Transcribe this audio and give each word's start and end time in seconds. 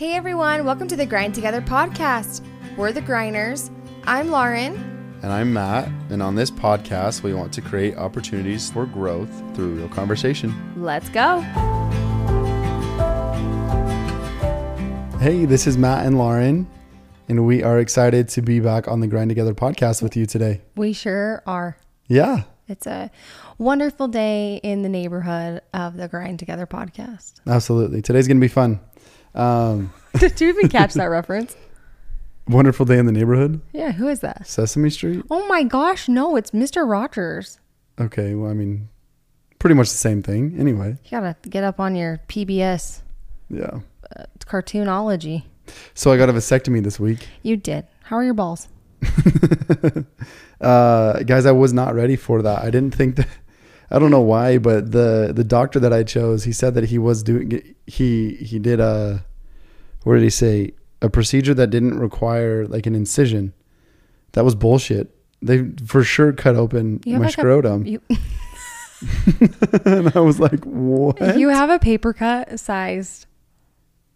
Hey 0.00 0.14
everyone, 0.14 0.64
welcome 0.64 0.88
to 0.88 0.96
the 0.96 1.04
Grind 1.04 1.34
Together 1.34 1.60
podcast. 1.60 2.42
We're 2.78 2.90
the 2.90 3.02
Grinders. 3.02 3.70
I'm 4.04 4.30
Lauren. 4.30 4.72
And 5.22 5.30
I'm 5.30 5.52
Matt, 5.52 5.90
and 6.08 6.22
on 6.22 6.34
this 6.36 6.50
podcast, 6.50 7.22
we 7.22 7.34
want 7.34 7.52
to 7.52 7.60
create 7.60 7.98
opportunities 7.98 8.70
for 8.70 8.86
growth 8.86 9.30
through 9.54 9.74
real 9.74 9.90
conversation. 9.90 10.54
Let's 10.74 11.10
go. 11.10 11.40
Hey, 15.20 15.44
this 15.44 15.66
is 15.66 15.76
Matt 15.76 16.06
and 16.06 16.16
Lauren, 16.16 16.66
and 17.28 17.46
we 17.46 17.62
are 17.62 17.78
excited 17.78 18.26
to 18.30 18.40
be 18.40 18.58
back 18.58 18.88
on 18.88 19.00
the 19.00 19.06
Grind 19.06 19.28
Together 19.28 19.52
podcast 19.52 20.00
with 20.00 20.16
you 20.16 20.24
today. 20.24 20.62
We 20.76 20.94
sure 20.94 21.42
are. 21.46 21.76
Yeah, 22.08 22.44
It's 22.68 22.86
a 22.86 23.10
wonderful 23.58 24.08
day 24.08 24.60
in 24.62 24.80
the 24.80 24.88
neighborhood 24.88 25.60
of 25.74 25.98
the 25.98 26.08
Grind 26.08 26.38
Together 26.38 26.66
podcast. 26.66 27.34
absolutely. 27.46 28.00
Today's 28.00 28.26
going 28.26 28.38
to 28.38 28.40
be 28.40 28.48
fun. 28.48 28.80
Um, 29.34 29.92
Did 30.18 30.40
you 30.40 30.48
even 30.48 30.68
catch 30.68 30.94
that 30.94 31.06
reference? 31.06 31.56
wonderful 32.48 32.84
day 32.84 32.98
in 32.98 33.06
the 33.06 33.12
neighborhood, 33.12 33.60
Yeah, 33.72 33.92
who 33.92 34.08
is 34.08 34.20
that? 34.20 34.46
Sesame 34.46 34.90
Street. 34.90 35.22
Oh 35.30 35.46
my 35.46 35.62
gosh, 35.62 36.08
no, 36.08 36.34
it's 36.36 36.50
Mr. 36.50 36.88
Rogers. 36.88 37.60
Okay, 38.00 38.34
well, 38.34 38.50
I 38.50 38.54
mean, 38.54 38.88
pretty 39.60 39.74
much 39.74 39.88
the 39.90 39.96
same 39.96 40.22
thing. 40.22 40.56
Anyway, 40.58 40.96
You 41.04 41.10
gotta 41.10 41.36
get 41.48 41.62
up 41.64 41.78
on 41.78 41.94
your 41.94 42.18
PBS 42.28 43.02
yeah. 43.48 43.80
uh, 44.16 44.24
cartoonology. 44.46 45.44
So 45.94 46.10
I 46.10 46.16
got 46.16 46.28
a 46.28 46.32
vasectomy 46.32 46.82
this 46.82 46.98
week. 46.98 47.28
You 47.42 47.56
did. 47.56 47.86
How 48.04 48.16
are 48.16 48.24
your 48.24 48.34
balls? 48.34 48.68
uh, 50.60 51.22
guys, 51.22 51.46
I 51.46 51.52
was 51.52 51.72
not 51.72 51.94
ready 51.94 52.16
for 52.16 52.42
that. 52.42 52.62
I 52.62 52.70
didn't 52.70 52.94
think 52.94 53.16
that. 53.16 53.28
I 53.90 53.98
don't 53.98 54.10
know 54.10 54.20
why, 54.20 54.58
but 54.58 54.92
the 54.92 55.32
the 55.34 55.44
doctor 55.44 55.80
that 55.80 55.92
I 55.92 56.02
chose, 56.04 56.44
he 56.44 56.52
said 56.52 56.74
that 56.74 56.84
he 56.84 56.98
was 56.98 57.22
doing 57.22 57.74
he 57.86 58.36
he 58.36 58.58
did 58.58 58.78
a 58.80 59.24
what 60.04 60.14
did 60.14 60.22
he 60.22 60.30
say 60.30 60.72
a 61.02 61.08
procedure 61.10 61.54
that 61.54 61.68
didn't 61.70 61.98
require 61.98 62.66
like 62.66 62.86
an 62.86 62.94
incision. 62.94 63.52
That 64.32 64.44
was 64.44 64.54
bullshit. 64.54 65.14
They 65.42 65.70
for 65.86 66.04
sure 66.04 66.32
cut 66.32 66.54
open 66.56 67.00
You 67.04 67.14
my 67.14 67.26
like 67.26 67.28
a- 67.30 67.40
scrotum, 67.40 67.86
You, 67.86 68.00
and 69.84 70.12
I 70.14 70.20
was 70.20 70.38
like, 70.38 70.62
"What?" 70.64 71.38
you 71.38 71.48
have 71.48 71.70
a 71.70 71.78
paper 71.78 72.12
cut 72.12 72.60
sized 72.60 73.26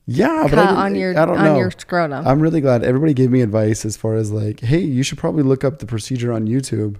yeah, 0.06 0.42
but 0.42 0.50
cut 0.50 0.68
I, 0.68 0.84
on 0.84 0.94
your 0.94 1.18
I 1.18 1.24
don't 1.24 1.38
on 1.38 1.44
know. 1.44 1.56
your 1.58 1.70
scrotum. 1.70 2.26
I'm 2.26 2.40
really 2.40 2.60
glad 2.60 2.84
everybody 2.84 3.14
gave 3.14 3.30
me 3.30 3.40
advice 3.40 3.86
as 3.86 3.96
far 3.96 4.14
as 4.16 4.30
like, 4.30 4.60
hey, 4.60 4.80
you 4.80 5.02
should 5.02 5.16
probably 5.18 5.42
look 5.42 5.64
up 5.64 5.78
the 5.78 5.86
procedure 5.86 6.30
on 6.32 6.46
YouTube. 6.46 6.96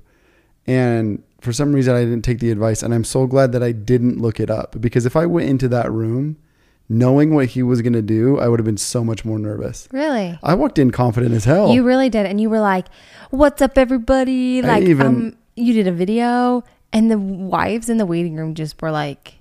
And 0.66 1.22
for 1.40 1.52
some 1.52 1.72
reason, 1.74 1.94
I 1.94 2.00
didn't 2.04 2.22
take 2.22 2.38
the 2.40 2.50
advice. 2.50 2.82
And 2.82 2.94
I'm 2.94 3.04
so 3.04 3.26
glad 3.26 3.52
that 3.52 3.62
I 3.62 3.72
didn't 3.72 4.20
look 4.20 4.40
it 4.40 4.50
up 4.50 4.76
because 4.80 5.04
if 5.06 5.14
I 5.16 5.26
went 5.26 5.48
into 5.48 5.68
that 5.68 5.90
room 5.92 6.36
knowing 6.88 7.34
what 7.34 7.46
he 7.46 7.62
was 7.62 7.80
going 7.82 7.92
to 7.94 8.02
do, 8.02 8.38
I 8.38 8.48
would 8.48 8.58
have 8.60 8.64
been 8.66 8.76
so 8.76 9.02
much 9.04 9.24
more 9.24 9.38
nervous. 9.38 9.88
really? 9.92 10.38
I 10.42 10.54
walked 10.54 10.78
in 10.78 10.90
confident 10.90 11.34
as 11.34 11.44
hell. 11.46 11.70
You 11.72 11.82
really 11.82 12.10
did, 12.10 12.26
and 12.26 12.40
you 12.40 12.50
were 12.50 12.60
like, 12.60 12.86
"What's 13.30 13.62
up, 13.62 13.78
everybody?" 13.78 14.62
I 14.62 14.66
Like, 14.66 14.84
even- 14.84 15.06
um, 15.06 15.36
you 15.56 15.72
did 15.72 15.86
a 15.86 15.92
video, 15.92 16.62
and 16.92 17.10
the 17.10 17.18
wives 17.18 17.88
in 17.88 17.96
the 17.96 18.04
waiting 18.06 18.36
room 18.36 18.54
just 18.54 18.80
were 18.82 18.90
like, 18.90 19.34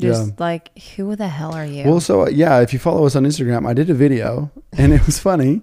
just 0.00 0.28
Yeah. 0.28 0.32
like, 0.38 0.76
"Who 0.96 1.14
the 1.14 1.28
hell 1.28 1.52
are 1.52 1.64
you?" 1.66 1.84
well, 1.84 2.00
so 2.00 2.22
uh, 2.22 2.28
yeah, 2.30 2.60
if 2.60 2.72
you 2.72 2.78
follow 2.78 3.04
us 3.06 3.14
on 3.16 3.24
Instagram, 3.24 3.66
I 3.66 3.74
did 3.74 3.90
a 3.90 3.94
video 3.94 4.50
and 4.76 4.92
it 4.92 5.04
was 5.06 5.18
funny. 5.18 5.60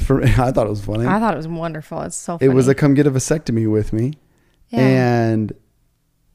For 0.00 0.18
me, 0.18 0.30
I 0.38 0.50
thought 0.52 0.66
it 0.66 0.70
was 0.70 0.84
funny. 0.84 1.06
I 1.06 1.18
thought 1.18 1.34
it 1.34 1.36
was 1.38 1.48
wonderful. 1.48 2.00
It's 2.02 2.16
so. 2.16 2.38
it 2.40 2.48
was 2.48 2.68
a 2.68 2.74
come 2.74 2.94
get 2.94 3.06
a 3.06 3.10
vasectomy 3.10 3.70
with 3.70 3.92
me. 3.92 4.14
yeah. 4.70 4.80
and 4.80 5.52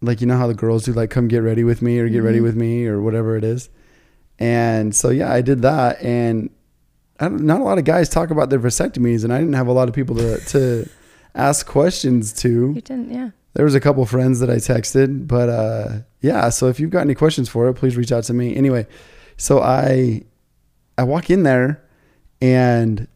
like 0.01 0.19
you 0.21 0.27
know 0.27 0.37
how 0.37 0.47
the 0.47 0.53
girls 0.53 0.83
do 0.85 0.91
like 0.93 1.09
come 1.09 1.27
get 1.27 1.37
ready 1.39 1.63
with 1.63 1.81
me 1.81 1.97
or 1.99 2.09
get 2.09 2.19
ready 2.23 2.39
Mhm. 2.39 2.43
with 2.43 2.55
me 2.57 2.85
or 2.87 3.01
whatever 3.01 3.37
it 3.37 3.43
is 3.45 3.69
and 4.39 4.93
so 4.93 5.09
yeah 5.09 5.31
i 5.31 5.39
did 5.41 5.61
that 5.61 6.01
and 6.01 6.49
not 7.21 7.61
a 7.61 7.63
lot 7.63 7.77
of 7.77 7.85
guys 7.85 8.09
talk 8.09 8.29
about 8.31 8.49
their 8.49 8.59
vasectomies 8.59 9.23
and 9.23 9.31
i 9.31 9.37
didn't 9.39 9.53
have 9.53 9.67
a 9.67 9.71
lot 9.71 9.87
of 9.87 9.95
people 9.95 10.15
to, 10.15 10.39
to 10.45 10.89
ask 11.35 11.65
questions 11.65 12.33
to 12.33 12.73
you 12.75 12.81
didn't, 12.81 13.11
yeah. 13.13 13.29
there 13.53 13.63
was 13.63 13.75
a 13.75 13.79
couple 13.79 14.05
friends 14.05 14.39
that 14.41 14.49
i 14.49 14.55
texted 14.55 15.25
but 15.27 15.47
uh 15.47 15.99
yeah 16.19 16.49
so 16.49 16.67
if 16.67 16.79
you've 16.81 16.89
got 16.91 17.01
any 17.01 17.15
questions 17.15 17.47
for 17.47 17.69
it 17.69 17.75
please 17.75 17.95
reach 17.95 18.11
out 18.11 18.23
to 18.25 18.33
me 18.33 18.55
anyway 18.57 18.85
so 19.37 19.61
i 19.61 20.21
i 20.97 21.03
walk 21.03 21.29
in 21.29 21.43
there 21.43 21.81
and 22.41 23.07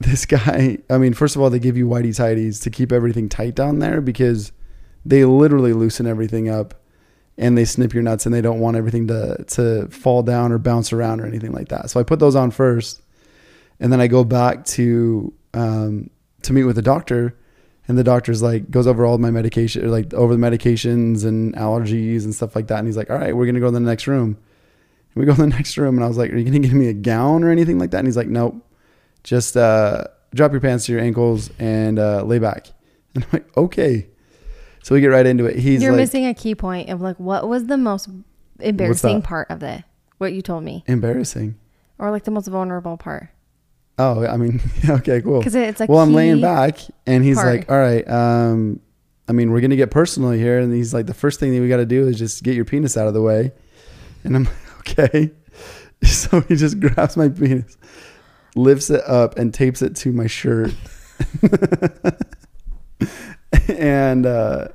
this 0.10 0.24
guy 0.24 0.78
i 0.88 0.96
mean 0.96 1.12
first 1.12 1.36
of 1.36 1.42
all 1.42 1.50
they 1.50 1.58
give 1.58 1.76
you 1.76 1.86
whitey 1.86 2.08
tighties 2.08 2.62
to 2.62 2.70
keep 2.70 2.90
everything 2.90 3.28
tight 3.28 3.54
down 3.54 3.80
there 3.80 4.00
because 4.00 4.50
they 5.04 5.24
literally 5.24 5.72
loosen 5.72 6.06
everything 6.06 6.48
up 6.48 6.74
and 7.38 7.56
they 7.56 7.64
snip 7.64 7.94
your 7.94 8.02
nuts 8.02 8.26
and 8.26 8.34
they 8.34 8.42
don't 8.42 8.60
want 8.60 8.76
everything 8.76 9.06
to 9.08 9.42
to 9.44 9.88
fall 9.88 10.22
down 10.22 10.52
or 10.52 10.58
bounce 10.58 10.92
around 10.92 11.20
or 11.20 11.26
anything 11.26 11.52
like 11.52 11.68
that. 11.68 11.90
So 11.90 11.98
i 11.98 12.02
put 12.02 12.18
those 12.18 12.36
on 12.36 12.50
first 12.50 13.02
and 13.80 13.92
then 13.92 14.00
i 14.00 14.06
go 14.06 14.24
back 14.24 14.64
to 14.66 15.32
um 15.54 16.10
to 16.42 16.52
meet 16.52 16.64
with 16.64 16.76
the 16.76 16.82
doctor 16.82 17.36
and 17.88 17.98
the 17.98 18.04
doctor's 18.04 18.42
like 18.42 18.70
goes 18.70 18.86
over 18.86 19.04
all 19.04 19.18
my 19.18 19.30
medication 19.30 19.84
or 19.84 19.88
like 19.88 20.12
over 20.14 20.36
the 20.36 20.40
medications 20.40 21.24
and 21.24 21.54
allergies 21.56 22.24
and 22.24 22.34
stuff 22.34 22.54
like 22.54 22.68
that. 22.68 22.78
And 22.78 22.86
he's 22.86 22.96
like 22.96 23.10
all 23.10 23.18
right 23.18 23.34
we're 23.34 23.46
gonna 23.46 23.60
go 23.60 23.66
to 23.66 23.72
the 23.72 23.80
next 23.80 24.06
room. 24.06 24.36
And 25.14 25.16
we 25.16 25.24
go 25.24 25.34
to 25.34 25.40
the 25.40 25.46
next 25.58 25.76
room 25.78 25.96
and 25.96 26.04
i 26.04 26.08
was 26.08 26.18
like 26.18 26.30
are 26.30 26.36
you 26.36 26.44
gonna 26.44 26.58
give 26.58 26.74
me 26.74 26.88
a 26.88 26.94
gown 26.94 27.42
or 27.42 27.50
anything 27.50 27.78
like 27.78 27.90
that? 27.92 27.98
And 27.98 28.08
he's 28.08 28.16
like 28.16 28.28
nope 28.28 28.62
just 29.22 29.56
uh 29.56 30.04
drop 30.34 30.52
your 30.52 30.60
pants 30.60 30.86
to 30.86 30.92
your 30.92 31.00
ankles 31.00 31.50
and 31.58 31.98
uh 31.98 32.22
lay 32.22 32.38
back. 32.38 32.68
And 33.12 33.24
i'm 33.24 33.30
like 33.32 33.56
okay. 33.56 34.06
So 34.84 34.94
we 34.94 35.00
get 35.00 35.08
right 35.08 35.26
into 35.26 35.44
it. 35.46 35.56
He's 35.56 35.82
You're 35.82 35.90
like 35.90 35.98
missing 35.98 36.26
a 36.26 36.32
key 36.32 36.54
point 36.54 36.88
of 36.88 37.00
like, 37.00 37.18
what 37.18 37.48
was 37.48 37.66
the 37.66 37.76
most 37.76 38.08
embarrassing 38.60 39.22
part 39.22 39.50
of 39.50 39.60
the 39.60 39.82
what 40.18 40.32
you 40.32 40.42
told 40.42 40.62
me, 40.62 40.84
embarrassing. 40.86 41.58
Or 41.98 42.10
like 42.12 42.22
the 42.24 42.30
most 42.30 42.46
vulnerable 42.46 42.96
part? 42.96 43.28
oh 44.00 44.24
i 44.26 44.36
mean 44.36 44.60
okay 44.88 45.20
cool. 45.20 45.38
Because 45.38 45.54
it's 45.54 45.80
like, 45.80 45.88
well 45.88 46.00
i'm 46.00 46.14
laying 46.14 46.40
back 46.40 46.78
and 47.06 47.22
he's 47.22 47.36
part. 47.36 47.58
like 47.58 47.70
all 47.70 47.78
right 47.78 48.08
um 48.08 48.80
i 49.28 49.32
mean 49.32 49.50
we're 49.50 49.60
gonna 49.60 49.76
get 49.76 49.90
personal 49.90 50.30
here. 50.30 50.58
And 50.58 50.72
he's 50.72 50.94
like 50.94 51.06
the 51.06 51.14
first 51.14 51.38
thing 51.38 51.52
that 51.54 51.60
we 51.60 51.68
got 51.68 51.76
to 51.78 51.86
do 51.86 52.08
is 52.08 52.18
just 52.18 52.42
get 52.42 52.54
your 52.54 52.64
penis 52.64 52.96
out 52.96 53.06
of 53.06 53.14
the 53.14 53.22
way. 53.22 53.52
And 54.24 54.36
i'm 54.36 54.44
like 54.86 54.98
okay. 54.98 55.30
So 56.02 56.40
he 56.40 56.56
just 56.56 56.80
grabs 56.80 57.16
my 57.16 57.28
penis 57.28 57.76
lifts 58.54 58.90
it 58.90 59.02
up 59.06 59.38
and 59.38 59.54
tapes 59.54 59.82
it 59.82 59.94
to 59.96 60.12
my 60.12 60.26
shirt 60.26 60.72
and 63.68 64.26
uh 64.26 64.68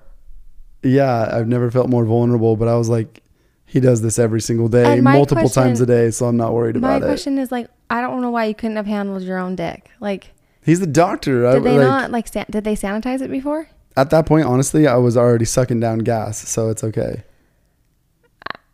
yeah 0.83 1.29
i've 1.33 1.47
never 1.47 1.69
felt 1.71 1.89
more 1.89 2.05
vulnerable 2.05 2.55
but 2.55 2.67
i 2.67 2.75
was 2.75 2.89
like 2.89 3.21
he 3.65 3.79
does 3.79 4.01
this 4.01 4.17
every 4.19 4.39
single 4.41 4.67
day 4.67 5.01
multiple 5.01 5.43
question- 5.43 5.63
times 5.63 5.81
a 5.81 5.85
day 5.85 6.11
so 6.11 6.25
i'm 6.27 6.37
not 6.37 6.53
worried 6.53 6.75
about 6.75 6.97
it 6.97 6.99
My 7.01 7.07
question 7.07 7.37
is 7.37 7.51
like, 7.51 7.67
I 7.89 8.01
don't 8.01 8.21
know 8.21 8.29
why 8.29 8.45
you 8.45 8.55
couldn't 8.55 8.77
have 8.77 8.85
handled 8.85 9.21
your 9.23 9.37
own 9.37 9.55
dick. 9.55 9.89
Like, 9.99 10.31
he's 10.63 10.79
the 10.79 10.87
doctor 10.87 11.45
I, 11.47 11.53
did 11.53 11.63
they 11.63 11.77
like, 11.77 11.87
not 11.87 12.11
like? 12.11 12.27
San- 12.27 12.45
did 12.49 12.63
they 12.63 12.75
sanitize 12.75 13.21
it 13.21 13.29
before? 13.29 13.69
At 13.97 14.09
that 14.09 14.25
point, 14.25 14.45
honestly, 14.47 14.87
I 14.87 14.95
was 14.95 15.15
already 15.17 15.45
sucking 15.45 15.79
down 15.79 15.99
gas, 15.99 16.47
so 16.47 16.69
it's 16.69 16.83
okay. 16.83 17.23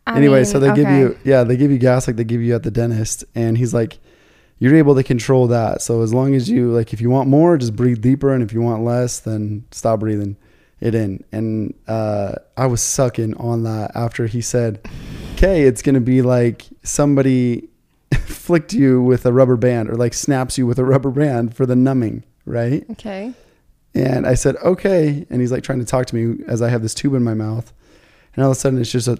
I 0.07 0.17
anyway, 0.17 0.39
mean, 0.39 0.45
so 0.45 0.59
they 0.59 0.73
give 0.73 0.89
you, 0.89 1.17
yeah, 1.23 1.43
they 1.43 1.57
give 1.57 1.71
you 1.71 1.77
gas 1.77 2.07
like 2.07 2.15
they 2.15 2.23
give 2.23 2.41
you 2.41 2.55
at 2.55 2.63
the 2.63 2.71
dentist, 2.71 3.23
and 3.35 3.57
he's 3.57 3.73
like, 3.73 3.99
you're 4.61 4.75
able 4.75 4.93
to 4.93 5.01
control 5.03 5.47
that. 5.47 5.81
So 5.81 6.03
as 6.03 6.13
long 6.13 6.35
as 6.35 6.47
you 6.47 6.71
like, 6.71 6.93
if 6.93 7.01
you 7.01 7.09
want 7.09 7.27
more, 7.27 7.57
just 7.57 7.75
breathe 7.75 7.99
deeper, 7.99 8.31
and 8.31 8.43
if 8.43 8.53
you 8.53 8.61
want 8.61 8.83
less, 8.83 9.19
then 9.19 9.65
stop 9.71 10.01
breathing 10.01 10.37
it 10.79 10.93
in. 10.93 11.23
And 11.31 11.73
uh, 11.87 12.35
I 12.55 12.67
was 12.67 12.83
sucking 12.83 13.35
on 13.37 13.63
that 13.63 13.91
after 13.95 14.27
he 14.27 14.39
said, 14.39 14.79
"Okay, 15.33 15.63
it's 15.63 15.81
gonna 15.81 15.99
be 15.99 16.21
like 16.21 16.67
somebody 16.83 17.69
flicked 18.13 18.71
you 18.71 19.01
with 19.01 19.25
a 19.25 19.33
rubber 19.33 19.57
band, 19.57 19.89
or 19.89 19.95
like 19.95 20.13
snaps 20.13 20.59
you 20.59 20.67
with 20.67 20.77
a 20.77 20.85
rubber 20.85 21.09
band 21.09 21.55
for 21.55 21.65
the 21.65 21.75
numbing, 21.75 22.23
right?" 22.45 22.85
Okay. 22.91 23.33
And 23.95 24.25
I 24.25 24.35
said, 24.35 24.55
okay. 24.57 25.25
And 25.29 25.41
he's 25.41 25.51
like 25.51 25.63
trying 25.63 25.79
to 25.79 25.85
talk 25.85 26.05
to 26.05 26.15
me 26.15 26.43
as 26.47 26.61
I 26.61 26.69
have 26.69 26.81
this 26.81 26.93
tube 26.93 27.13
in 27.13 27.23
my 27.23 27.33
mouth. 27.33 27.73
And 28.35 28.43
all 28.45 28.51
of 28.51 28.57
a 28.57 28.59
sudden 28.59 28.79
it's 28.79 28.89
just 28.91 29.09
a 29.09 29.19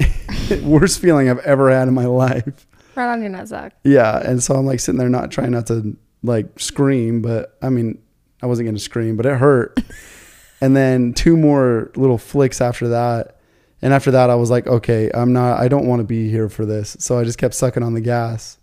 worst 0.62 0.98
feeling 0.98 1.28
I've 1.28 1.40
ever 1.40 1.70
had 1.70 1.88
in 1.88 1.92
my 1.92 2.06
life. 2.06 2.66
Right 2.96 3.10
on 3.10 3.22
your 3.22 3.30
nutsack. 3.30 3.72
Yeah. 3.84 4.18
And 4.18 4.42
so 4.42 4.54
I'm 4.54 4.66
like 4.66 4.80
sitting 4.80 4.98
there 4.98 5.08
not 5.08 5.30
trying 5.30 5.50
not 5.50 5.66
to 5.68 5.96
like 6.22 6.58
scream, 6.58 7.22
but 7.22 7.56
I 7.62 7.70
mean, 7.70 8.00
I 8.42 8.46
wasn't 8.46 8.66
going 8.66 8.76
to 8.76 8.80
scream, 8.80 9.16
but 9.16 9.26
it 9.26 9.36
hurt. 9.38 9.78
and 10.60 10.76
then 10.76 11.12
two 11.14 11.36
more 11.36 11.90
little 11.96 12.18
flicks 12.18 12.60
after 12.60 12.88
that. 12.88 13.38
And 13.82 13.92
after 13.92 14.10
that, 14.12 14.30
I 14.30 14.34
was 14.34 14.50
like, 14.50 14.66
okay, 14.66 15.10
I'm 15.12 15.32
not, 15.32 15.60
I 15.60 15.68
don't 15.68 15.86
want 15.86 16.00
to 16.00 16.04
be 16.04 16.30
here 16.30 16.48
for 16.48 16.64
this. 16.64 16.96
So 17.00 17.18
I 17.18 17.24
just 17.24 17.38
kept 17.38 17.54
sucking 17.54 17.82
on 17.82 17.94
the 17.94 18.00
gas. 18.00 18.58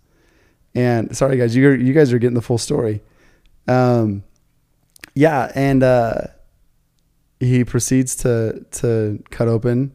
And 0.74 1.16
sorry, 1.16 1.36
guys, 1.36 1.54
you 1.54 1.70
you 1.70 1.92
guys 1.92 2.12
are 2.12 2.18
getting 2.18 2.34
the 2.34 2.42
full 2.42 2.58
story. 2.58 3.02
Um, 3.68 4.24
yeah, 5.14 5.52
and 5.54 5.82
uh, 5.82 6.28
he 7.40 7.64
proceeds 7.64 8.16
to 8.16 8.64
to 8.72 9.22
cut 9.30 9.48
open 9.48 9.92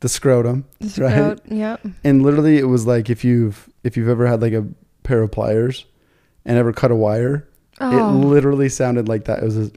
the 0.00 0.08
scrotum, 0.08 0.64
right? 0.80 0.90
Scrot- 0.90 1.40
Yep. 1.50 1.86
And 2.04 2.22
literally, 2.22 2.58
it 2.58 2.64
was 2.68 2.86
like 2.86 3.10
if 3.10 3.24
you've 3.24 3.68
if 3.84 3.96
you've 3.96 4.08
ever 4.08 4.26
had 4.26 4.40
like 4.42 4.52
a 4.52 4.66
pair 5.02 5.22
of 5.22 5.30
pliers 5.32 5.84
and 6.44 6.56
ever 6.58 6.72
cut 6.72 6.90
a 6.90 6.94
wire, 6.96 7.48
it 7.80 7.84
Oh, 7.84 8.10
literally 8.12 8.68
sounded 8.68 9.08
like 9.08 9.24
that. 9.26 9.38
It 9.40 9.44
was 9.44 9.56
a, 9.58 9.70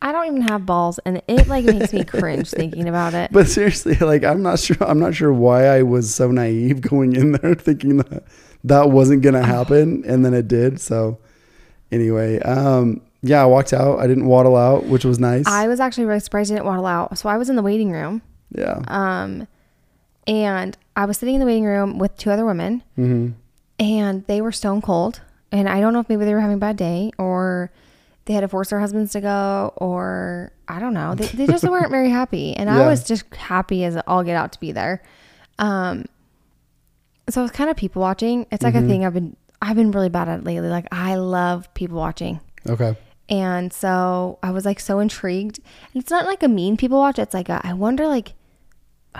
I 0.00 0.12
don't 0.12 0.26
even 0.26 0.42
have 0.42 0.64
balls, 0.64 0.98
and 1.04 1.20
it 1.26 1.48
like 1.48 1.64
makes 1.64 1.92
me 1.92 2.04
cringe 2.04 2.50
thinking 2.50 2.88
about 2.88 3.14
it. 3.14 3.30
But 3.32 3.48
seriously, 3.48 3.96
like 3.96 4.24
I'm 4.24 4.42
not 4.42 4.58
sure. 4.60 4.76
I'm 4.80 5.00
not 5.00 5.14
sure 5.14 5.32
why 5.32 5.66
I 5.66 5.82
was 5.82 6.14
so 6.14 6.30
naive 6.30 6.80
going 6.80 7.16
in 7.16 7.32
there 7.32 7.54
thinking 7.66 7.96
that 7.98 8.22
that 8.64 8.90
wasn't 8.90 9.22
gonna 9.22 9.44
happen, 9.56 10.04
and 10.06 10.24
then 10.24 10.34
it 10.34 10.46
did. 10.48 10.80
So 10.80 11.18
anyway, 11.90 12.38
um, 12.40 13.00
yeah, 13.22 13.42
I 13.42 13.46
walked 13.46 13.72
out. 13.72 13.98
I 13.98 14.06
didn't 14.06 14.26
waddle 14.26 14.56
out, 14.56 14.84
which 14.84 15.04
was 15.04 15.18
nice. 15.18 15.46
I 15.46 15.66
was 15.66 15.80
actually 15.80 16.04
really 16.04 16.20
surprised 16.20 16.52
I 16.52 16.54
didn't 16.54 16.66
waddle 16.66 16.86
out. 16.86 17.18
So 17.18 17.28
I 17.28 17.36
was 17.36 17.50
in 17.50 17.56
the 17.56 17.62
waiting 17.62 17.90
room, 17.90 18.22
yeah. 18.52 18.80
um, 18.86 19.48
and 20.28 20.76
I 20.94 21.06
was 21.06 21.18
sitting 21.18 21.34
in 21.34 21.40
the 21.40 21.46
waiting 21.46 21.64
room 21.64 21.98
with 21.98 22.16
two 22.16 22.30
other 22.30 22.44
women, 22.44 22.84
hmm 22.94 23.30
and 23.80 24.24
they 24.26 24.40
were 24.40 24.50
stone 24.52 24.82
cold. 24.82 25.20
And 25.52 25.68
I 25.68 25.80
don't 25.80 25.92
know 25.92 26.00
if 26.00 26.08
maybe 26.08 26.24
they 26.24 26.34
were 26.34 26.40
having 26.40 26.56
a 26.56 26.60
bad 26.60 26.76
day 26.76 27.12
or 27.16 27.70
they 28.24 28.34
had 28.34 28.40
to 28.40 28.48
force 28.48 28.70
their 28.70 28.80
husbands 28.80 29.12
to 29.12 29.20
go, 29.20 29.72
or 29.76 30.52
I 30.66 30.80
don't 30.80 30.92
know. 30.94 31.14
They, 31.14 31.26
they 31.26 31.46
just 31.46 31.62
weren't 31.64 31.90
very 31.90 32.10
happy. 32.10 32.54
And 32.54 32.68
I 32.68 32.86
was 32.88 33.04
just 33.04 33.32
happy 33.34 33.84
as 33.84 33.96
all 34.06 34.24
get 34.24 34.36
out 34.36 34.52
to 34.52 34.60
be 34.60 34.72
there. 34.72 35.00
Um, 35.60 36.06
so 37.30 37.44
it's 37.44 37.52
kind 37.52 37.70
of 37.70 37.76
people 37.76 38.02
watching. 38.02 38.46
It's 38.50 38.64
like 38.64 38.74
a 38.74 38.82
thing 38.88 39.04
I've 39.04 39.14
been 39.14 39.36
I've 39.62 39.76
been 39.76 39.90
really 39.92 40.08
bad 40.08 40.28
at 40.28 40.44
lately. 40.44 40.68
Like 40.68 40.86
I 40.92 41.14
love 41.14 41.72
people 41.74 41.96
watching. 41.96 42.40
Okay. 42.68 42.96
And 43.28 43.72
so 43.72 44.38
I 44.42 44.50
was 44.50 44.64
like 44.64 44.80
so 44.80 44.98
intrigued. 44.98 45.60
And 45.92 46.02
it's 46.02 46.10
not 46.10 46.26
like 46.26 46.42
a 46.42 46.48
mean 46.48 46.76
people 46.76 46.98
watch. 46.98 47.18
It's 47.18 47.34
like 47.34 47.48
a, 47.48 47.60
I 47.62 47.74
wonder 47.74 48.06
like 48.06 48.34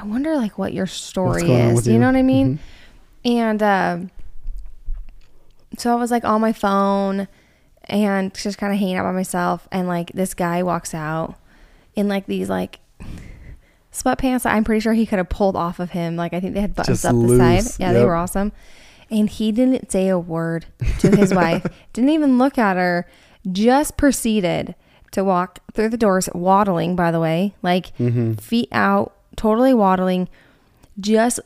I 0.01 0.05
wonder 0.05 0.37
like 0.37 0.57
what 0.59 0.73
your 0.73 0.87
story 0.87 1.51
is. 1.51 1.87
You 1.87 1.95
you? 1.95 1.99
know 1.99 2.07
what 2.07 2.17
I 2.17 2.23
mean? 2.23 2.59
And 3.25 3.63
um 3.63 4.11
so 5.77 5.93
I 5.93 5.97
was 5.97 6.11
like 6.11 6.25
on 6.25 6.41
my 6.41 6.53
phone 6.53 7.29
and 7.85 8.35
just 8.35 8.59
kind 8.59 8.73
of 8.73 8.79
hanging 8.79 8.97
out 8.97 9.05
by 9.05 9.13
myself 9.13 9.67
and 9.73 9.89
like 9.89 10.13
this 10.13 10.35
guy 10.35 10.63
walks 10.63 10.95
out 10.95 11.35
in 11.95 12.09
like 12.09 12.27
these 12.27 12.49
like 12.49 12.79
sweatpants 13.93 14.43
that 14.43 14.55
I'm 14.55 14.65
pretty 14.65 14.81
sure 14.81 14.93
he 14.93 15.07
could 15.07 15.19
have 15.19 15.29
pulled 15.29 15.57
off 15.57 15.81
of 15.81 15.91
him. 15.91 16.17
Like 16.17 16.33
I 16.33 16.41
think 16.41 16.55
they 16.55 16.61
had 16.61 16.75
buttons 16.75 17.03
Just 17.03 17.07
up 17.07 17.21
the 17.21 17.37
side. 17.37 17.65
Yeah, 17.81 17.93
they 17.93 18.05
were 18.05 18.15
awesome. 18.15 18.53
And 19.11 19.29
he 19.29 19.53
didn't 19.53 19.91
say 19.91 20.09
a 20.09 20.19
word 20.19 20.67
to 21.01 21.17
his 21.17 21.33
wife. 21.43 21.67
Didn't 21.93 22.11
even 22.11 22.39
look 22.39 22.59
at 22.59 22.77
her. 22.77 23.07
Just 23.51 23.97
proceeded 23.97 24.75
to 25.13 25.25
walk 25.25 25.61
through 25.73 25.89
the 25.89 25.97
doors, 25.97 26.29
waddling, 26.35 26.95
by 26.95 27.11
the 27.11 27.21
way, 27.21 27.55
like 27.63 27.97
Mm-hmm. 27.97 28.35
feet 28.35 28.69
out, 28.73 29.15
totally 29.39 29.73
waddling. 29.73 30.29
Just 31.01 31.41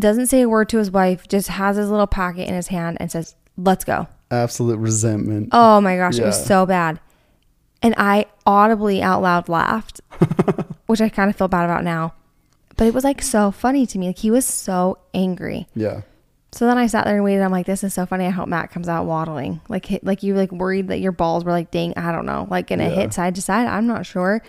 doesn't 0.00 0.26
say 0.28 0.40
a 0.42 0.48
word 0.48 0.68
to 0.70 0.78
his 0.78 0.90
wife. 0.90 1.28
Just 1.28 1.48
has 1.48 1.76
his 1.76 1.90
little 1.90 2.06
packet 2.06 2.48
in 2.48 2.54
his 2.54 2.68
hand 2.68 2.96
and 3.00 3.10
says, 3.12 3.34
"Let's 3.58 3.84
go." 3.84 4.06
Absolute 4.30 4.78
resentment. 4.78 5.50
Oh 5.52 5.80
my 5.82 5.96
gosh, 5.96 6.18
it 6.18 6.24
was 6.24 6.42
so 6.42 6.64
bad. 6.64 6.98
And 7.82 7.94
I 7.98 8.26
audibly 8.46 9.02
out 9.02 9.20
loud 9.20 9.48
laughed, 9.48 10.00
which 10.86 11.00
I 11.02 11.08
kind 11.10 11.28
of 11.28 11.36
feel 11.36 11.48
bad 11.48 11.64
about 11.64 11.84
now. 11.84 12.14
But 12.76 12.86
it 12.86 12.94
was 12.94 13.04
like 13.04 13.20
so 13.20 13.50
funny 13.50 13.84
to 13.86 13.98
me. 13.98 14.06
Like 14.06 14.18
he 14.18 14.30
was 14.30 14.46
so 14.46 14.98
angry. 15.12 15.66
Yeah. 15.74 16.02
So 16.52 16.66
then 16.66 16.78
I 16.78 16.86
sat 16.86 17.04
there 17.06 17.14
and 17.16 17.24
waited. 17.24 17.42
I'm 17.42 17.50
like, 17.50 17.66
this 17.66 17.82
is 17.82 17.92
so 17.94 18.06
funny. 18.06 18.26
I 18.26 18.30
hope 18.30 18.46
Matt 18.48 18.70
comes 18.70 18.88
out 18.88 19.06
waddling. 19.06 19.60
Like, 19.68 19.86
hit, 19.86 20.04
like 20.04 20.22
you 20.22 20.34
like 20.34 20.52
worried 20.52 20.88
that 20.88 21.00
your 21.00 21.12
balls 21.12 21.44
were 21.44 21.50
like, 21.50 21.70
dang, 21.70 21.94
I 21.96 22.12
don't 22.12 22.26
know, 22.26 22.46
like 22.50 22.66
gonna 22.68 22.84
Yeah. 22.84 22.94
hit 22.94 23.14
side 23.14 23.34
to 23.34 23.42
side. 23.42 23.66
I'm 23.66 23.86
not 23.86 24.06
sure. 24.06 24.42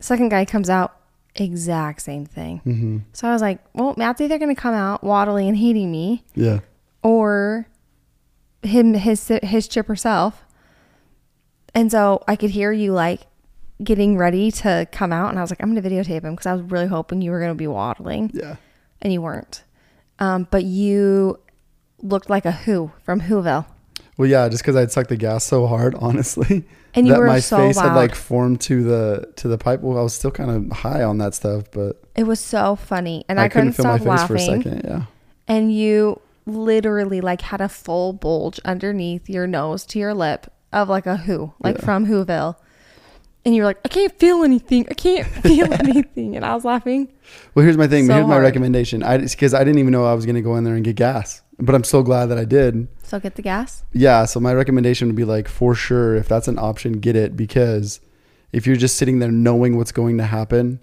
Second 0.00 0.30
guy 0.30 0.44
comes 0.44 0.70
out, 0.70 0.96
exact 1.36 2.02
same 2.02 2.26
thing. 2.26 2.58
hmm 2.58 2.98
So 3.12 3.28
I 3.28 3.32
was 3.32 3.42
like, 3.42 3.58
well, 3.74 3.94
Matt's 3.96 4.20
either 4.20 4.38
gonna 4.38 4.54
come 4.54 4.74
out 4.74 5.02
waddling 5.04 5.48
and 5.48 5.56
hating 5.56 5.90
me, 5.90 6.24
Yeah. 6.34 6.60
or 7.02 7.66
him 8.62 8.94
his 8.94 9.28
his 9.42 9.68
chipper 9.68 9.96
self. 9.96 10.44
And 11.74 11.90
so 11.90 12.22
I 12.26 12.36
could 12.36 12.50
hear 12.50 12.72
you 12.72 12.92
like 12.92 13.20
getting 13.82 14.18
ready 14.18 14.50
to 14.50 14.86
come 14.92 15.12
out, 15.12 15.30
and 15.30 15.38
I 15.38 15.42
was 15.42 15.50
like, 15.50 15.62
I'm 15.62 15.74
gonna 15.74 15.88
videotape 15.88 16.22
him 16.22 16.32
because 16.34 16.46
I 16.46 16.52
was 16.54 16.62
really 16.62 16.86
hoping 16.88 17.22
you 17.22 17.30
were 17.30 17.40
gonna 17.40 17.54
be 17.54 17.66
waddling, 17.68 18.30
Yeah. 18.34 18.56
and 19.00 19.12
you 19.12 19.22
weren't. 19.22 19.62
Um, 20.18 20.46
but 20.50 20.64
you 20.64 21.38
looked 22.02 22.28
like 22.28 22.44
a 22.44 22.52
Who 22.52 22.90
from 23.02 23.22
Whoville. 23.22 23.64
Well, 24.18 24.28
yeah, 24.28 24.48
just 24.50 24.62
because 24.62 24.76
I'd 24.76 24.90
sucked 24.92 25.08
the 25.08 25.16
gas 25.16 25.44
so 25.44 25.66
hard, 25.66 25.94
honestly, 25.98 26.64
And 26.94 27.06
you 27.06 27.12
that 27.12 27.20
were 27.20 27.26
my 27.26 27.40
so 27.40 27.56
face 27.58 27.78
had 27.78 27.94
like 27.94 28.14
formed 28.14 28.60
to 28.62 28.82
the 28.82 29.32
to 29.36 29.48
the 29.48 29.56
pipe. 29.58 29.80
Well, 29.80 29.96
I 29.98 30.02
was 30.02 30.14
still 30.14 30.30
kind 30.32 30.50
of 30.50 30.76
high 30.78 31.02
on 31.04 31.18
that 31.18 31.34
stuff, 31.34 31.70
but 31.70 32.02
It 32.16 32.24
was 32.24 32.40
so 32.40 32.74
funny, 32.76 33.24
and 33.28 33.38
I, 33.38 33.44
I, 33.44 33.48
couldn't 33.48 33.72
couldn't, 33.74 33.98
feel 33.98 34.06
my 34.08 34.16
stop 34.16 34.28
face 34.28 34.28
for 34.28 34.34
a 34.34 34.38
laughing. 34.56 34.62
second. 34.62 34.82
Yeah. 34.84 35.04
And 35.46 35.72
you 35.72 36.20
literally 36.46 37.20
like 37.20 37.42
had 37.42 37.60
a 37.60 37.68
full 37.68 38.12
bulge 38.12 38.58
underneath 38.64 39.28
your 39.28 39.46
nose 39.46 39.84
to 39.86 39.98
your 39.98 40.14
lip 40.14 40.52
of 40.72 40.88
like 40.88 41.06
a 41.06 41.16
Who, 41.16 41.52
like 41.60 41.76
Yeah. 41.78 41.84
from 41.84 42.06
Whoville. 42.06 42.56
And 43.44 43.54
you 43.54 43.62
were 43.62 43.66
like, 43.68 43.78
I 43.84 43.88
can't 43.88 44.16
feel 44.18 44.42
anything. 44.42 44.86
I 44.90 44.94
can't 44.94 45.26
feel 45.42 45.72
anything. 45.72 46.36
And 46.36 46.44
I 46.44 46.54
was 46.54 46.64
laughing. 46.64 47.08
Well, 47.54 47.64
here's 47.64 47.78
my 47.78 47.86
thing. 47.86 48.06
So 48.06 48.12
here's 48.14 48.26
my 48.26 48.34
hard. 48.34 48.42
recommendation. 48.44 49.02
I 49.02 49.16
because 49.18 49.54
I 49.54 49.60
didn't 49.64 49.78
even 49.78 49.92
know 49.92 50.04
I 50.04 50.14
was 50.14 50.26
going 50.26 50.36
to 50.36 50.42
go 50.42 50.56
in 50.56 50.64
there 50.64 50.74
and 50.74 50.84
get 50.84 50.96
gas, 50.96 51.40
but 51.60 51.74
I'm 51.74 51.84
so 51.84 52.02
glad 52.02 52.26
that 52.26 52.38
I 52.38 52.44
did. 52.44 52.88
So 53.02 53.18
get 53.20 53.34
the 53.34 53.42
gas. 53.42 53.84
Yeah. 53.92 54.24
So 54.24 54.40
my 54.40 54.54
recommendation 54.54 55.08
would 55.08 55.16
be 55.16 55.24
like, 55.24 55.48
for 55.48 55.74
sure, 55.74 56.14
if 56.14 56.28
that's 56.28 56.48
an 56.48 56.58
option, 56.58 56.94
get 56.94 57.16
it 57.16 57.36
because 57.36 58.00
if 58.52 58.66
you're 58.66 58.76
just 58.76 58.96
sitting 58.96 59.18
there 59.18 59.30
knowing 59.30 59.76
what's 59.76 59.92
going 59.92 60.18
to 60.18 60.24
happen, 60.24 60.80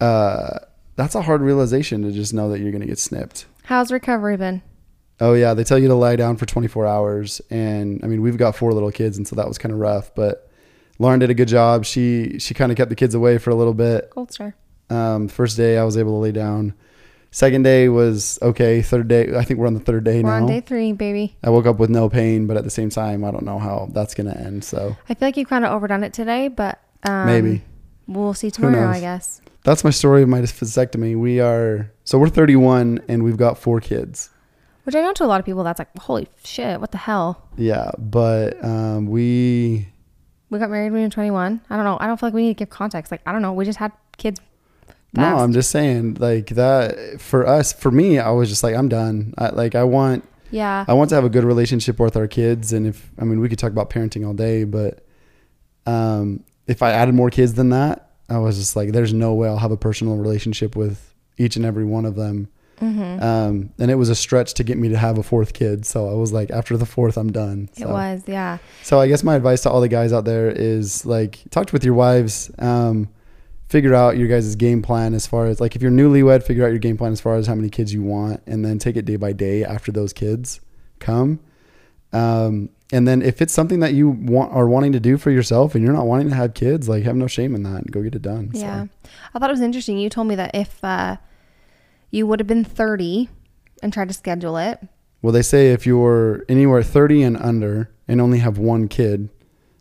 uh, 0.00 0.58
that's 0.96 1.14
a 1.14 1.22
hard 1.22 1.40
realization 1.40 2.02
to 2.02 2.12
just 2.12 2.34
know 2.34 2.50
that 2.50 2.60
you're 2.60 2.70
going 2.70 2.82
to 2.82 2.86
get 2.86 2.98
snipped. 2.98 3.46
How's 3.64 3.92
recovery 3.92 4.36
been? 4.36 4.62
Oh 5.20 5.34
yeah, 5.34 5.54
they 5.54 5.62
tell 5.62 5.78
you 5.78 5.88
to 5.88 5.94
lie 5.94 6.16
down 6.16 6.36
for 6.36 6.46
24 6.46 6.86
hours, 6.86 7.40
and 7.48 8.00
I 8.02 8.08
mean 8.08 8.22
we've 8.22 8.36
got 8.36 8.56
four 8.56 8.72
little 8.72 8.90
kids, 8.90 9.16
and 9.16 9.28
so 9.28 9.36
that 9.36 9.46
was 9.46 9.56
kind 9.56 9.72
of 9.72 9.78
rough. 9.78 10.12
But 10.14 10.50
Lauren 10.98 11.20
did 11.20 11.30
a 11.30 11.34
good 11.34 11.48
job. 11.48 11.84
She 11.84 12.38
she 12.40 12.54
kind 12.54 12.72
of 12.72 12.76
kept 12.76 12.88
the 12.88 12.96
kids 12.96 13.14
away 13.14 13.38
for 13.38 13.50
a 13.50 13.54
little 13.54 13.74
bit. 13.74 14.10
Gold 14.10 14.32
star. 14.32 14.56
Um, 14.90 15.28
first 15.28 15.56
day 15.56 15.78
I 15.78 15.84
was 15.84 15.96
able 15.96 16.12
to 16.12 16.18
lay 16.18 16.32
down. 16.32 16.74
Second 17.34 17.62
day 17.62 17.88
was 17.88 18.38
okay. 18.42 18.82
Third 18.82 19.08
day, 19.08 19.34
I 19.34 19.42
think 19.42 19.58
we're 19.58 19.66
on 19.66 19.72
the 19.72 19.80
third 19.80 20.04
day 20.04 20.22
We're 20.22 20.28
now. 20.38 20.44
on 20.44 20.46
day 20.46 20.60
three, 20.60 20.92
baby. 20.92 21.34
I 21.42 21.48
woke 21.48 21.64
up 21.64 21.78
with 21.78 21.88
no 21.88 22.10
pain, 22.10 22.46
but 22.46 22.58
at 22.58 22.64
the 22.64 22.70
same 22.70 22.90
time, 22.90 23.24
I 23.24 23.30
don't 23.30 23.44
know 23.46 23.58
how 23.58 23.88
that's 23.92 24.14
gonna 24.14 24.34
end. 24.34 24.64
So 24.64 24.94
I 25.08 25.14
feel 25.14 25.28
like 25.28 25.38
you 25.38 25.46
kind 25.46 25.64
of 25.64 25.72
overdone 25.72 26.04
it 26.04 26.12
today, 26.12 26.48
but 26.48 26.78
um, 27.04 27.26
maybe 27.26 27.62
we'll 28.06 28.34
see 28.34 28.50
tomorrow, 28.50 28.86
I 28.88 29.00
guess. 29.00 29.40
that's 29.64 29.82
my 29.82 29.88
story 29.90 30.22
of 30.22 30.28
my 30.28 30.42
vasectomy. 30.42 31.18
We 31.18 31.40
are 31.40 31.90
so 32.04 32.18
we're 32.18 32.28
31 32.28 33.00
and 33.08 33.22
we've 33.24 33.38
got 33.38 33.56
four 33.56 33.80
kids. 33.80 34.28
Which 34.84 34.94
I 34.94 35.00
know 35.00 35.12
to 35.14 35.24
a 35.24 35.26
lot 35.26 35.40
of 35.40 35.46
people, 35.46 35.64
that's 35.64 35.78
like, 35.78 35.96
holy 35.96 36.28
shit, 36.44 36.80
what 36.80 36.90
the 36.90 36.98
hell? 36.98 37.48
Yeah, 37.56 37.92
but 37.98 38.62
um, 38.62 39.06
we 39.06 39.88
We 40.50 40.58
got 40.58 40.68
married 40.70 40.90
when 40.92 41.00
we 41.00 41.06
were 41.06 41.10
21. 41.10 41.62
I 41.70 41.76
don't 41.76 41.84
know. 41.86 41.96
I 41.98 42.06
don't 42.06 42.18
feel 42.20 42.26
like 42.26 42.34
we 42.34 42.42
need 42.42 42.58
to 42.58 42.64
give 42.64 42.68
context. 42.68 43.10
Like, 43.10 43.22
I 43.24 43.32
don't 43.32 43.40
know. 43.40 43.54
We 43.54 43.64
just 43.64 43.78
had 43.78 43.92
kids. 44.18 44.38
No. 45.14 45.36
I'm 45.36 45.52
just 45.52 45.70
saying 45.70 46.14
like 46.14 46.46
that 46.50 47.20
for 47.20 47.46
us, 47.46 47.72
for 47.72 47.90
me, 47.90 48.18
I 48.18 48.30
was 48.30 48.48
just 48.48 48.62
like, 48.62 48.74
I'm 48.74 48.88
done. 48.88 49.34
I, 49.36 49.50
like 49.50 49.74
I 49.74 49.84
want, 49.84 50.24
Yeah. 50.50 50.84
I 50.88 50.94
want 50.94 51.10
to 51.10 51.14
have 51.16 51.24
a 51.24 51.28
good 51.28 51.44
relationship 51.44 52.00
with 52.00 52.16
our 52.16 52.26
kids. 52.26 52.72
And 52.72 52.86
if, 52.86 53.10
I 53.18 53.24
mean, 53.24 53.40
we 53.40 53.48
could 53.48 53.58
talk 53.58 53.72
about 53.72 53.90
parenting 53.90 54.26
all 54.26 54.32
day, 54.34 54.64
but, 54.64 55.04
um, 55.86 56.44
if 56.66 56.82
I 56.82 56.92
added 56.92 57.14
more 57.14 57.28
kids 57.30 57.54
than 57.54 57.70
that, 57.70 58.10
I 58.28 58.38
was 58.38 58.56
just 58.56 58.76
like, 58.76 58.92
there's 58.92 59.12
no 59.12 59.34
way 59.34 59.48
I'll 59.48 59.58
have 59.58 59.72
a 59.72 59.76
personal 59.76 60.16
relationship 60.16 60.76
with 60.76 61.12
each 61.36 61.56
and 61.56 61.64
every 61.64 61.84
one 61.84 62.06
of 62.06 62.14
them. 62.14 62.48
Mm-hmm. 62.80 63.22
Um, 63.22 63.70
and 63.78 63.90
it 63.90 63.94
was 63.96 64.08
a 64.08 64.14
stretch 64.14 64.54
to 64.54 64.64
get 64.64 64.76
me 64.78 64.88
to 64.88 64.96
have 64.96 65.18
a 65.18 65.22
fourth 65.22 65.52
kid. 65.52 65.86
So 65.86 66.08
I 66.08 66.14
was 66.14 66.32
like, 66.32 66.50
after 66.50 66.76
the 66.76 66.86
fourth, 66.86 67.16
I'm 67.16 67.30
done. 67.30 67.68
It 67.76 67.86
was, 67.86 68.22
yeah. 68.26 68.58
so 68.82 68.98
I 68.98 69.08
guess 69.08 69.22
my 69.22 69.36
advice 69.36 69.62
to 69.62 69.70
all 69.70 69.80
the 69.80 69.88
guys 69.88 70.12
out 70.12 70.24
there 70.24 70.50
is 70.50 71.04
like 71.06 71.40
talk 71.50 71.72
with 71.72 71.84
your 71.84 71.94
wives. 71.94 72.50
Um, 72.58 73.08
figure 73.72 73.94
out 73.94 74.16
your 74.18 74.28
guys' 74.28 74.54
game 74.54 74.82
plan 74.82 75.14
as 75.14 75.26
far 75.26 75.46
as 75.46 75.60
like 75.60 75.74
if 75.74 75.82
you're 75.82 75.90
newlywed, 75.90 76.42
figure 76.42 76.64
out 76.64 76.68
your 76.68 76.78
game 76.78 76.96
plan 76.98 77.10
as 77.10 77.20
far 77.20 77.34
as 77.36 77.46
how 77.46 77.54
many 77.54 77.70
kids 77.70 77.92
you 77.92 78.02
want, 78.02 78.42
and 78.46 78.64
then 78.64 78.78
take 78.78 78.96
it 78.96 79.04
day 79.04 79.16
by 79.16 79.32
day 79.32 79.64
after 79.64 79.90
those 79.90 80.12
kids 80.12 80.60
come. 81.00 81.40
Um, 82.12 82.68
and 82.92 83.08
then 83.08 83.22
if 83.22 83.40
it's 83.40 83.54
something 83.54 83.80
that 83.80 83.94
you 83.94 84.10
want 84.10 84.52
are 84.52 84.68
wanting 84.68 84.92
to 84.92 85.00
do 85.00 85.16
for 85.16 85.30
yourself 85.30 85.74
and 85.74 85.82
you're 85.82 85.94
not 85.94 86.06
wanting 86.06 86.28
to 86.28 86.34
have 86.34 86.52
kids, 86.52 86.88
like 86.88 87.04
have 87.04 87.16
no 87.16 87.26
shame 87.26 87.54
in 87.54 87.62
that 87.62 87.76
and 87.78 87.90
go 87.90 88.02
get 88.02 88.14
it 88.14 88.20
done. 88.22 88.52
So, 88.54 88.60
Yeah. 88.60 88.86
I 89.34 89.38
thought 89.38 89.48
it 89.48 89.54
was 89.54 89.62
interesting. 89.62 89.98
You 89.98 90.10
told 90.10 90.26
me 90.26 90.34
that 90.34 90.50
if 90.54 90.84
uh, 90.84 91.16
you 92.10 92.26
would 92.26 92.38
have 92.38 92.46
been 92.46 92.64
30 92.64 93.30
and 93.82 93.92
tried 93.94 94.08
to 94.08 94.14
schedule 94.14 94.58
it, 94.58 94.78
Well, 95.22 95.32
they 95.32 95.40
say 95.40 95.72
if 95.72 95.86
you're 95.86 96.44
anywhere 96.50 96.82
30 96.82 97.22
and 97.22 97.36
under 97.38 97.90
and 98.06 98.20
only 98.20 98.40
have 98.40 98.58
one 98.58 98.88
kid, 98.88 99.30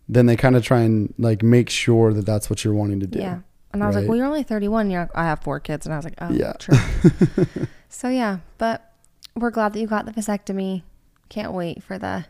then 0.08 0.26
they 0.28 0.38
kind 0.38 0.56
of 0.56 0.64
try 0.64 0.80
and 0.80 1.14
like 1.18 1.44
make 1.44 1.70
sure 1.70 2.14
that 2.14 2.26
that's 2.26 2.50
what 2.50 2.64
you're 2.64 2.74
wanting 2.74 3.02
to 3.02 3.08
do. 3.08 3.20
yeah. 3.20 3.40
And 3.74 3.84
I 3.84 3.88
was 3.88 3.96
like, 3.96 4.08
well, 4.08 4.18
you're 4.18 4.26
only 4.26 4.44
31. 4.44 4.90
You're 4.92 5.02
like, 5.02 5.16
I 5.16 5.24
have 5.26 5.40
four 5.42 5.60
kids. 5.60 5.86
And 5.86 5.94
I 5.94 5.98
was 5.98 6.06
like, 6.06 6.16
oh, 6.22 6.32
Yeah. 6.32 6.54
true. 6.54 6.78
so, 7.90 8.10
yeah. 8.10 8.40
But 8.58 8.92
we're 9.36 9.50
glad 9.52 9.74
that 9.74 9.80
you 9.80 9.88
got 9.88 10.06
the 10.06 10.12
vasectomy. 10.12 10.84
Can't 11.30 11.54
wait 11.54 11.82
for 11.84 11.98
the 11.98 12.26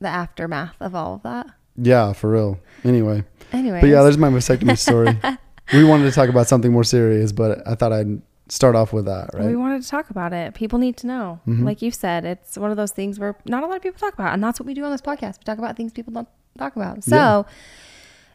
the 0.00 0.08
aftermath 0.08 0.74
of 0.80 0.94
all 0.94 1.14
of 1.14 1.22
that. 1.22 1.46
Yeah, 1.76 2.12
for 2.12 2.30
real. 2.30 2.60
Anyway. 2.84 3.24
Anyway. 3.52 3.80
But 3.80 3.86
yeah, 3.88 4.02
there's 4.02 4.18
my 4.18 4.28
vasectomy 4.28 4.76
story. 4.76 5.18
we 5.72 5.84
wanted 5.84 6.04
to 6.04 6.12
talk 6.12 6.28
about 6.28 6.46
something 6.46 6.72
more 6.72 6.84
serious, 6.84 7.32
but 7.32 7.66
I 7.66 7.74
thought 7.74 7.92
I'd 7.92 8.20
start 8.48 8.76
off 8.76 8.92
with 8.92 9.06
that, 9.06 9.30
right? 9.32 9.46
We 9.46 9.56
wanted 9.56 9.82
to 9.82 9.88
talk 9.88 10.10
about 10.10 10.32
it. 10.32 10.54
People 10.54 10.78
need 10.78 10.96
to 10.98 11.06
know. 11.06 11.40
Mhm. 11.48 11.64
Like 11.64 11.80
you 11.80 11.90
said, 11.90 12.24
it's 12.26 12.58
one 12.58 12.70
of 12.70 12.76
those 12.76 12.92
things 12.92 13.18
where 13.18 13.36
not 13.46 13.62
a 13.62 13.66
lot 13.66 13.76
of 13.76 13.82
people 13.82 13.98
talk 13.98 14.12
about, 14.14 14.34
and 14.34 14.42
that's 14.44 14.60
what 14.60 14.66
we 14.66 14.74
do 14.74 14.84
on 14.84 14.90
this 14.92 15.00
podcast. 15.00 15.38
We 15.38 15.44
talk 15.44 15.58
about 15.58 15.76
things 15.76 15.92
people 15.92 16.12
don't 16.12 16.28
talk 16.58 16.76
about. 16.76 17.02
So, 17.04 17.16
Yeah. 17.16 17.42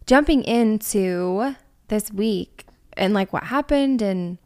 Jumping 0.09 0.43
into 0.43 1.55
this 1.89 2.11
week 2.11 2.65
and 2.93 3.13
like 3.13 3.31
what 3.31 3.43
happened 3.43 4.01
and 4.01 4.39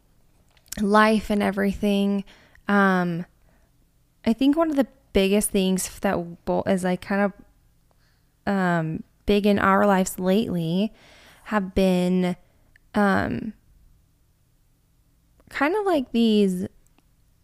life 0.78 1.30
and 1.30 1.42
everything, 1.42 2.22
um, 2.68 3.24
I 4.26 4.34
think 4.34 4.58
one 4.58 4.68
of 4.68 4.76
the 4.76 4.86
biggest 5.14 5.48
things 5.48 6.00
that 6.00 6.18
is 6.66 6.84
like 6.84 7.00
kind 7.00 7.22
of 7.22 7.32
um, 8.46 9.04
big 9.24 9.46
in 9.46 9.58
our 9.58 9.86
lives 9.86 10.18
lately 10.18 10.92
have 11.44 11.74
been 11.74 12.36
um, 12.94 13.54
kind 15.48 15.74
of 15.74 15.86
like 15.86 16.12
these 16.12 16.66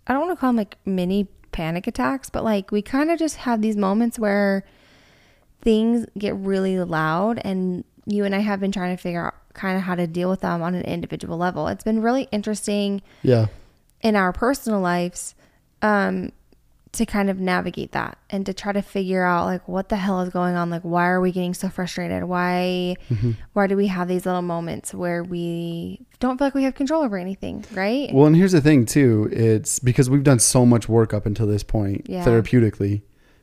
I 0.06 0.12
don't 0.12 0.26
want 0.26 0.36
to 0.36 0.40
call 0.40 0.50
them 0.50 0.56
like 0.56 0.76
mini 0.84 1.26
panic 1.52 1.86
attacks, 1.86 2.28
but 2.28 2.44
like 2.44 2.70
we 2.70 2.82
kind 2.82 3.10
of 3.10 3.18
just 3.18 3.36
have 3.36 3.62
these 3.62 3.78
moments 3.78 4.18
where 4.18 4.66
things 5.62 6.06
get 6.18 6.34
really 6.34 6.78
loud 6.80 7.40
and 7.44 7.84
you 8.10 8.24
and 8.24 8.34
I 8.34 8.40
have 8.40 8.60
been 8.60 8.72
trying 8.72 8.96
to 8.96 9.02
figure 9.02 9.26
out 9.26 9.34
kind 9.54 9.76
of 9.76 9.82
how 9.82 9.94
to 9.94 10.06
deal 10.06 10.30
with 10.30 10.40
them 10.40 10.62
on 10.62 10.74
an 10.74 10.82
individual 10.82 11.36
level. 11.36 11.66
It's 11.68 11.84
been 11.84 12.02
really 12.02 12.28
interesting 12.32 13.02
Yeah. 13.22 13.46
in 14.00 14.16
our 14.16 14.32
personal 14.32 14.80
lives 14.80 15.34
um 15.82 16.32
to 16.92 17.06
kind 17.06 17.30
of 17.30 17.38
navigate 17.38 17.92
that 17.92 18.18
and 18.30 18.44
to 18.44 18.52
try 18.52 18.72
to 18.72 18.82
figure 18.82 19.22
out 19.22 19.44
like 19.46 19.66
what 19.68 19.88
the 19.90 19.96
hell 19.96 20.20
is 20.22 20.28
going 20.30 20.56
on 20.56 20.70
like 20.70 20.82
why 20.82 21.06
are 21.06 21.20
we 21.20 21.30
getting 21.30 21.54
so 21.54 21.68
frustrated 21.68 22.24
why 22.24 22.96
why 23.52 23.66
do 23.68 23.76
we 23.76 23.86
have 23.86 24.08
these 24.08 24.26
little 24.26 24.42
moments 24.42 24.92
where 24.92 25.22
we 25.22 26.04
don't 26.18 26.36
feel 26.36 26.48
like 26.48 26.54
we 26.54 26.64
have 26.64 26.74
control 26.74 27.02
over 27.04 27.16
anything 27.16 27.64
right 27.74 28.12
Well, 28.12 28.26
and 28.26 28.34
here's 28.34 28.50
the 28.52 28.60
thing 28.60 28.86
too. 28.86 29.28
It's 29.32 29.78
because 29.78 30.10
we've 30.10 30.24
done 30.24 30.40
so 30.40 30.66
much 30.66 30.88
work 30.88 31.14
up 31.14 31.26
until 31.26 31.46
this 31.46 31.62
point, 31.62 32.06
Yeah. 32.08 32.24
therapeutically 32.24 33.02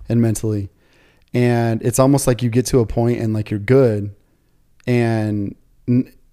and 0.09 0.21
mentally. 0.21 0.69
And 1.33 1.81
it's 1.81 1.99
almost 1.99 2.27
like 2.27 2.41
you 2.43 2.49
get 2.49 2.65
to 2.67 2.79
a 2.79 2.85
point 2.85 3.19
and 3.19 3.33
like 3.33 3.49
you're 3.49 3.59
good 3.61 4.13
and 4.87 5.55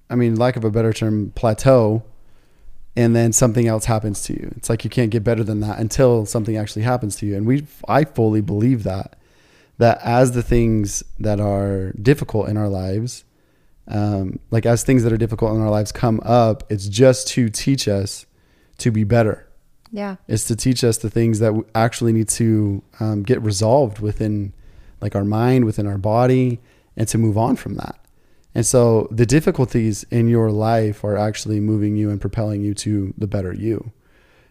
I 0.09 0.15
mean, 0.15 0.37
lack 0.37 0.57
of 0.57 0.65
a 0.65 0.71
better 0.71 0.93
term, 0.93 1.33
plateau 1.35 2.05
and 2.97 3.17
then 3.17 3.33
something 3.33 3.67
else 3.67 3.87
happens 3.87 4.23
to 4.23 4.33
you. 4.33 4.53
It's 4.57 4.71
like 4.71 4.85
you 4.85 4.91
can't 4.91 5.11
get 5.11 5.25
better 5.25 5.43
than 5.43 5.59
that 5.61 5.81
until 5.81 6.27
something 6.27 6.57
actually 6.57 6.83
happens 6.83 7.17
to 7.17 7.27
you. 7.27 7.37
And 7.37 7.45
we 7.47 7.67
I 7.89 8.05
fully 8.05 8.41
believe 8.41 8.85
that 8.85 9.17
that 9.79 9.99
as 10.05 10.33
the 10.33 10.43
things 10.43 11.03
that 11.19 11.41
are 11.41 11.91
difficult 11.93 12.49
in 12.49 12.57
our 12.57 12.69
lives 12.69 13.25
um, 13.89 14.39
like 14.51 14.67
as 14.67 14.83
things 14.83 15.03
that 15.03 15.13
are 15.13 15.19
difficult 15.19 15.55
in 15.55 15.61
our 15.61 15.71
lives 15.71 15.93
come 15.93 16.21
up, 16.25 16.65
it's 16.71 16.89
just 16.89 17.29
to 17.29 17.49
teach 17.49 17.87
us 17.87 18.27
to 18.79 18.91
be 18.91 19.05
better. 19.05 19.47
yeah 19.93 20.17
It's 20.27 20.45
to 20.47 20.57
teach 20.57 20.83
us 20.83 20.99
the 20.99 21.11
things 21.11 21.39
that 21.41 21.53
actually 21.75 22.13
need 22.13 22.29
to 22.31 22.83
um, 23.01 23.23
get 23.23 23.43
resolved 23.43 23.99
within, 23.99 24.53
like 25.01 25.15
our 25.15 25.25
mind, 25.25 25.65
within 25.65 25.87
our 25.87 25.99
body, 25.99 26.61
and 26.97 27.07
to 27.09 27.19
move 27.19 27.37
on 27.37 27.57
from 27.57 27.75
that. 27.75 27.99
And 28.55 28.65
so 28.65 29.09
the 29.11 29.27
difficulties 29.27 30.05
in 30.11 30.29
your 30.29 30.51
life 30.51 31.03
are 31.03 31.17
actually 31.17 31.59
moving 31.61 31.97
you 31.97 32.11
and 32.11 32.21
propelling 32.21 32.63
you 32.63 32.75
to 32.75 33.13
the 33.19 33.27
better 33.27 33.53
you. 33.53 33.93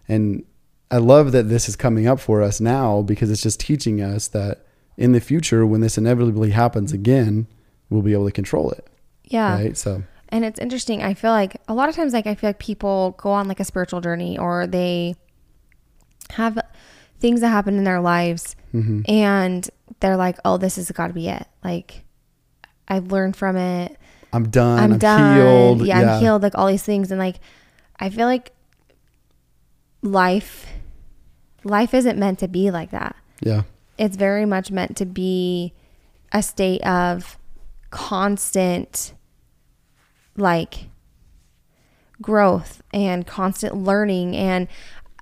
And 0.07 0.43
I 0.91 0.98
love 0.98 1.31
that 1.31 1.50
this 1.50 1.69
is 1.69 1.75
coming 1.75 2.05
up 2.07 2.19
for 2.19 2.41
us 2.41 2.60
now 2.60 3.01
because 3.01 3.31
it's 3.31 3.41
just 3.41 3.60
teaching 3.60 4.01
us 4.01 4.27
that 4.29 4.65
in 4.98 5.13
the 5.13 5.22
future, 5.22 5.65
when 5.65 5.81
this 5.81 5.98
inevitably 5.98 6.51
happens 6.51 6.91
again, 6.91 7.48
we'll 7.89 8.01
be 8.01 8.13
able 8.13 8.25
to 8.25 8.31
control 8.31 8.72
it. 8.72 8.88
yeah 9.25 9.55
Right. 9.55 9.77
So, 9.77 10.03
And 10.29 10.45
it's 10.45 10.60
interesting. 10.60 11.01
I 11.01 11.13
feel 11.13 11.31
like 11.31 11.62
a 11.67 11.74
lot 11.74 11.89
of 11.89 11.95
times, 11.95 12.13
like, 12.13 12.27
I 12.27 12.36
feel 12.36 12.50
like 12.50 12.60
people 12.60 13.15
go 13.17 13.31
on 13.31 13.48
like 13.48 13.60
a 13.60 13.65
spiritual 13.65 14.01
journey 14.01 14.38
or 14.38 14.67
they 14.67 15.15
have 16.31 16.60
things 17.19 17.41
that 17.41 17.50
happen 17.50 17.77
in 17.77 17.86
their 17.86 18.01
lives 18.01 18.55
mhm. 18.74 19.07
and 19.10 19.69
they're 20.00 20.17
like, 20.17 20.38
oh, 20.43 20.57
this 20.57 20.75
has 20.75 20.91
got 20.91 21.07
to 21.07 21.13
be 21.13 21.29
it. 21.29 21.48
Like, 21.63 22.02
I've 22.87 23.11
learned 23.11 23.35
from 23.35 23.55
it. 23.57 23.97
I'm 24.31 24.49
done. 24.49 24.79
I'm, 24.79 24.93
I'm, 24.93 24.99
done. 24.99 25.35
healed. 25.37 25.87
Yeah, 25.87 26.15
I'm 26.15 26.21
healed. 26.21 26.43
Like, 26.43 26.57
all 26.57 26.67
these 26.67 26.83
things. 26.83 27.11
And 27.11 27.19
like, 27.19 27.37
I 27.99 28.09
feel 28.09 28.25
like 28.25 28.51
life, 30.01 30.67
life 31.63 31.93
isn't 31.93 32.17
meant 32.17 32.39
to 32.39 32.47
be 32.47 32.71
like 32.71 32.91
that. 32.91 33.15
Yeah. 33.41 33.63
It's 33.97 34.15
very 34.17 34.45
much 34.45 34.71
meant 34.71 34.97
to 34.97 35.05
be 35.05 35.73
a 36.31 36.41
state 36.41 36.85
of 36.85 37.37
constant, 37.91 39.13
like, 40.35 40.89
growth 42.21 42.81
and 42.91 43.27
constant 43.27 43.75
learning 43.75 44.35
and 44.35 44.67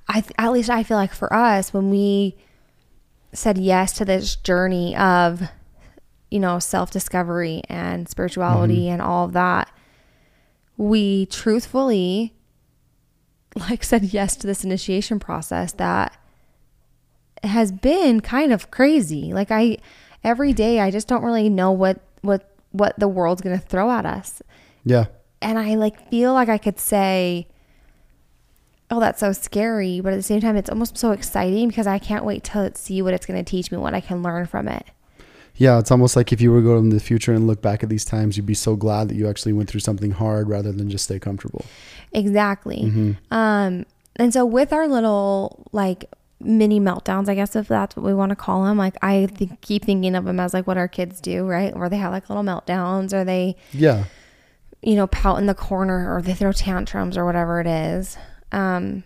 I 0.07 0.23
at 0.37 0.51
least 0.51 0.69
I 0.69 0.83
feel 0.83 0.97
like 0.97 1.13
for 1.13 1.33
us 1.33 1.73
when 1.73 1.89
we 1.89 2.35
said 3.33 3.57
yes 3.57 3.93
to 3.93 4.05
this 4.05 4.35
journey 4.35 4.95
of 4.95 5.41
you 6.31 6.39
know 6.39 6.57
self-discovery 6.57 7.61
and 7.69 8.09
spirituality 8.09 8.83
mm-hmm. 8.83 8.93
and 8.93 9.01
all 9.01 9.25
of 9.25 9.33
that 9.33 9.69
we 10.77 11.27
truthfully 11.27 12.33
like 13.69 13.83
said 13.91 14.05
yes 14.05 14.35
to 14.37 14.47
this 14.47 14.63
initiation 14.63 15.19
process 15.19 15.73
that 15.73 16.17
has 17.43 17.71
been 17.71 18.21
kind 18.21 18.51
of 18.53 18.71
crazy 18.71 19.33
like 19.33 19.51
I 19.51 19.77
every 20.23 20.53
day 20.53 20.79
I 20.79 20.89
just 20.89 21.07
don't 21.07 21.23
really 21.23 21.49
know 21.49 21.71
what 21.71 21.99
what 22.21 22.55
what 22.71 22.97
the 22.97 23.07
world's 23.07 23.41
going 23.41 23.59
to 23.59 23.65
throw 23.65 23.91
at 23.91 24.05
us 24.05 24.41
Yeah. 24.85 25.05
and 25.41 25.59
I 25.59 25.75
like 25.75 26.09
feel 26.09 26.33
like 26.33 26.47
I 26.49 26.57
could 26.57 26.79
say, 26.79 27.47
"Oh, 28.89 28.99
that's 28.99 29.19
so 29.19 29.33
scary," 29.33 29.99
but 29.99 30.13
at 30.13 30.15
the 30.15 30.21
same 30.21 30.39
time, 30.39 30.55
it's 30.55 30.69
almost 30.69 30.97
so 30.97 31.11
exciting 31.11 31.67
because 31.67 31.87
I 31.87 31.99
can't 31.99 32.23
wait 32.23 32.43
to 32.45 32.71
see 32.75 33.01
what 33.01 33.13
it's 33.13 33.25
going 33.25 33.43
to 33.43 33.49
teach 33.49 33.71
me, 33.71 33.77
what 33.77 33.93
I 33.93 33.99
can 34.01 34.23
learn 34.23 34.45
from 34.45 34.67
it. 34.69 34.85
Yeah. 35.61 35.77
It's 35.79 35.91
almost 35.91 36.15
like 36.15 36.33
if 36.33 36.41
you 36.41 36.51
were 36.51 36.59
to 36.61 36.65
go 36.65 36.77
in 36.77 36.89
the 36.89 36.99
future 36.99 37.33
and 37.33 37.45
look 37.45 37.61
back 37.61 37.83
at 37.83 37.89
these 37.89 38.03
times, 38.05 38.35
you'd 38.37 38.45
be 38.45 38.53
so 38.55 38.75
glad 38.75 39.09
that 39.09 39.15
you 39.15 39.27
actually 39.29 39.53
went 39.53 39.69
through 39.69 39.81
something 39.81 40.11
hard 40.11 40.49
rather 40.49 40.71
than 40.71 40.89
just 40.89 41.03
stay 41.05 41.19
comfortable. 41.19 41.65
Exactly. 42.13 42.81
Mhm. 42.85 43.17
Um, 43.29 43.85
and 44.15 44.33
so 44.33 44.45
with 44.45 44.73
our 44.73 44.87
little 44.87 45.67
like 45.71 46.05
mini 46.39 46.79
meltdowns, 46.79 47.29
I 47.29 47.35
guess 47.35 47.55
if 47.55 47.67
that's 47.67 47.95
what 47.95 48.03
we 48.05 48.13
want 48.13 48.31
to 48.31 48.35
call 48.35 48.63
them, 48.63 48.77
like 48.77 48.95
I 49.03 49.27
think, 49.27 49.61
keep 49.61 49.85
thinking 49.85 50.15
of 50.15 50.25
them 50.25 50.39
as 50.39 50.53
like 50.53 50.65
what 50.65 50.77
our 50.77 50.87
kids 50.87 51.21
do, 51.21 51.45
right? 51.45 51.75
Where 51.77 51.89
they 51.89 51.97
have 51.97 52.11
like 52.11 52.27
little 52.29 52.43
meltdowns, 52.43 53.13
or 53.13 53.23
they 53.23 53.55
Yeah. 53.71 54.05
you 54.81 54.95
know, 54.95 55.05
pout 55.07 55.37
in 55.37 55.45
the 55.45 55.53
corner 55.53 56.11
or 56.11 56.23
they 56.23 56.33
throw 56.33 56.51
tantrums 56.51 57.15
or 57.15 57.23
whatever 57.23 57.61
it 57.61 57.67
is. 57.67 58.17
Um, 58.51 59.03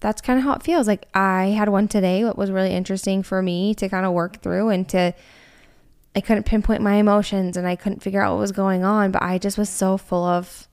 that's 0.00 0.20
kind 0.20 0.38
of 0.38 0.44
how 0.44 0.52
it 0.52 0.62
feels. 0.62 0.86
Like 0.86 1.06
I 1.14 1.46
had 1.46 1.70
one 1.70 1.88
today, 1.88 2.24
what 2.24 2.36
was 2.36 2.50
really 2.50 2.72
interesting 2.72 3.22
for 3.22 3.40
me 3.40 3.74
to 3.76 3.88
kind 3.88 4.04
of 4.04 4.12
work 4.12 4.42
through 4.42 4.68
and 4.68 4.86
to, 4.90 5.14
I 6.16 6.20
couldn't 6.20 6.44
pinpoint 6.44 6.80
my 6.82 6.94
emotions 6.94 7.56
and 7.56 7.66
I 7.66 7.76
couldn't 7.76 8.02
figure 8.02 8.22
out 8.22 8.34
what 8.34 8.40
was 8.40 8.52
going 8.52 8.84
on, 8.84 9.10
but 9.10 9.22
I 9.22 9.38
just 9.38 9.58
was 9.58 9.68
so 9.68 9.96
full 9.96 10.24
of 10.24 10.68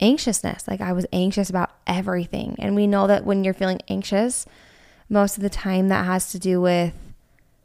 anxiousness. 0.00 0.66
Like 0.68 0.80
I 0.80 0.92
was 0.92 1.06
anxious 1.12 1.50
about 1.50 1.70
everything. 1.86 2.56
And 2.58 2.74
we 2.74 2.86
know 2.86 3.06
that 3.06 3.24
when 3.24 3.44
you're 3.44 3.54
feeling 3.54 3.80
anxious, 3.88 4.46
most 5.08 5.36
of 5.36 5.42
the 5.42 5.50
time 5.50 5.88
that 5.88 6.04
has 6.06 6.30
to 6.32 6.38
do 6.38 6.60
with 6.60 6.94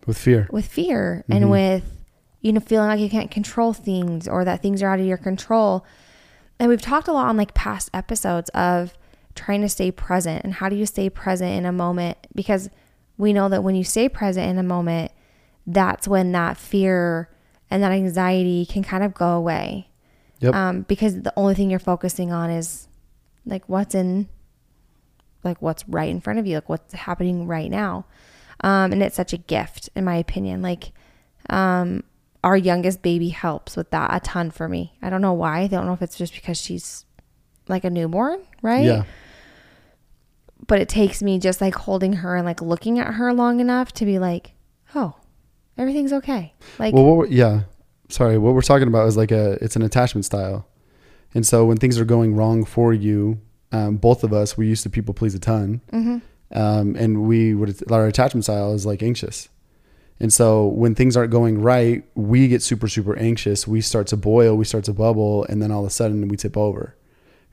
With 0.05 0.17
fear. 0.17 0.47
with 0.51 0.65
fear 0.67 1.23
and 1.29 1.45
Mhm. 1.45 1.49
with 1.49 1.83
you 2.41 2.53
know 2.53 2.59
feeling 2.59 2.87
like 2.89 2.99
you 2.99 3.09
can't 3.09 3.31
control 3.31 3.73
things 3.73 4.27
or 4.27 4.45
that 4.45 4.61
things 4.61 4.81
are 4.83 4.89
out 4.89 4.99
of 4.99 5.05
your 5.05 5.17
control 5.17 5.83
and 6.59 6.69
we've 6.69 6.81
talked 6.81 7.07
a 7.07 7.11
lot 7.11 7.27
on 7.27 7.37
like 7.37 7.53
past 7.55 7.89
episodes 7.93 8.49
of 8.51 8.93
trying 9.33 9.61
to 9.61 9.69
stay 9.69 9.89
present 9.91 10.43
and 10.43 10.53
how 10.55 10.69
do 10.69 10.75
you 10.75 10.85
stay 10.85 11.09
present 11.09 11.51
in 11.51 11.65
a 11.65 11.71
moment 11.71 12.17
because 12.35 12.69
we 13.17 13.33
know 13.33 13.49
that 13.49 13.63
when 13.63 13.73
you 13.75 13.83
stay 13.83 14.07
present 14.07 14.47
in 14.49 14.57
a 14.59 14.63
moment 14.63 15.11
that's 15.65 16.07
when 16.07 16.31
that 16.33 16.57
fear 16.57 17.29
and 17.69 17.81
that 17.83 17.91
anxiety 17.91 18.65
can 18.65 18.83
kind 18.83 19.03
of 19.03 19.13
go 19.13 19.29
away. 19.29 19.89
Yep. 20.41 20.53
um, 20.53 20.81
because 20.81 21.21
the 21.21 21.33
only 21.37 21.55
thing 21.55 21.69
you're 21.69 21.79
focusing 21.79 22.33
on 22.33 22.49
is 22.49 22.89
like 23.45 23.67
what's 23.69 23.95
in 23.95 24.27
like 25.45 25.61
what's 25.61 25.87
right 25.87 26.09
in 26.09 26.19
front 26.19 26.39
of 26.39 26.45
you 26.45 26.55
like 26.55 26.67
what's 26.67 26.93
happening 26.93 27.47
right 27.47 27.71
now. 27.71 28.05
Um, 28.61 28.91
and 28.91 29.01
it's 29.01 29.15
such 29.15 29.31
a 29.31 29.37
gift 29.37 29.89
in 29.95 30.03
my 30.03 30.15
opinion. 30.17 30.61
Like 30.61 30.91
um, 31.49 32.03
our 32.43 32.57
youngest 32.57 33.01
baby 33.01 33.29
helps 33.29 33.77
with 33.77 33.91
that 33.91 34.13
a 34.13 34.19
ton 34.19 34.51
for 34.51 34.67
me. 34.67 34.93
I 35.01 35.09
don't 35.09 35.21
know 35.21 35.33
why. 35.33 35.61
I 35.61 35.67
don't 35.67 35.85
know 35.85 35.93
if 35.93 36.01
it's 36.01 36.17
just 36.17 36.33
because 36.33 36.59
she's 36.59 37.05
like 37.67 37.83
a 37.83 37.89
newborn 37.89 38.41
right? 38.61 38.85
Yeah. 38.85 39.03
but 40.67 40.79
it 40.81 40.89
takes 40.89 41.21
me 41.21 41.39
just 41.39 41.61
like 41.61 41.75
holding 41.75 42.13
her 42.13 42.35
and 42.35 42.45
like 42.45 42.61
looking 42.61 42.99
at 42.99 43.13
her 43.15 43.33
long 43.33 43.59
enough 43.59 43.91
to 43.93 44.05
be 44.05 44.19
like 44.19 44.51
oh 44.93 45.15
everything's 45.77 46.13
okay 46.13 46.53
like 46.79 46.93
well, 46.93 47.25
yeah. 47.27 47.61
Sorry. 48.09 48.37
What 48.37 48.53
we're 48.53 48.61
talking 48.61 48.87
about 48.87 49.07
is 49.07 49.17
like 49.17 49.31
a, 49.31 49.53
it's 49.63 49.75
an 49.75 49.81
attachment 49.81 50.25
style. 50.25 50.67
And 51.33 51.45
so 51.45 51.65
when 51.65 51.77
things 51.77 51.99
are 51.99 52.05
going 52.05 52.35
wrong 52.35 52.63
for 52.63 52.93
you, 52.93 53.41
um, 53.71 53.97
both 53.97 54.23
of 54.23 54.31
us, 54.31 54.55
we 54.55 54.67
used 54.67 54.83
to 54.83 54.89
people 54.91 55.13
please 55.13 55.33
a 55.33 55.39
ton. 55.39 55.81
mhm. 55.91 56.21
um, 56.51 56.95
and 56.95 57.23
we 57.27 57.55
would 57.55 57.91
our 57.91 58.05
attachment 58.05 58.43
style 58.45 58.73
is 58.73 58.85
like 58.85 59.01
anxious 59.01 59.49
and 60.19 60.31
so 60.31 60.67
when 60.67 60.93
things 60.95 61.17
aren't 61.17 61.31
going 61.31 61.59
right 61.59 62.03
we 62.15 62.47
get 62.47 62.61
super 62.61 62.87
super 62.87 63.17
anxious 63.17 63.67
we 63.67 63.81
start 63.81 64.05
to 64.07 64.15
boil 64.15 64.55
we 64.55 64.63
start 64.63 64.83
to 64.85 64.93
bubble 64.93 65.43
and 65.49 65.61
then 65.61 65.71
all 65.71 65.81
of 65.81 65.87
a 65.87 65.89
sudden 65.89 66.27
we 66.29 66.37
tip 66.37 66.55
over 66.55 66.95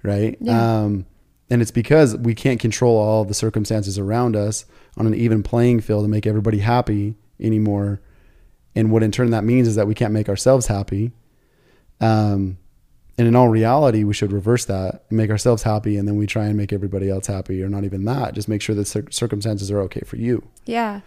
right 0.05 0.37
Yeah. 0.41 0.83
um, 0.83 1.07
and 1.51 1.61
it's 1.63 1.71
because 1.73 2.17
we 2.19 2.35
can't 2.35 2.61
control 2.61 2.97
all 2.99 3.25
the 3.25 3.35
circumstances 3.35 3.99
around 3.99 4.37
us 4.37 4.67
on 4.97 5.07
an 5.09 5.15
even 5.15 5.43
playing 5.43 5.81
field 5.81 6.05
to 6.05 6.09
make 6.09 6.27
everybody 6.27 6.59
happy 6.59 7.15
anymore 7.41 8.01
and 8.75 8.91
what 8.91 9.03
in 9.03 9.11
turn 9.11 9.31
that 9.31 9.45
means 9.45 9.69
is 9.69 9.75
that 9.77 9.87
we 9.87 9.95
can't 9.95 10.13
make 10.13 10.29
ourselves 10.29 10.67
happy 10.69 11.13
Um, 12.01 12.59
and 13.19 13.29
in 13.29 13.37
all 13.37 13.49
reality, 13.49 14.05
we 14.05 14.15
should 14.15 14.33
reverse 14.33 14.65
that, 14.65 15.05
and 15.09 15.17
make 15.19 15.31
ourselves 15.31 15.63
happy, 15.63 15.99
and 15.99 16.09
then 16.09 16.17
we 16.17 16.27
try 16.27 16.47
and 16.47 16.57
make 16.57 16.73
everybody 16.73 17.11
else 17.11 17.27
happy, 17.27 17.63
or 17.63 17.69
not 17.69 17.85
even 17.85 18.05
that. 18.07 18.35
Just 18.35 18.49
make 18.49 18.63
sure 18.63 18.75
that 18.75 18.87
cir- 18.87 19.11
circumstances 19.11 19.71
are 19.71 19.81
okay 19.83 20.01
for 20.05 20.17
you. 20.17 20.43
Yeah. 20.65 21.01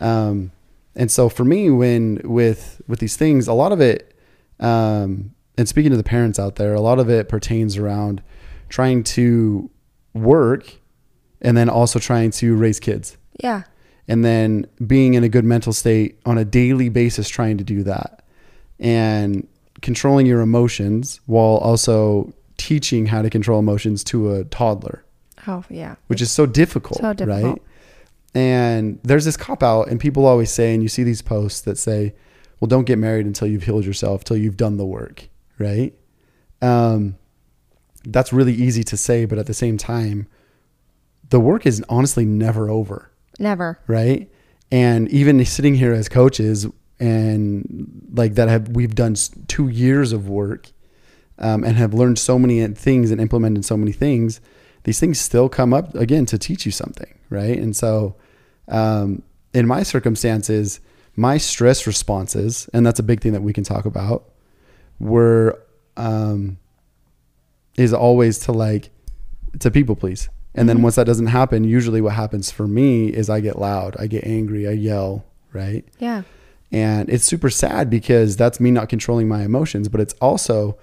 Um, 0.00 0.50
and 0.96 1.10
so 1.10 1.28
for 1.28 1.44
me, 1.44 1.70
when 1.70 2.20
with 2.24 2.82
with 2.88 2.98
these 2.98 3.16
things, 3.16 3.46
a 3.48 3.52
lot 3.54 3.70
of 3.72 3.80
it, 3.80 4.14
um, 4.60 5.32
and 5.56 5.68
speaking 5.68 5.92
to 5.92 5.96
the 5.96 6.02
parents 6.04 6.38
out 6.38 6.56
there, 6.56 6.74
a 6.74 6.80
lot 6.80 6.98
of 6.98 7.08
it 7.08 7.28
pertains 7.28 7.76
around 7.76 8.20
trying 8.68 9.04
to 9.04 9.70
work, 10.12 10.74
and 11.40 11.56
then 11.56 11.68
also 11.68 11.98
trying 12.00 12.32
to 12.32 12.56
raise 12.56 12.80
kids, 12.80 13.16
Yeah. 13.42 13.62
And 14.08 14.24
then 14.24 14.66
being 14.86 15.14
in 15.14 15.24
a 15.24 15.28
good 15.28 15.44
mental 15.44 15.72
state 15.72 16.18
on 16.26 16.36
a 16.38 16.44
daily 16.44 16.88
basis, 16.88 17.28
trying 17.28 17.58
to 17.58 17.64
do 17.64 17.82
that, 17.84 18.22
and 18.78 19.46
controlling 19.82 20.26
your 20.26 20.40
emotions 20.40 21.20
while 21.26 21.56
also 21.58 22.32
teaching 22.56 23.06
how 23.06 23.20
to 23.22 23.28
control 23.30 23.58
emotions 23.58 24.04
to 24.04 24.32
a 24.34 24.44
toddler 24.44 25.04
Oh, 25.46 25.64
yeah. 25.68 25.96
which 26.06 26.22
is 26.22 26.30
so 26.30 26.46
difficult, 26.46 27.00
So 27.00 27.12
difficult. 27.12 27.44
right? 27.44 27.62
And 28.34 28.98
there's 29.02 29.24
this 29.24 29.36
cop 29.36 29.62
out, 29.62 29.88
and 29.88 30.00
people 30.00 30.26
always 30.26 30.50
say, 30.50 30.74
and 30.74 30.82
you 30.82 30.88
see 30.88 31.02
these 31.04 31.22
posts 31.22 31.60
that 31.62 31.78
say, 31.78 32.14
"Well, 32.60 32.66
don't 32.68 32.84
get 32.84 32.98
married 32.98 33.26
until 33.26 33.46
you've 33.46 33.62
healed 33.64 33.84
yourself, 33.84 34.24
till 34.24 34.36
you've 34.36 34.56
done 34.56 34.76
the 34.76 34.84
work," 34.86 35.28
right? 35.58 35.94
Um, 36.60 37.16
that's 38.04 38.32
really 38.32 38.52
easy 38.54 38.82
to 38.84 38.96
say, 38.96 39.24
but 39.24 39.38
at 39.38 39.46
the 39.46 39.54
same 39.54 39.76
time, 39.78 40.26
the 41.30 41.38
work 41.40 41.64
is 41.64 41.82
honestly 41.88 42.24
never 42.24 42.68
over, 42.68 43.10
Never. 43.38 43.78
right? 43.86 44.30
And 44.70 45.08
even 45.10 45.44
sitting 45.44 45.74
here 45.74 45.92
as 45.92 46.08
coaches, 46.08 46.66
and 46.98 48.08
like 48.12 48.34
that, 48.34 48.48
have 48.48 48.68
we've 48.68 48.94
done 48.94 49.14
two 49.48 49.68
years 49.68 50.12
of 50.12 50.28
work, 50.28 50.70
um, 51.38 51.64
and 51.64 51.76
have 51.76 51.94
learned 51.94 52.18
so 52.18 52.38
many 52.38 52.66
things 52.68 53.10
and 53.10 53.20
implemented 53.20 53.64
so 53.64 53.76
many 53.76 53.92
things 53.92 54.40
these 54.84 55.00
things 55.00 55.18
still 55.18 55.48
come 55.48 55.74
up 55.74 55.94
again 55.94 56.26
to 56.26 56.38
teach 56.38 56.64
you 56.64 56.72
something, 56.72 57.12
right? 57.30 57.58
And 57.58 57.74
so, 57.74 58.14
um, 58.68 59.22
in 59.52 59.66
my 59.66 59.82
circumstances, 59.82 60.80
my 61.16 61.38
stress 61.38 61.86
responses, 61.86 62.68
and 62.72 62.86
that's 62.86 62.98
a 62.98 63.02
big 63.02 63.20
thing 63.20 63.32
that 63.32 63.42
we 63.42 63.52
can 63.52 63.64
talk 63.64 63.86
about, 63.86 64.30
were 65.00 65.60
um, 65.96 66.58
is 67.76 67.92
always 67.92 68.38
to 68.40 68.52
like 68.52 68.90
to 69.60 69.70
people 69.70 69.96
please. 69.96 70.28
And 70.54 70.68
then 70.68 70.82
once 70.82 70.94
that 70.94 71.04
doesn't 71.04 71.26
happen, 71.26 71.64
usually 71.64 72.00
what 72.00 72.14
happens 72.14 72.50
for 72.50 72.68
me 72.68 73.08
is 73.08 73.28
I 73.28 73.40
get 73.40 73.58
loud, 73.58 73.96
I 73.98 74.06
get 74.06 74.24
angry, 74.24 74.68
I 74.68 74.72
yell, 74.72 75.24
right? 75.52 75.84
Yeah. 75.98 76.22
And 76.70 77.08
it's 77.08 77.24
super 77.24 77.50
sad 77.50 77.90
because 77.90 78.36
that's 78.36 78.60
me 78.60 78.70
not 78.70 78.88
controlling 78.88 79.28
my 79.28 79.42
emotions, 79.42 79.88
but 79.88 80.00
it's 80.00 80.14
also 80.20 80.78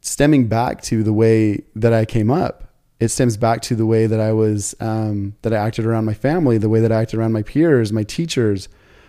stemming 0.00 0.48
back 0.48 0.82
to 0.82 1.02
the 1.02 1.12
way 1.12 1.62
that 1.74 1.92
I 1.92 2.04
came 2.04 2.30
up. 2.30 2.64
It 3.00 3.08
stems 3.08 3.36
back 3.36 3.60
to 3.62 3.74
the 3.74 3.84
way 3.84 4.06
that 4.06 4.20
I 4.20 4.32
was, 4.32 4.74
um, 4.80 5.34
that 5.42 5.52
I 5.52 5.56
acted 5.56 5.84
around 5.84 6.04
my 6.04 6.14
family, 6.14 6.58
the 6.58 6.68
way 6.68 6.80
that 6.80 6.92
I 6.92 7.02
acted 7.02 7.18
around 7.18 7.32
my 7.32 7.42
peers, 7.42 7.92
my 7.92 8.04
teachers, 8.04 8.68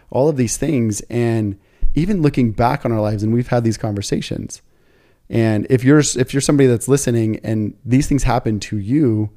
all 0.10 0.28
of 0.28 0.38
these 0.38 0.58
things. 0.58 1.02
And 1.10 1.58
even 1.96 2.22
looking 2.22 2.52
back 2.52 2.86
on 2.86 2.92
our 2.92 3.02
lives, 3.02 3.24
and 3.24 3.34
we've 3.34 3.48
had 3.48 3.64
these 3.64 3.78
conversations. 3.78 4.62
And 5.30 5.68
if 5.70 5.84
you're 5.84 6.00
if 6.00 6.34
you're 6.34 6.42
somebody 6.42 6.68
that's 6.68 6.88
listening 6.88 7.40
and 7.44 7.76
these 7.84 8.08
things 8.08 8.24
happen 8.24 8.60
to 8.62 8.78
you, 8.78 9.30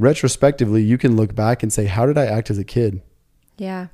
retrospectively, 0.00 0.82
you 0.82 0.98
can 0.98 1.16
look 1.16 1.34
back 1.34 1.62
and 1.62 1.72
say, 1.72 1.84
"How 1.84 2.06
did 2.06 2.18
I 2.18 2.26
act 2.26 2.50
as 2.50 2.58
a 2.58 2.64
kid?" 2.64 3.02
Yeah. 3.56 3.88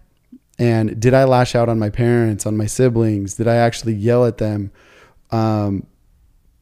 And 0.58 0.98
did 0.98 1.12
I 1.12 1.24
lash 1.24 1.54
out 1.54 1.68
on 1.68 1.78
my 1.78 1.90
parents, 1.90 2.46
on 2.46 2.56
my 2.56 2.66
siblings? 2.66 3.34
Did 3.34 3.48
I 3.48 3.56
actually 3.56 3.94
yell 3.94 4.24
at 4.24 4.38
them? 4.38 4.70
Um, 5.30 5.86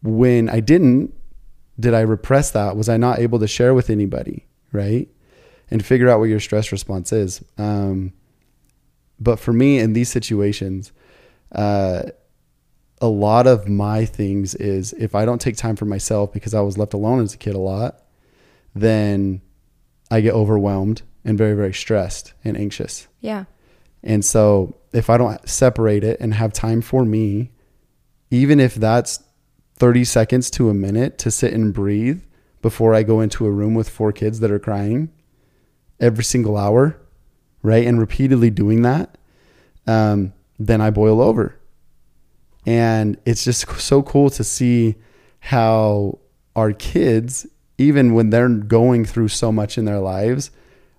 when 0.02 0.48
I 0.48 0.60
didn't, 0.60 1.14
did 1.78 1.94
I 1.94 2.00
repress 2.00 2.50
that? 2.52 2.76
Was 2.76 2.88
I 2.88 2.96
not 2.96 3.20
able 3.20 3.38
to 3.38 3.46
share 3.46 3.74
with 3.74 3.90
anybody? 3.90 4.46
Right. 4.72 5.08
And 5.70 5.84
figure 5.84 6.08
out 6.08 6.18
what 6.18 6.28
your 6.28 6.40
stress 6.40 6.72
response 6.72 7.12
is. 7.12 7.44
Um, 7.56 8.12
but 9.20 9.38
for 9.38 9.52
me, 9.52 9.78
in 9.78 9.92
these 9.92 10.08
situations, 10.08 10.92
uh, 11.52 12.02
a 13.00 13.08
lot 13.08 13.46
of 13.46 13.68
my 13.68 14.04
things 14.04 14.54
is 14.54 14.92
if 14.94 15.14
I 15.14 15.24
don't 15.24 15.40
take 15.40 15.56
time 15.56 15.76
for 15.76 15.84
myself 15.84 16.32
because 16.32 16.54
I 16.54 16.60
was 16.60 16.78
left 16.78 16.94
alone 16.94 17.22
as 17.22 17.34
a 17.34 17.38
kid 17.38 17.54
a 17.54 17.58
lot, 17.58 18.03
then 18.74 19.40
I 20.10 20.20
get 20.20 20.34
overwhelmed 20.34 21.02
and 21.24 21.38
very, 21.38 21.54
very 21.54 21.72
stressed 21.72 22.34
and 22.44 22.56
anxious. 22.56 23.08
Yeah. 23.20 23.44
And 24.02 24.24
so 24.24 24.76
if 24.92 25.08
I 25.08 25.16
don't 25.16 25.48
separate 25.48 26.04
it 26.04 26.20
and 26.20 26.34
have 26.34 26.52
time 26.52 26.82
for 26.82 27.04
me, 27.04 27.50
even 28.30 28.60
if 28.60 28.74
that's 28.74 29.22
30 29.76 30.04
seconds 30.04 30.50
to 30.50 30.68
a 30.68 30.74
minute 30.74 31.18
to 31.18 31.30
sit 31.30 31.52
and 31.52 31.72
breathe 31.72 32.22
before 32.62 32.94
I 32.94 33.02
go 33.02 33.20
into 33.20 33.46
a 33.46 33.50
room 33.50 33.74
with 33.74 33.88
four 33.88 34.12
kids 34.12 34.40
that 34.40 34.50
are 34.50 34.58
crying 34.58 35.10
every 36.00 36.24
single 36.24 36.56
hour, 36.56 37.00
right? 37.62 37.86
And 37.86 37.98
repeatedly 37.98 38.50
doing 38.50 38.82
that, 38.82 39.16
um, 39.86 40.32
then 40.58 40.80
I 40.80 40.90
boil 40.90 41.20
over. 41.20 41.58
And 42.66 43.18
it's 43.26 43.44
just 43.44 43.68
so 43.78 44.02
cool 44.02 44.30
to 44.30 44.44
see 44.44 44.96
how 45.40 46.18
our 46.56 46.72
kids, 46.72 47.46
even 47.78 48.14
when 48.14 48.30
they're 48.30 48.48
going 48.48 49.04
through 49.04 49.28
so 49.28 49.50
much 49.52 49.76
in 49.78 49.84
their 49.84 49.98
lives, 50.00 50.50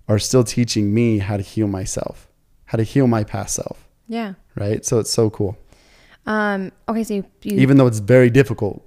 are 0.07 0.19
still 0.19 0.43
teaching 0.43 0.93
me 0.93 1.17
how 1.19 1.37
to 1.37 1.43
heal 1.43 1.67
myself, 1.67 2.27
how 2.65 2.77
to 2.77 2.83
heal 2.83 3.07
my 3.07 3.23
past 3.23 3.55
self, 3.55 3.87
Yeah. 4.07 4.33
right? 4.55 4.85
So 4.85 4.99
it's 4.99 5.11
so 5.11 5.29
cool, 5.29 5.57
Um, 6.27 6.71
okay. 6.89 7.03
So 7.03 7.13
you, 7.15 7.25
you 7.43 7.59
even 7.59 7.77
though 7.77 7.87
it's 7.87 7.99
very 7.99 8.29
difficult. 8.29 8.83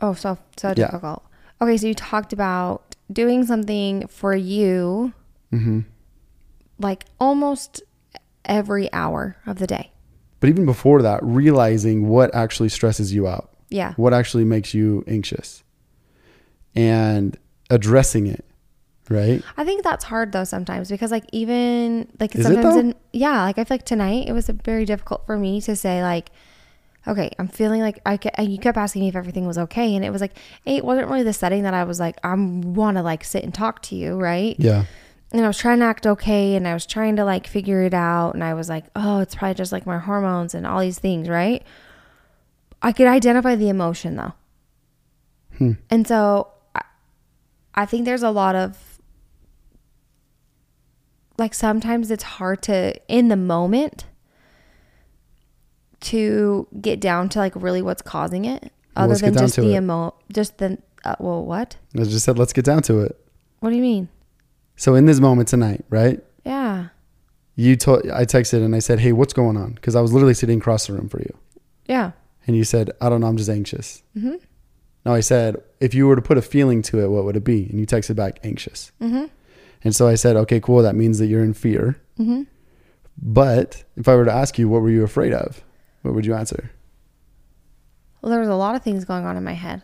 oh, 0.00 0.14
so, 0.14 0.38
so 0.56 0.68
Yeah. 0.68 0.74
difficult. 0.86 1.22
Okay. 1.60 1.76
So 1.76 1.86
you 1.86 1.94
talked 1.94 2.32
about 2.32 2.96
doing 3.12 3.44
something 3.44 4.06
for 4.08 4.34
you 4.34 5.12
hmm 5.50 5.80
like 6.78 7.04
almost 7.20 7.82
every 8.44 8.92
hour 8.92 9.36
of 9.46 9.58
the 9.58 9.66
day. 9.66 9.90
But 10.40 10.48
even 10.48 10.64
before 10.66 11.02
that, 11.02 11.20
realizing 11.22 12.08
what 12.08 12.34
actually 12.34 12.70
stresses 12.70 13.12
you 13.14 13.28
out, 13.28 13.50
Yeah. 13.68 13.92
what 13.96 14.12
actually 14.12 14.44
makes 14.44 14.74
you 14.74 15.04
anxious, 15.06 15.62
and 16.74 17.36
addressing 17.70 18.26
it, 18.26 18.44
right? 19.08 19.42
I 19.56 19.64
think 19.64 19.82
that's 19.84 20.04
hard 20.04 20.32
though 20.32 20.44
sometimes 20.44 20.90
because 20.90 21.10
like 21.10 21.24
even 21.32 22.08
like 22.20 22.34
Is 22.34 22.44
sometimes 22.44 22.76
in 22.76 22.94
yeah 23.12 23.42
like 23.42 23.58
I 23.58 23.64
feel 23.64 23.74
like 23.76 23.84
tonight 23.84 24.28
it 24.28 24.32
was 24.32 24.48
very 24.48 24.84
difficult 24.84 25.26
for 25.26 25.36
me 25.38 25.60
to 25.62 25.76
say 25.76 26.02
like 26.02 26.30
okay 27.06 27.30
I'm 27.38 27.48
feeling 27.48 27.80
like 27.80 27.98
I 28.06 28.16
ke- 28.16 28.30
and 28.34 28.52
you 28.52 28.58
kept 28.58 28.78
asking 28.78 29.02
me 29.02 29.08
if 29.08 29.16
everything 29.16 29.46
was 29.46 29.58
okay 29.58 29.94
and 29.96 30.04
it 30.04 30.10
was 30.10 30.20
like 30.20 30.36
it 30.64 30.84
wasn't 30.84 31.08
really 31.08 31.22
the 31.24 31.32
setting 31.32 31.62
that 31.64 31.74
I 31.74 31.84
was 31.84 31.98
like 31.98 32.16
I 32.24 32.34
want 32.34 32.96
to 32.96 33.02
like 33.02 33.24
sit 33.24 33.42
and 33.44 33.52
talk 33.52 33.82
to 33.82 33.96
you 33.96 34.14
right 34.16 34.54
Yeah. 34.58 34.84
and 35.32 35.42
I 35.44 35.46
was 35.48 35.58
trying 35.58 35.80
to 35.80 35.84
act 35.86 36.06
okay 36.06 36.54
and 36.54 36.68
I 36.68 36.74
was 36.74 36.86
trying 36.86 37.16
to 37.16 37.24
like 37.24 37.46
figure 37.46 37.82
it 37.82 37.92
out 37.94 38.34
and 38.34 38.44
I 38.44 38.54
was 38.54 38.68
like 38.68 38.84
oh 38.94 39.18
it's 39.18 39.34
probably 39.34 39.54
just 39.54 39.72
like 39.72 39.84
my 39.84 39.98
hormones 39.98 40.54
and 40.54 40.66
all 40.66 40.80
these 40.80 40.98
things 41.00 41.28
right 41.28 41.62
I 42.80 42.92
could 42.92 43.06
identify 43.08 43.56
the 43.56 43.68
emotion 43.68 44.16
though 44.16 44.32
Hmm. 45.58 45.72
and 45.90 46.06
so 46.06 46.51
I, 47.74 47.86
think 47.86 48.04
there's 48.04 48.22
a 48.22 48.30
lot 48.30 48.54
of 48.54 49.00
like 51.38 51.54
sometimes 51.54 52.10
it's 52.10 52.22
hard 52.22 52.62
to 52.64 52.94
in 53.08 53.28
the 53.28 53.36
moment 53.36 54.04
to 56.00 56.66
get 56.80 57.00
down 57.00 57.28
to 57.30 57.38
like 57.38 57.54
really 57.56 57.82
what's 57.82 58.02
causing 58.02 58.44
it 58.44 58.72
other 58.96 59.14
than 59.14 59.34
just 59.36 59.56
the 59.56 59.74
emo 59.74 60.14
just 60.32 60.58
the 60.58 60.78
uh, 61.04 61.16
well 61.18 61.44
what 61.44 61.76
I 61.96 62.04
just 62.04 62.24
said, 62.24 62.38
let's 62.38 62.52
get 62.52 62.64
down 62.64 62.82
to 62.82 63.00
it. 63.00 63.18
what 63.60 63.70
do 63.70 63.76
you 63.76 63.82
mean 63.82 64.08
So 64.76 64.94
in 64.94 65.06
this 65.06 65.20
moment 65.20 65.48
tonight, 65.48 65.84
right? 65.90 66.20
yeah 66.44 66.88
You 67.54 67.76
told 67.76 68.08
I 68.10 68.24
texted 68.24 68.64
and 68.64 68.74
I 68.74 68.80
said, 68.80 68.98
"Hey, 69.00 69.12
what's 69.12 69.32
going 69.32 69.56
on?" 69.56 69.74
Because 69.74 69.94
I 69.94 70.00
was 70.00 70.12
literally 70.12 70.34
sitting 70.34 70.58
across 70.58 70.86
the 70.86 70.94
room 70.94 71.08
for 71.08 71.20
you, 71.20 71.36
yeah 71.86 72.12
and 72.46 72.56
you 72.56 72.64
said, 72.64 72.90
"I 73.00 73.08
don't 73.08 73.20
know, 73.20 73.28
I'm 73.28 73.36
just 73.36 73.50
anxious." 73.50 74.02
mm-hmm 74.16 74.36
No, 75.04 75.12
I 75.12 75.20
said, 75.20 75.56
if 75.80 75.94
you 75.94 76.06
were 76.06 76.16
to 76.16 76.22
put 76.22 76.38
a 76.38 76.42
feeling 76.42 76.80
to 76.82 77.00
it, 77.00 77.08
what 77.08 77.24
would 77.24 77.36
it 77.36 77.44
be? 77.44 77.66
And 77.70 77.80
you 77.80 77.86
texted 77.86 78.14
back, 78.16 78.38
anxious. 78.44 78.92
mm-hmm 79.00 79.24
And 79.82 79.94
so 79.96 80.06
I 80.06 80.14
said, 80.14 80.36
okay, 80.36 80.60
cool. 80.60 80.82
That 80.82 80.94
means 80.94 81.18
that 81.18 81.26
you're 81.26 81.42
in 81.42 81.54
fear. 81.54 82.00
mm-hmm 82.18 82.42
But 83.20 83.82
if 83.96 84.06
I 84.08 84.14
were 84.14 84.24
to 84.24 84.32
ask 84.32 84.58
you, 84.58 84.68
what 84.68 84.82
were 84.82 84.90
you 84.90 85.02
afraid 85.02 85.32
of? 85.32 85.64
What 86.02 86.14
would 86.14 86.24
you 86.26 86.34
answer? 86.34 86.70
Well, 88.20 88.30
there 88.30 88.40
was 88.40 88.48
a 88.48 88.54
lot 88.54 88.76
of 88.76 88.82
things 88.82 89.04
going 89.04 89.24
on 89.26 89.36
in 89.36 89.42
my 89.42 89.54
head. 89.54 89.82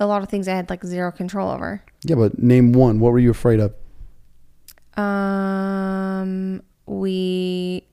A 0.00 0.06
lot 0.06 0.22
of 0.22 0.28
things 0.28 0.48
I 0.48 0.54
had 0.56 0.70
like 0.70 0.82
zero 0.84 1.12
control 1.12 1.50
over. 1.50 1.82
Yeah, 2.04 2.16
but 2.16 2.38
name 2.38 2.72
one. 2.72 2.98
What 3.00 3.12
were 3.12 3.18
you 3.18 3.30
afraid 3.30 3.60
of? 3.60 3.74
Um, 4.96 6.62
we. 6.86 7.86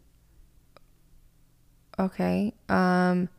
Okay. 1.99 2.53
Um, 2.69 3.29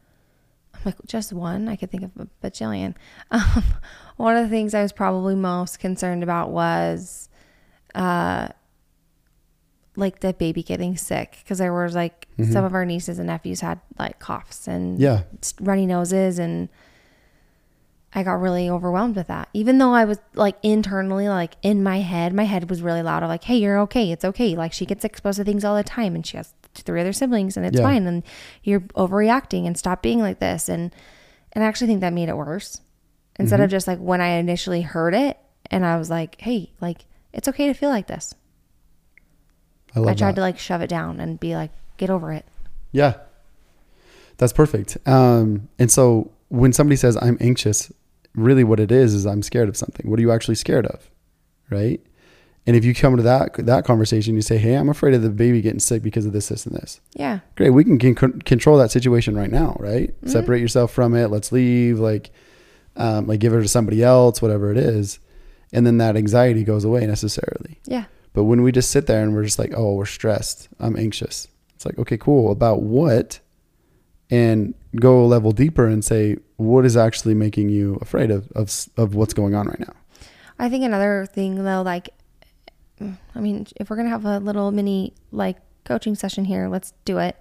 like 0.84 0.96
just 1.06 1.32
one. 1.32 1.68
I 1.68 1.76
could 1.76 1.90
think 1.90 2.02
of 2.04 2.10
a 2.18 2.28
bajillion. 2.46 2.94
Um, 3.30 3.64
one 4.16 4.36
of 4.36 4.44
the 4.44 4.50
things 4.50 4.74
I 4.74 4.82
was 4.82 4.92
probably 4.92 5.34
most 5.34 5.78
concerned 5.80 6.22
about 6.22 6.50
was, 6.50 7.28
uh, 7.94 8.48
like 9.96 10.20
the 10.20 10.32
baby 10.32 10.62
getting 10.62 10.96
sick 10.96 11.38
because 11.42 11.58
there 11.58 11.72
was 11.72 11.94
like 11.94 12.28
some 12.50 12.64
of 12.64 12.72
our 12.74 12.84
nieces 12.84 13.18
and 13.18 13.26
nephews 13.26 13.60
had 13.60 13.80
like 13.98 14.18
coughs 14.18 14.66
and 14.68 14.98
Mm-hmm. 14.98 15.02
Yeah. 15.02 15.22
runny 15.60 15.86
noses 15.86 16.38
and 16.38 16.68
I 18.14 18.22
got 18.22 18.34
really 18.40 18.68
overwhelmed 18.68 19.16
with 19.16 19.28
that. 19.28 19.48
Even 19.54 19.78
though 19.78 19.94
I 19.94 20.04
was 20.04 20.18
like 20.34 20.56
internally, 20.62 21.28
like 21.28 21.54
in 21.62 21.82
my 21.82 22.00
head, 22.00 22.34
my 22.34 22.44
head 22.44 22.68
was 22.68 22.82
really 22.82 23.02
loud 23.02 23.22
of 23.22 23.28
like, 23.30 23.44
hey, 23.44 23.56
you're 23.56 23.78
okay. 23.80 24.12
It's 24.12 24.24
okay. 24.24 24.54
Like 24.54 24.72
she 24.74 24.84
gets 24.84 25.04
exposed 25.04 25.38
to 25.38 25.44
things 25.44 25.64
all 25.64 25.76
the 25.76 25.82
time 25.82 26.14
and 26.14 26.26
she 26.26 26.36
has 26.36 26.52
three 26.74 27.00
other 27.00 27.12
siblings 27.14 27.56
and 27.56 27.64
it's 27.64 27.78
Yeah. 27.78 27.84
fine. 27.86 28.06
And 28.06 28.22
you're 28.62 28.80
overreacting 28.80 29.66
and 29.66 29.78
stop 29.78 30.02
being 30.02 30.20
like 30.20 30.40
this. 30.40 30.68
And, 30.68 30.94
and 31.52 31.64
I 31.64 31.66
actually 31.66 31.86
think 31.86 32.00
that 32.02 32.12
made 32.12 32.28
it 32.28 32.36
worse. 32.36 32.80
Instead 33.38 33.56
Mm-hmm. 33.56 33.64
of 33.64 33.70
just 33.70 33.86
like 33.86 33.98
when 33.98 34.20
I 34.20 34.28
initially 34.32 34.82
heard 34.82 35.14
it 35.14 35.38
and 35.70 35.86
I 35.86 35.96
was 35.96 36.10
like, 36.10 36.38
hey, 36.40 36.70
like 36.82 37.06
it's 37.32 37.48
okay 37.48 37.66
to 37.68 37.72
feel 37.74 37.88
like 37.88 38.08
this. 38.08 38.34
I 39.96 40.00
I 40.00 40.14
tried 40.14 40.32
that. 40.32 40.34
to 40.36 40.40
like 40.42 40.58
shove 40.58 40.82
it 40.82 40.88
down 40.88 41.18
and 41.18 41.40
be 41.40 41.54
like, 41.54 41.70
get 41.96 42.10
over 42.10 42.30
it. 42.32 42.44
Yeah. 42.92 43.14
That's 44.38 44.52
perfect. 44.52 44.98
Um, 45.06 45.68
and 45.78 45.90
so 45.90 46.30
when 46.48 46.72
somebody 46.74 46.96
says 46.96 47.16
I'm 47.20 47.38
anxious, 47.40 47.90
really 48.34 48.64
what 48.64 48.80
it 48.80 48.90
is 48.90 49.14
is 49.14 49.26
I'm 49.26 49.42
scared 49.42 49.68
of 49.68 49.76
something. 49.76 50.08
What 50.08 50.18
are 50.18 50.22
you 50.22 50.32
actually 50.32 50.54
scared 50.54 50.86
of? 50.86 51.10
Right? 51.70 52.00
And 52.66 52.76
if 52.76 52.84
you 52.84 52.94
come 52.94 53.16
to 53.16 53.22
that 53.24 53.54
that 53.66 53.84
conversation, 53.84 54.36
you 54.36 54.42
say, 54.42 54.56
"Hey, 54.56 54.74
I'm 54.74 54.88
afraid 54.88 55.14
of 55.14 55.22
the 55.22 55.30
baby 55.30 55.60
getting 55.60 55.80
sick 55.80 56.02
because 56.02 56.26
of 56.26 56.32
this, 56.32 56.48
this, 56.48 56.64
and 56.64 56.76
this." 56.76 57.00
Yeah. 57.14 57.40
Great, 57.56 57.70
we 57.70 57.82
can, 57.82 57.98
can 57.98 58.14
control 58.14 58.78
that 58.78 58.92
situation 58.92 59.36
right 59.36 59.50
now, 59.50 59.76
right? 59.80 60.14
Separate 60.26 60.60
yourself 60.60 60.92
from 60.92 61.14
it. 61.16 61.28
Let's 61.28 61.50
leave. 61.50 61.98
Like, 61.98 62.30
um, 62.96 63.26
like 63.26 63.40
give 63.40 63.52
her 63.52 63.62
to 63.62 63.68
somebody 63.68 64.02
else, 64.02 64.40
whatever 64.40 64.70
it 64.70 64.76
is, 64.76 65.18
and 65.72 65.84
then 65.84 65.98
that 65.98 66.16
anxiety 66.16 66.62
goes 66.62 66.84
away 66.84 67.04
necessarily. 67.04 67.80
Yeah. 67.84 68.04
But 68.32 68.44
when 68.44 68.62
we 68.62 68.72
just 68.72 68.90
sit 68.90 69.06
there 69.06 69.22
and 69.22 69.34
we're 69.34 69.44
just 69.44 69.58
like, 69.58 69.72
oh, 69.76 69.94
we're 69.94 70.06
stressed, 70.06 70.68
I'm 70.80 70.96
anxious. 70.96 71.48
It's 71.74 71.84
like, 71.84 71.98
okay, 71.98 72.16
cool. 72.16 72.52
About 72.52 72.82
what? 72.82 73.40
And 74.30 74.74
go 74.96 75.22
a 75.22 75.26
level 75.26 75.52
deeper 75.52 75.86
and 75.86 76.04
say, 76.04 76.36
what 76.56 76.84
is 76.84 76.96
actually 76.96 77.34
making 77.34 77.68
you 77.70 77.98
afraid 78.00 78.30
of, 78.30 78.50
of, 78.52 78.88
of 78.96 79.14
what's 79.14 79.34
going 79.34 79.54
on 79.54 79.66
right 79.66 79.80
now? 79.80 79.94
I 80.58 80.68
think 80.68 80.84
another 80.84 81.26
thing 81.32 81.62
though, 81.64 81.82
like, 81.82 82.10
I 83.00 83.40
mean, 83.40 83.66
if 83.76 83.90
we're 83.90 83.96
gonna 83.96 84.10
have 84.10 84.24
a 84.24 84.38
little 84.38 84.70
mini 84.70 85.14
like 85.32 85.56
coaching 85.84 86.14
session 86.14 86.44
here, 86.44 86.68
let's 86.68 86.92
do 87.04 87.18
it. 87.18 87.36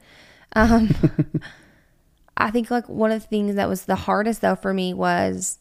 Um, 0.55 0.89
I 2.37 2.49
think 2.49 2.71
like 2.71 2.89
one 2.89 3.11
of 3.11 3.21
the 3.21 3.27
things 3.27 3.55
that 3.55 3.69
was 3.69 3.85
the 3.85 3.95
hardest 3.95 4.41
though 4.41 4.55
for 4.55 4.73
me 4.73 4.93
was, 4.93 5.59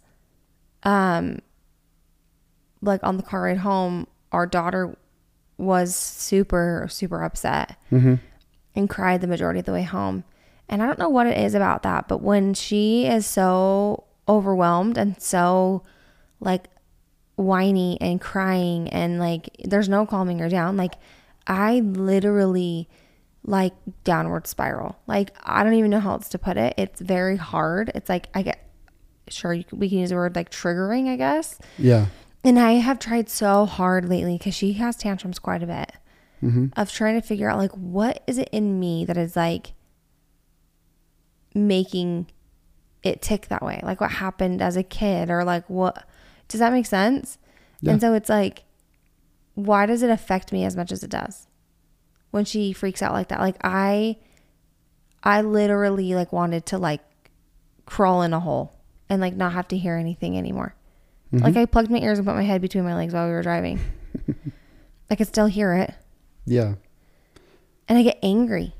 um, 0.84 1.40
like 2.80 3.00
on 3.02 3.16
the 3.18 3.22
car 3.22 3.42
ride 3.42 3.58
home, 3.58 4.06
our 4.32 4.46
daughter 4.46 4.96
was 5.58 5.94
super 5.94 6.86
super 6.88 7.22
upset 7.22 7.76
Mm-hmm. 7.92 8.14
and 8.74 8.88
cried 8.88 9.20
the 9.20 9.26
majority 9.26 9.60
of 9.60 9.66
the 9.66 9.72
way 9.72 9.82
home. 9.82 10.24
And 10.70 10.82
I 10.82 10.86
don't 10.86 11.00
know 11.00 11.08
what 11.08 11.26
it 11.26 11.36
is 11.36 11.54
about 11.54 11.82
that, 11.82 12.06
but 12.06 12.22
when 12.22 12.54
she 12.54 13.04
is 13.04 13.26
so 13.26 14.04
overwhelmed 14.28 14.96
and 14.96 15.20
so 15.20 15.82
like 16.38 16.68
whiny 17.34 17.98
and 18.00 18.20
crying 18.20 18.88
and 18.90 19.18
like 19.18 19.50
there's 19.64 19.88
no 19.88 20.06
calming 20.06 20.38
her 20.38 20.48
down, 20.48 20.76
like 20.76 20.94
I 21.48 21.80
literally 21.80 22.88
like 23.44 23.74
downward 24.04 24.46
spiral. 24.46 24.96
Like 25.08 25.36
I 25.42 25.64
don't 25.64 25.74
even 25.74 25.90
know 25.90 25.98
how 25.98 26.12
else 26.12 26.28
to 26.30 26.38
put 26.38 26.56
it. 26.56 26.74
It's 26.78 27.00
very 27.00 27.36
hard. 27.36 27.90
It's 27.96 28.08
like 28.08 28.28
I 28.32 28.42
get 28.42 28.64
sure 29.28 29.52
you, 29.52 29.64
we 29.72 29.88
can 29.88 29.98
use 29.98 30.10
the 30.10 30.16
word 30.16 30.36
like 30.36 30.50
triggering, 30.50 31.08
I 31.08 31.16
guess. 31.16 31.58
Yeah. 31.78 32.06
And 32.44 32.60
I 32.60 32.74
have 32.74 33.00
tried 33.00 33.28
so 33.28 33.66
hard 33.66 34.08
lately 34.08 34.38
because 34.38 34.54
she 34.54 34.74
has 34.74 34.96
tantrums 34.96 35.40
quite 35.40 35.64
a 35.64 35.66
bit 35.66 35.92
mm-hmm. 36.40 36.66
of 36.76 36.92
trying 36.92 37.20
to 37.20 37.26
figure 37.26 37.50
out 37.50 37.58
like 37.58 37.72
what 37.72 38.22
is 38.28 38.38
it 38.38 38.48
in 38.52 38.78
me 38.78 39.04
that 39.04 39.16
is 39.16 39.34
like 39.34 39.72
making 41.54 42.26
it 43.02 43.22
tick 43.22 43.48
that 43.48 43.62
way? 43.62 43.80
Like 43.82 44.00
what 44.00 44.12
happened 44.12 44.62
as 44.62 44.76
a 44.76 44.82
kid 44.82 45.30
or 45.30 45.44
like 45.44 45.68
what 45.68 46.04
does 46.48 46.60
that 46.60 46.72
make 46.72 46.86
sense? 46.86 47.38
Yeah. 47.80 47.92
And 47.92 48.00
so 48.00 48.14
it's 48.14 48.28
like 48.28 48.64
why 49.54 49.86
does 49.86 50.02
it 50.02 50.10
affect 50.10 50.52
me 50.52 50.64
as 50.64 50.76
much 50.76 50.92
as 50.92 51.02
it 51.02 51.10
does 51.10 51.46
when 52.30 52.44
she 52.44 52.72
freaks 52.72 53.02
out 53.02 53.12
like 53.12 53.28
that? 53.28 53.40
Like 53.40 53.56
I 53.62 54.16
I 55.22 55.42
literally 55.42 56.14
like 56.14 56.32
wanted 56.32 56.66
to 56.66 56.78
like 56.78 57.00
crawl 57.86 58.22
in 58.22 58.32
a 58.32 58.40
hole 58.40 58.72
and 59.08 59.20
like 59.20 59.34
not 59.34 59.52
have 59.52 59.68
to 59.68 59.76
hear 59.76 59.96
anything 59.96 60.36
anymore. 60.38 60.74
Mm-hmm. 61.32 61.44
Like 61.44 61.56
I 61.56 61.66
plugged 61.66 61.90
my 61.90 61.98
ears 61.98 62.18
and 62.18 62.26
put 62.26 62.34
my 62.34 62.42
head 62.42 62.60
between 62.60 62.84
my 62.84 62.94
legs 62.94 63.12
while 63.12 63.26
we 63.26 63.32
were 63.32 63.42
driving. 63.42 63.80
I 65.10 65.16
could 65.16 65.26
still 65.26 65.46
hear 65.46 65.74
it. 65.74 65.94
Yeah. 66.46 66.74
And 67.88 67.98
I 67.98 68.02
get 68.02 68.18
angry, 68.22 68.72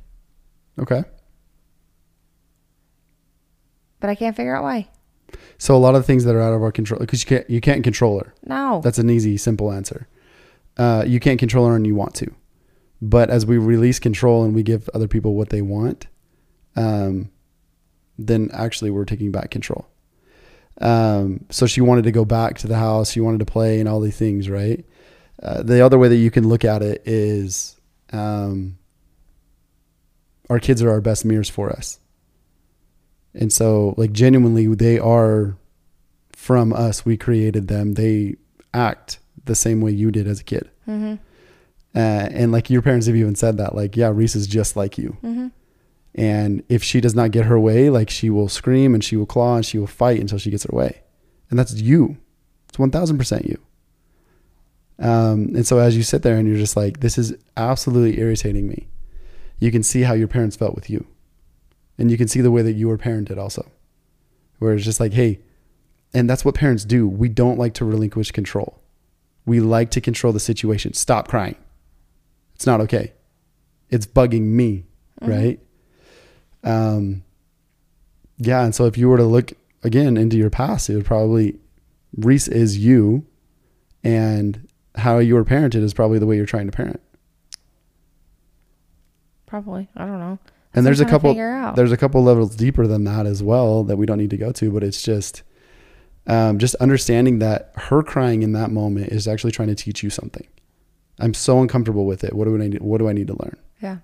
Okay. 0.79 1.05
But 4.01 4.11
I 4.11 4.15
can't 4.15 4.37
figure 4.37 4.57
out 4.57 4.63
why. 4.63 4.89
So 5.59 5.77
a 5.77 5.79
lot 5.79 5.95
of 5.95 6.07
things 6.07 6.25
that 6.25 6.35
are 6.35 6.41
out 6.41 6.55
of 6.55 6.63
our 6.63 6.73
control, 6.73 6.99
because 7.01 7.23
you 7.23 7.29
can't, 7.29 7.49
you 7.51 7.61
can't 7.61 7.85
control 7.85 8.19
her. 8.19 8.35
No. 8.45 8.81
That's 8.83 8.99
an 8.99 9.11
easy, 9.11 9.37
simple 9.37 9.71
answer. 9.71 10.09
Uh, 10.77 11.05
you 11.07 11.21
can't 11.21 11.39
control 11.39 11.67
her 11.67 11.77
and 11.77 11.87
you 11.87 11.95
want 11.95 12.15
to. 12.17 12.35
But 13.03 13.31
as 13.31 13.47
we 13.47 13.59
release 13.59 13.99
control 13.99 14.45
and 14.45 14.55
we 14.55 14.63
give 14.63 14.89
other 14.95 15.09
people 15.09 15.35
what 15.35 15.51
they 15.51 15.63
want, 15.63 16.07
um, 16.77 17.31
then 18.19 18.51
actually 18.53 18.91
we're 18.91 19.05
taking 19.05 19.31
back 19.31 19.51
control. 19.51 19.87
Um, 20.81 21.45
so 21.51 21.67
she 21.67 21.81
wanted 21.81 22.05
to 22.05 22.13
go 22.13 22.25
back 22.25 22.59
to 22.59 22.67
the 22.67 22.77
house. 22.77 23.13
She 23.13 23.21
wanted 23.21 23.39
to 23.39 23.47
play 23.47 23.81
and 23.81 23.89
all 23.89 24.01
these 24.01 24.17
things, 24.17 24.49
right? 24.49 24.85
Uh, 25.43 25.63
the 25.63 25.85
other 25.85 25.99
way 25.99 26.09
that 26.09 26.17
you 26.17 26.31
can 26.31 26.49
look 26.49 26.65
at 26.65 26.83
it 26.83 27.03
is 27.07 27.79
um, 28.13 28.79
our 30.49 30.59
kids 30.59 30.83
are 30.83 30.91
our 30.91 31.01
best 31.01 31.25
mirrors 31.25 31.49
for 31.49 31.71
us. 31.71 31.99
And 33.35 33.53
so, 33.53 33.95
like, 33.97 34.13
genuinely, 34.13 34.67
they 34.75 34.99
are 34.99 35.57
from 36.33 36.73
us. 36.73 37.05
We 37.05 37.17
created 37.17 37.69
them. 37.69 37.95
They 37.95 38.37
act 38.75 39.19
the 39.45 39.55
same 39.55 39.81
way 39.81 39.93
you 39.93 40.11
did 40.11 40.27
as 40.27 40.41
a 40.41 40.45
kid. 40.45 40.71
mm-hmm. 40.89 41.15
Uh, 41.93 42.29
and 42.31 42.53
like 42.53 42.71
your 42.71 42.83
parents 42.83 43.09
have 43.09 43.17
even 43.17 43.35
said 43.35 43.57
that, 43.57 43.75
like, 43.75 43.97
yeah, 43.97 44.09
Reese 44.15 44.37
is 44.37 44.47
just 44.47 44.77
like 44.77 44.97
you. 44.97 45.17
Mm-hmm. 45.25 45.49
And 46.15 46.63
if 46.69 46.83
she 46.83 47.01
does 47.01 47.15
not 47.15 47.31
get 47.31 47.47
her 47.47 47.59
way, 47.59 47.91
like 47.91 48.11
she 48.11 48.31
will 48.31 48.49
scream 48.49 48.95
and 48.95 49.03
she 49.03 49.17
will 49.17 49.27
claw 49.27 49.57
and 49.57 49.67
she 49.67 49.79
will 49.79 49.87
fight 49.87 50.21
until 50.21 50.39
she 50.39 50.51
gets 50.51 50.65
her 50.65 50.77
way. 50.77 51.03
And 51.51 51.59
that's 51.59 51.75
you. 51.75 52.17
It's 52.69 52.79
1000% 52.79 53.49
you. 53.49 53.59
Um, 54.99 55.55
and 55.57 55.67
so 55.67 55.79
as 55.79 55.97
you 55.97 56.03
sit 56.03 56.23
there 56.23 56.37
and 56.37 56.47
you're 56.47 56.59
just 56.59 56.77
like, 56.77 57.01
this 57.01 57.17
is 57.17 57.35
absolutely 57.57 58.21
irritating 58.21 58.69
me, 58.69 58.87
you 59.59 59.73
can 59.73 59.83
see 59.83 60.03
how 60.03 60.13
your 60.13 60.29
parents 60.29 60.57
felt 60.57 60.75
with 60.75 60.91
you. 60.91 61.07
And 62.01 62.11
you 62.11 62.17
can 62.17 62.29
see 62.29 62.41
the 62.41 62.51
way 62.51 62.63
that 62.63 62.73
you 62.73 62.89
were 62.89 62.97
parented 62.97 63.37
also, 63.37 63.71
where 64.59 64.73
it's 64.73 64.87
just 64.87 65.01
like, 65.01 65.13
hey, 65.13 65.41
and 66.15 66.29
that's 66.29 66.47
what 66.47 66.55
parents 66.55 66.87
do. 66.87 67.07
We 67.07 67.29
don't 67.29 67.59
like 67.59 67.75
to 67.75 67.85
relinquish 67.85 68.33
control. 68.33 68.81
We 69.45 69.61
like 69.61 69.91
to 69.91 70.01
control 70.01 70.33
the 70.33 70.41
situation. 70.41 70.95
Stop 70.95 71.29
crying. 71.29 71.57
It's 72.55 72.67
not 72.67 72.81
okay. 72.81 73.13
It's 73.91 74.07
bugging 74.07 74.47
me, 74.47 74.87
right? 75.21 75.61
Um, 76.65 77.23
yeah. 78.39 78.65
And 78.65 78.75
so 78.75 78.87
if 78.87 78.97
you 78.97 79.11
were 79.11 79.19
to 79.19 79.25
look 79.25 79.53
again 79.83 80.17
into 80.17 80.39
your 80.39 80.51
past, 80.51 80.89
it 80.89 80.97
would 80.97 81.05
probably 81.05 81.59
Reese 82.17 82.49
is 82.49 82.79
you, 82.79 83.27
and 84.03 84.67
how 84.95 85.19
you 85.19 85.35
were 85.35 85.45
parented 85.45 85.83
is 85.83 85.93
probably 85.93 86.19
the 86.19 86.27
way 86.27 86.37
you're 86.37 86.47
trying 86.47 86.67
to 86.67 86.73
parent. 86.73 87.01
Probably. 89.47 89.89
I 89.97 90.07
don't 90.07 90.19
know. 90.19 90.39
And 90.75 90.87
there's 90.87 91.01
a 91.01 91.05
I'm 91.05 91.09
trying 91.09 91.35
to 91.35 91.35
couple 91.35 91.75
there's 91.75 91.93
a 91.93 91.97
couple 91.97 92.23
levels 92.23 92.55
deeper 92.55 92.87
than 92.87 93.05
that 93.05 93.27
as 93.27 93.43
well 93.43 93.83
that 93.85 93.97
we 93.97 94.07
don't 94.07 94.19
need 94.19 94.31
to 94.31 94.37
go 94.37 94.53
to, 94.53 94.71
but 94.71 94.85
it's 94.85 95.03
just 95.03 95.43
um, 96.27 96.59
just 96.59 96.75
understanding 96.77 97.41
that 97.41 97.73
her 97.75 98.03
crying 98.03 98.43
in 98.43 98.53
that 98.53 98.71
moment 98.71 99.09
is 99.09 99.27
actually 99.27 99.51
trying 99.51 99.69
to 99.69 99.75
teach 99.75 100.03
you 100.03 100.11
something. 100.11 100.47
I'm 101.19 101.35
so 101.35 101.61
uncomfortable 101.61 102.07
with 102.07 102.25
it. 102.25 102.35
What 102.35 102.45
do 102.45 102.55
I 102.55 102.69
need? 102.69 102.81
What 102.81 102.99
do 102.99 103.09
I 103.09 103.13
need 103.13 103.27
to 103.29 103.37
learn? 103.43 103.57
Yeah. 103.83 103.99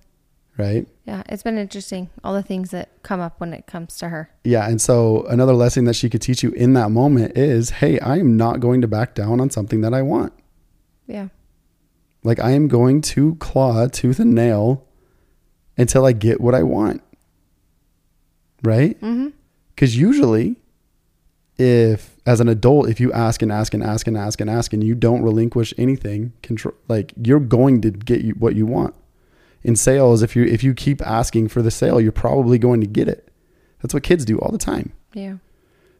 Right? 0.58 0.86
Yeah. 1.04 1.22
It's 1.28 1.42
been 1.42 1.58
interesting. 1.58 2.10
All 2.24 2.34
the 2.34 2.42
things 2.42 2.70
that 2.70 3.02
come 3.02 3.20
up 3.20 3.40
when 3.40 3.52
it 3.52 3.66
comes 3.66 3.96
to 3.98 4.08
her. 4.08 4.30
Yeah. 4.42 4.68
And 4.68 4.80
so 4.80 5.24
another 5.26 5.52
lesson 5.52 5.84
that 5.84 5.94
she 5.94 6.08
could 6.08 6.22
teach 6.22 6.42
you 6.42 6.50
in 6.52 6.72
that 6.72 6.90
moment 6.90 7.36
is, 7.36 7.70
hey, 7.70 8.00
I 8.00 8.16
am 8.18 8.36
not 8.36 8.60
going 8.60 8.80
to 8.80 8.88
back 8.88 9.14
down 9.14 9.40
on 9.40 9.50
something 9.50 9.82
that 9.82 9.92
I 9.92 10.02
want. 10.02 10.32
Yeah. 11.06 11.28
Like 12.24 12.40
I 12.40 12.50
am 12.52 12.68
going 12.68 13.02
to 13.02 13.36
claw 13.36 13.86
tooth 13.86 14.18
and 14.18 14.34
nail 14.34 14.85
until 15.76 16.04
I 16.04 16.12
get 16.12 16.40
what 16.40 16.54
I 16.54 16.62
want. 16.62 17.02
Right? 18.62 19.00
Mm-hmm. 19.00 19.28
Because 19.74 19.96
usually, 19.96 20.56
if 21.58 22.16
as 22.26 22.40
an 22.40 22.48
adult, 22.48 22.88
if 22.88 22.98
you 23.00 23.12
ask 23.12 23.42
and 23.42 23.52
ask 23.52 23.74
and 23.74 23.82
ask 23.82 24.06
and 24.06 24.16
ask 24.16 24.40
and 24.40 24.50
ask 24.50 24.72
and 24.72 24.82
you 24.82 24.94
don't 24.94 25.22
relinquish 25.22 25.72
anything, 25.78 26.32
control 26.42 26.74
like 26.88 27.12
you're 27.22 27.40
going 27.40 27.80
to 27.82 27.90
get 27.90 28.22
you 28.22 28.32
what 28.34 28.56
you 28.56 28.66
want. 28.66 28.94
In 29.62 29.76
sales, 29.76 30.22
if 30.22 30.34
you 30.36 30.44
if 30.44 30.62
you 30.64 30.74
keep 30.74 31.00
asking 31.06 31.48
for 31.48 31.62
the 31.62 31.70
sale, 31.70 32.00
you're 32.00 32.12
probably 32.12 32.58
going 32.58 32.80
to 32.80 32.86
get 32.86 33.08
it. 33.08 33.28
That's 33.82 33.92
what 33.92 34.02
kids 34.02 34.24
do 34.24 34.38
all 34.38 34.50
the 34.50 34.58
time. 34.58 34.92
Yeah. 35.12 35.36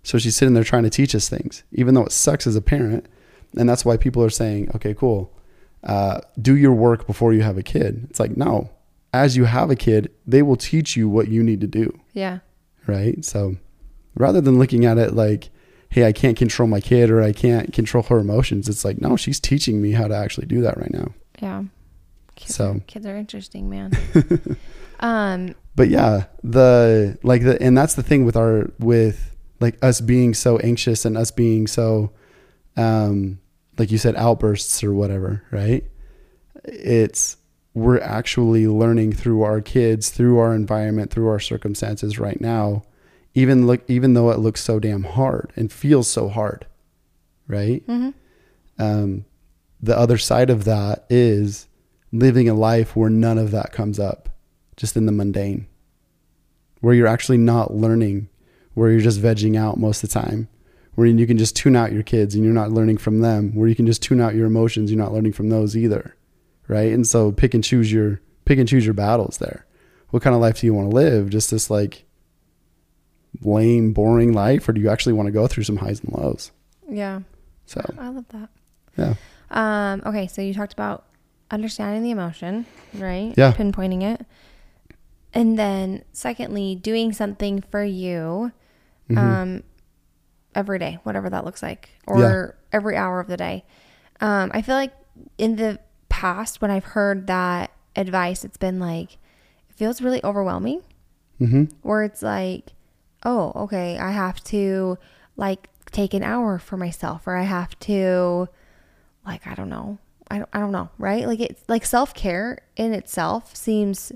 So 0.03 0.19
she's 0.19 0.37
sitting 0.37 0.55
there 0.55 0.65
trying 0.65 0.85
to 0.85 0.91
teach 0.91 1.15
us 1.15 1.29
things, 1.29 1.65
even 1.73 1.95
though 1.95 2.05
it 2.05 2.13
sucks 2.13 2.47
as 2.47 2.57
a 2.57 2.63
parent. 2.63 3.07
And 3.57 3.69
that's 3.69 3.85
why 3.85 3.97
people 3.97 4.23
are 4.23 4.31
saying, 4.31 4.71
okay, 4.75 4.95
cool. 4.95 5.33
uh, 5.87 6.21
do 6.41 6.57
your 6.57 6.73
work 6.73 7.07
before 7.07 7.33
you 7.33 7.43
have 7.43 7.57
a 7.57 7.63
kid. 7.63 8.07
It's 8.11 8.21
like, 8.21 8.37
no, 8.37 8.71
as 9.23 9.37
you 9.37 9.45
have 9.45 9.71
a 9.71 9.77
kid, 9.77 10.11
they 10.27 10.43
will 10.43 10.57
teach 10.57 10.97
you 10.97 11.09
what 11.09 11.29
you 11.29 11.43
need 11.43 11.61
to 11.61 11.67
do. 11.67 11.99
Yeah. 12.13 12.39
Right. 12.87 13.25
So 13.25 13.57
rather 14.15 14.41
than 14.41 14.59
looking 14.59 14.85
at 14.85 14.99
it 14.99 15.15
like, 15.15 15.51
hey, 15.91 16.07
I 16.07 16.13
can't 16.13 16.37
control 16.37 16.69
my 16.69 16.81
kid 16.81 17.11
or 17.11 17.23
I 17.23 17.33
can't 17.33 17.73
control 17.73 18.03
her 18.05 18.19
emotions, 18.19 18.69
it's 18.69 18.85
like, 18.85 19.01
no, 19.01 19.17
she's 19.17 19.41
teaching 19.41 19.81
me 19.83 19.93
how 19.93 20.09
to 20.09 20.15
actually 20.15 20.47
do 20.47 20.61
that 20.63 20.77
right 20.79 20.93
now. 20.93 21.15
Yeah. 21.41 21.65
Kids 22.37 22.55
So- 22.55 22.71
are, 22.73 22.81
kids 22.87 23.07
are 23.07 23.17
interesting, 23.17 23.69
man. 23.71 23.93
um, 25.01 25.55
but 25.75 25.89
yeah 25.91 26.25
the 26.43 27.19
like 27.23 27.43
the 27.43 27.61
and 27.63 27.77
that's 27.77 27.95
the 27.95 28.03
thing 28.03 28.25
with 28.25 28.35
our 28.37 28.71
with 28.79 29.37
like 29.61 29.77
us 29.85 30.01
being 30.01 30.33
so 30.33 30.57
anxious 30.61 31.05
and 31.05 31.19
us 31.19 31.31
being 31.31 31.67
so 31.67 32.11
um 32.79 33.39
like 33.79 33.91
you 33.91 33.99
said 33.99 34.17
outbursts 34.17 34.83
or 34.83 34.95
whatever 34.95 35.43
right 35.51 35.85
it's 36.65 37.37
we're 37.77 38.01
actually 38.01 38.67
learning 38.67 39.13
through 39.13 39.43
our 39.43 39.61
kids 39.61 40.09
through 40.09 40.39
our 40.39 40.55
environment 40.55 41.11
through 41.11 41.29
our 41.29 41.39
circumstances 41.39 42.19
right 42.19 42.41
now 42.41 42.83
even 43.35 43.67
look 43.67 43.83
even 43.87 44.15
though 44.15 44.31
it 44.31 44.39
looks 44.39 44.63
so 44.63 44.81
damn 44.81 45.05
hard 45.05 45.53
and 45.57 45.71
feels 45.71 46.09
so 46.09 46.27
hard 46.29 46.67
right 47.47 47.87
mhm. 47.87 48.15
um 48.79 49.27
the 49.81 49.97
other 49.97 50.17
side 50.17 50.49
of 50.49 50.65
that 50.65 51.05
is 51.11 51.69
living 52.13 52.49
a 52.49 52.55
life 52.55 52.97
where 52.97 53.11
none 53.11 53.37
of 53.37 53.51
that 53.51 53.73
comes 53.73 53.99
up 54.01 54.31
just 54.79 54.97
in 54.97 55.05
the 55.05 55.13
mundane 55.13 55.67
where 56.81 56.95
you're 56.95 57.07
actually 57.07 57.39
not 57.39 57.75
learning 57.75 58.27
where 58.73 58.91
you're 58.91 59.01
just 59.03 59.21
vegging 59.21 59.55
out 59.55 59.79
most 59.79 60.03
of 60.03 60.09
the 60.09 60.19
time 60.19 60.49
where 60.95 61.07
you 61.07 61.27
can 61.27 61.37
just 61.37 61.55
tune 61.55 61.77
out 61.77 61.93
your 61.93 62.03
kids 62.03 62.35
and 62.35 62.43
you're 62.43 62.55
not 62.55 62.73
learning 62.73 62.97
from 62.97 63.21
them 63.21 63.55
where 63.55 63.69
you 63.69 63.75
can 63.75 63.87
just 63.87 64.03
tune 64.03 64.19
out 64.19 64.35
your 64.35 64.47
emotions 64.47 64.91
you're 64.91 64.99
not 64.99 65.13
learning 65.13 65.33
from 65.33 65.51
those 65.51 65.77
either 65.77 66.16
right 66.69 66.93
and 66.93 67.07
so 67.07 67.33
pick 67.33 67.55
and 67.55 67.63
choose 67.65 67.93
your 67.93 68.21
pick 68.45 68.59
and 68.59 68.69
choose 68.69 68.85
your 68.85 68.95
battles 68.95 69.39
there 69.39 69.67
what 70.11 70.23
kind 70.23 70.35
of 70.35 70.41
life 70.41 70.61
do 70.61 70.67
you 70.67 70.75
want 70.75 70.89
to 70.91 70.95
live 70.95 71.31
just 71.31 71.51
this 71.51 71.71
like 71.71 72.05
lame 73.43 73.93
boring 73.93 74.33
life 74.33 74.69
or 74.69 74.73
do 74.73 74.81
you 74.81 74.89
actually 74.89 75.13
want 75.13 75.27
to 75.27 75.33
go 75.33 75.47
through 75.47 75.65
some 75.65 75.77
highs 75.77 76.01
and 76.01 76.13
lows 76.13 76.53
Yeah. 76.89 77.21
so 77.67 77.81
I 77.99 78.09
love 78.09 78.25
that. 78.29 78.49
yeah 78.97 79.15
Um, 79.51 80.03
okay, 80.07 80.27
so 80.27 80.41
you 80.43 80.55
talked 80.55 80.73
about 80.73 81.05
understanding 81.51 82.03
the 82.03 82.11
emotion, 82.11 82.67
right? 82.95 83.33
Yeah. 83.37 83.53
Pinpointing 83.53 84.03
it. 84.03 84.27
And 85.33 85.57
then 85.57 86.03
secondly, 86.13 86.75
doing 86.75 87.13
something 87.13 87.61
for 87.71 87.85
you 87.85 88.51
Mhm. 89.11 89.17
um 89.19 89.63
every 90.55 90.79
day, 90.81 90.99
whatever 91.05 91.29
that 91.31 91.45
looks 91.45 91.63
like. 91.63 91.91
Or 92.07 92.57
every 92.73 92.97
hour 92.97 93.21
of 93.21 93.27
the 93.29 93.37
day. 93.37 93.65
Um, 94.21 94.51
I 94.55 94.63
feel 94.63 94.75
like 94.75 94.93
in 95.39 95.57
the 95.57 95.79
past 96.17 96.63
when 96.63 96.71
I've 96.71 96.85
heard 96.97 97.27
that 97.27 97.71
advice, 97.95 98.43
it's 98.43 98.57
been 98.57 98.81
like 98.81 99.19
it 99.69 99.75
feels 99.77 100.01
really 100.01 100.25
overwhelming. 100.25 100.83
mm-hmm. 101.41 101.65
where 101.83 102.03
it's 102.05 102.23
like, 102.23 102.73
oh, 103.25 103.53
okay, 103.55 103.99
I 103.99 104.13
have 104.13 104.43
to 104.45 104.97
like 105.37 105.69
take 105.93 106.15
an 106.15 106.23
hour 106.23 106.59
for 106.59 106.79
myself, 106.79 107.27
or 107.27 107.37
I 107.37 107.43
have 107.43 107.79
to, 107.81 108.49
like, 109.27 109.47
I 109.47 109.55
don't 109.55 109.69
know, 109.69 109.99
I 110.31 110.39
don't, 110.39 110.49
I 110.55 110.59
don't 110.59 110.73
know, 110.73 110.89
right? 110.99 111.27
Like 111.27 111.41
it's 111.41 111.63
like 111.69 111.85
self 111.85 112.15
care 112.15 112.59
in 112.77 112.95
itself 112.95 113.55
seems 113.55 114.11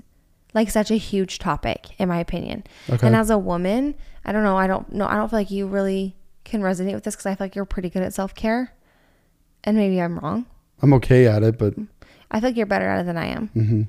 like 0.55 0.71
such 0.71 0.89
a 0.89 0.95
huge 0.97 1.37
topic, 1.37 1.87
in 1.99 2.09
my 2.09 2.19
opinion. 2.19 2.63
Okay. 2.89 3.05
And 3.05 3.15
as 3.15 3.29
a 3.29 3.37
woman, 3.37 3.93
I 4.25 4.31
don't 4.31 4.43
know, 4.43 4.57
I 4.57 4.65
don't 4.65 4.91
know, 4.91 5.05
I 5.07 5.15
don't 5.15 5.29
feel 5.29 5.39
like 5.39 5.51
you 5.51 5.67
really 5.67 6.15
can 6.45 6.61
resonate 6.61 6.95
with 6.95 7.03
this 7.03 7.15
because 7.15 7.27
I 7.27 7.35
feel 7.35 7.45
like 7.45 7.55
you're 7.55 7.65
pretty 7.65 7.89
good 7.91 8.01
at 8.01 8.13
self 8.13 8.33
care, 8.33 8.73
and 9.63 9.77
maybe 9.77 10.01
I'm 10.01 10.17
wrong. 10.17 10.47
I'm 10.81 10.93
okay 10.93 11.27
at 11.27 11.43
it, 11.43 11.59
but 11.59 11.75
I 12.31 12.39
feel 12.39 12.49
like 12.49 12.57
you're 12.57 12.65
better 12.65 12.87
at 12.89 13.01
it 13.01 13.05
than 13.05 13.17
I 13.17 13.27
am. 13.27 13.47
Hmm 13.49 13.81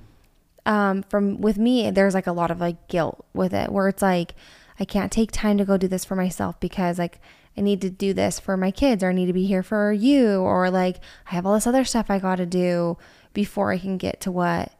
um 0.66 1.02
from 1.05 1.40
with 1.40 1.59
me 1.59 1.90
there's 1.90 2.14
like 2.14 2.26
a 2.26 2.33
lot 2.33 2.50
of 2.50 2.61
like 2.61 2.88
guilt 2.88 3.24
with 3.35 3.52
it 3.52 3.70
where 3.70 3.88
it's 3.88 4.02
like 4.02 4.35
i 4.78 4.85
can't 4.85 5.11
take 5.11 5.33
time 5.33 5.59
to 5.59 5.64
go 5.64 5.76
do 5.76 5.88
this 5.88 6.05
for 6.05 6.14
myself 6.14 6.59
because 6.61 6.98
like 6.98 7.20
i 7.57 7.61
need 7.61 7.81
to 7.81 7.90
do 7.90 8.12
this 8.12 8.38
for 8.38 8.57
my 8.57 8.70
kids 8.70 9.02
or 9.02 9.11
i 9.11 9.12
need 9.12 9.26
to 9.26 9.33
be 9.33 9.46
here 9.46 9.62
for 9.62 9.92
you 9.92 10.37
or 10.40 10.70
like 10.70 10.98
i 11.31 11.35
have 11.35 11.46
all 11.46 11.55
this 11.55 11.66
other 11.66 11.85
stuff 11.85 12.07
i 12.11 12.18
got 12.18 12.37
to 12.37 12.46
do 12.46 12.96
before 13.33 13.72
i 13.72 13.78
can 13.78 13.96
get 13.98 14.20
to 14.20 14.31
what 14.31 14.72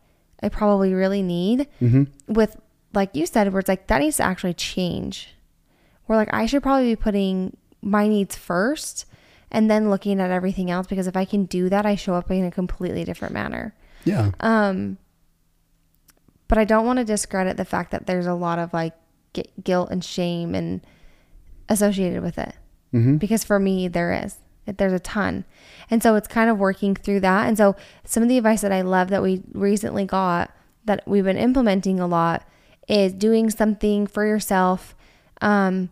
i 0.43 0.49
probably 0.49 0.95
really 0.95 1.23
need. 1.23 1.67
Hmm 1.79 2.05
with 2.29 2.57
like 2.95 3.15
you 3.15 3.27
said 3.27 3.53
where 3.53 3.61
it's 3.61 3.69
like 3.69 3.87
that 3.87 3.99
needs 3.99 4.19
to 4.19 4.23
actually 4.23 4.55
change. 4.55 5.35
Where 6.07 6.19
like 6.19 6.33
i 6.33 6.47
should 6.47 6.63
probably 6.63 6.91
be 6.91 6.97
putting 6.97 7.57
my 7.81 8.07
needs 8.07 8.37
first 8.37 9.07
and 9.53 9.71
then 9.71 9.89
looking 9.89 10.21
at 10.21 10.31
everything 10.31 10.71
else 10.71 10.89
because 10.89 11.07
if 11.07 11.17
i 11.17 11.25
can 11.25 11.45
do 11.45 11.69
that 11.69 11.87
i 11.87 11.95
show 11.95 12.15
up 12.15 12.29
in 12.31 12.45
a 12.45 12.51
completely 12.51 13.05
different 13.05 13.33
manner. 13.33 13.75
Yeah, 14.05 14.33
um, 14.41 14.99
but 16.49 16.59
I 16.59 16.65
don't 16.65 16.85
want 16.85 16.99
to 16.99 17.05
discredit 17.05 17.57
the 17.57 17.65
fact 17.65 17.93
that 17.93 18.07
there's 18.07 18.27
a 18.27 18.35
lot 18.35 18.59
of 18.59 18.73
like 18.73 18.95
gu- 19.33 19.45
guilt 19.63 19.91
and 19.93 20.05
shame 20.05 20.57
and 20.57 20.85
associated 21.69 22.21
with 22.21 22.37
it. 22.37 22.55
Hmm 22.91 23.17
because 23.17 23.45
for 23.45 23.61
me 23.61 23.87
there 23.87 24.13
is. 24.13 24.39
There's 24.67 24.93
a 24.93 25.01
ton. 25.01 25.45
And 25.91 26.03
so 26.03 26.15
it's 26.15 26.29
kind 26.29 26.49
of 26.49 26.59
working 26.59 26.95
through 26.95 27.21
that. 27.21 27.49
And 27.49 27.59
so 27.59 27.75
some 28.05 28.23
of 28.23 28.29
the 28.29 28.39
advice 28.39 28.61
that 28.61 28.73
i 28.73 28.81
love 28.81 29.09
that 29.09 29.23
we 29.23 29.43
recently 29.53 30.05
got 30.05 30.51
that 30.85 31.03
we've 31.07 31.25
been 31.25 31.37
implementing 31.39 32.01
a 32.01 32.07
lot 32.07 32.47
is 32.89 33.13
doing 33.13 33.51
something 33.51 34.07
for 34.07 34.27
yourself 34.27 34.95
um, 35.41 35.91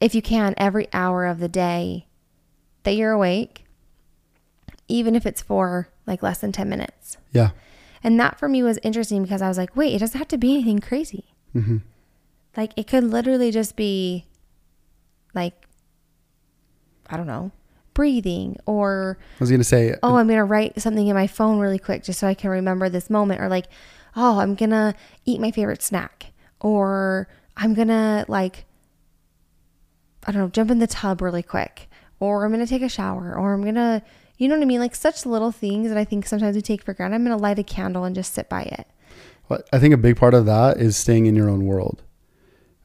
if 0.00 0.14
you 0.14 0.22
can 0.22 0.54
every 0.56 0.88
hour 0.92 1.26
of 1.26 1.38
the 1.38 1.48
day 1.48 2.06
that 2.84 2.92
you're 2.92 3.12
awake 3.12 3.64
even 4.88 5.14
if 5.14 5.24
it's 5.26 5.42
for 5.42 5.88
like 6.06 6.22
less 6.22 6.38
than 6.38 6.50
10 6.52 6.68
minutes 6.68 7.16
yeah, 7.32 7.50
and 8.02 8.18
that 8.18 8.38
for 8.38 8.48
me 8.48 8.62
was 8.62 8.78
interesting 8.82 9.22
because 9.22 9.42
I 9.42 9.48
was 9.48 9.58
like, 9.58 9.76
wait, 9.76 9.94
it 9.94 9.98
doesn't 9.98 10.18
have 10.18 10.28
to 10.28 10.38
be 10.38 10.54
anything 10.54 10.78
crazy. 10.80 11.34
hmm 11.52 11.78
Like 12.56 12.72
it 12.76 12.86
could 12.86 13.04
literally 13.04 13.50
just 13.50 13.76
be 13.76 14.26
like, 15.34 15.54
I 17.08 17.16
don't 17.16 17.26
know, 17.26 17.52
breathing 17.92 18.56
or, 18.66 19.18
I 19.36 19.40
was 19.40 19.50
gonna 19.50 19.64
say, 19.64 19.94
oh, 20.02 20.16
I'm 20.16 20.26
going 20.26 20.38
to 20.38 20.44
write 20.44 20.80
something 20.80 21.06
in 21.06 21.14
my 21.14 21.26
phone 21.26 21.58
really 21.58 21.78
quick 21.78 22.02
just 22.02 22.18
so 22.18 22.26
I 22.26 22.34
can 22.34 22.48
remember 22.50 22.88
this 22.88 23.10
moment. 23.10 23.40
Or 23.42 23.48
like, 23.48 23.66
oh, 24.16 24.38
I'm 24.40 24.54
going 24.54 24.70
to 24.70 24.94
eat 25.26 25.38
my 25.40 25.50
favorite 25.50 25.82
snack. 25.82 26.32
Or 26.60 27.28
I'm 27.56 27.74
going 27.74 27.88
to 27.88 28.24
like, 28.28 28.64
I 30.26 30.32
don't 30.32 30.40
know, 30.42 30.48
jump 30.48 30.70
in 30.70 30.78
the 30.78 30.86
tub 30.86 31.20
really 31.20 31.42
quick. 31.42 31.89
Or 32.20 32.44
I'm 32.44 32.52
going 32.52 32.64
to 32.64 32.70
take 32.70 32.82
a 32.82 32.88
shower. 32.88 33.34
Or 33.36 33.52
I'm 33.54 33.62
going 33.62 33.74
to, 33.74 34.02
you 34.38 34.46
know 34.46 34.54
what 34.54 34.62
I 34.62 34.66
mean? 34.66 34.80
Like 34.80 34.94
such 34.94 35.26
little 35.26 35.50
things 35.50 35.88
that 35.88 35.98
I 35.98 36.04
think 36.04 36.26
sometimes 36.26 36.54
we 36.54 36.62
take 36.62 36.82
for 36.82 36.94
granted. 36.94 37.16
I'm 37.16 37.24
going 37.24 37.36
to 37.36 37.42
light 37.42 37.58
a 37.58 37.64
candle 37.64 38.04
and 38.04 38.14
just 38.14 38.32
sit 38.32 38.48
by 38.48 38.62
it. 38.62 38.86
Well, 39.48 39.62
I 39.72 39.78
think 39.78 39.92
a 39.92 39.98
big 39.98 40.16
part 40.16 40.34
of 40.34 40.46
that 40.46 40.76
is 40.76 40.96
staying 40.96 41.26
in 41.26 41.34
your 41.34 41.50
own 41.50 41.66
world. 41.66 42.02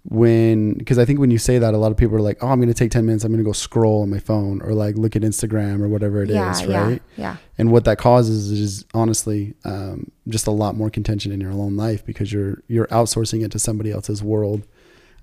When, 0.07 0.73
because 0.75 0.99
I 0.99 1.05
think 1.05 1.19
when 1.19 1.31
you 1.31 1.39
say 1.39 1.57
that, 1.57 1.73
a 1.73 1.77
lot 1.77 1.91
of 1.91 1.97
people 1.97 2.15
are 2.15 2.21
like, 2.21 2.43
"Oh, 2.43 2.49
I'm 2.49 2.59
going 2.59 2.67
to 2.67 2.75
take 2.75 2.91
ten 2.91 3.07
minutes. 3.07 3.23
I'm 3.23 3.31
going 3.31 3.43
to 3.43 3.47
go 3.47 3.53
scroll 3.53 4.03
on 4.03 4.09
my 4.11 4.19
phone 4.19 4.61
or 4.61 4.73
like 4.73 4.97
look 4.97 5.15
at 5.15 5.23
Instagram 5.23 5.81
or 5.81 5.87
whatever 5.87 6.21
it 6.21 6.29
is, 6.29 6.35
yeah, 6.35 6.61
yeah, 6.61 6.83
right?" 6.83 7.01
yeah. 7.17 7.37
And 7.57 7.71
what 7.71 7.85
that 7.85 7.97
causes 7.97 8.51
is 8.51 8.85
honestly 8.93 9.55
um, 9.63 10.11
just 10.27 10.45
a 10.45 10.51
lot 10.51 10.75
more 10.75 10.91
contention 10.91 11.31
in 11.31 11.41
your 11.41 11.51
own 11.51 11.75
life 11.75 12.05
because 12.05 12.31
you're 12.31 12.61
you're 12.67 12.85
outsourcing 12.87 13.43
it 13.43 13.51
to 13.53 13.57
somebody 13.57 13.91
else's 13.91 14.21
world, 14.21 14.67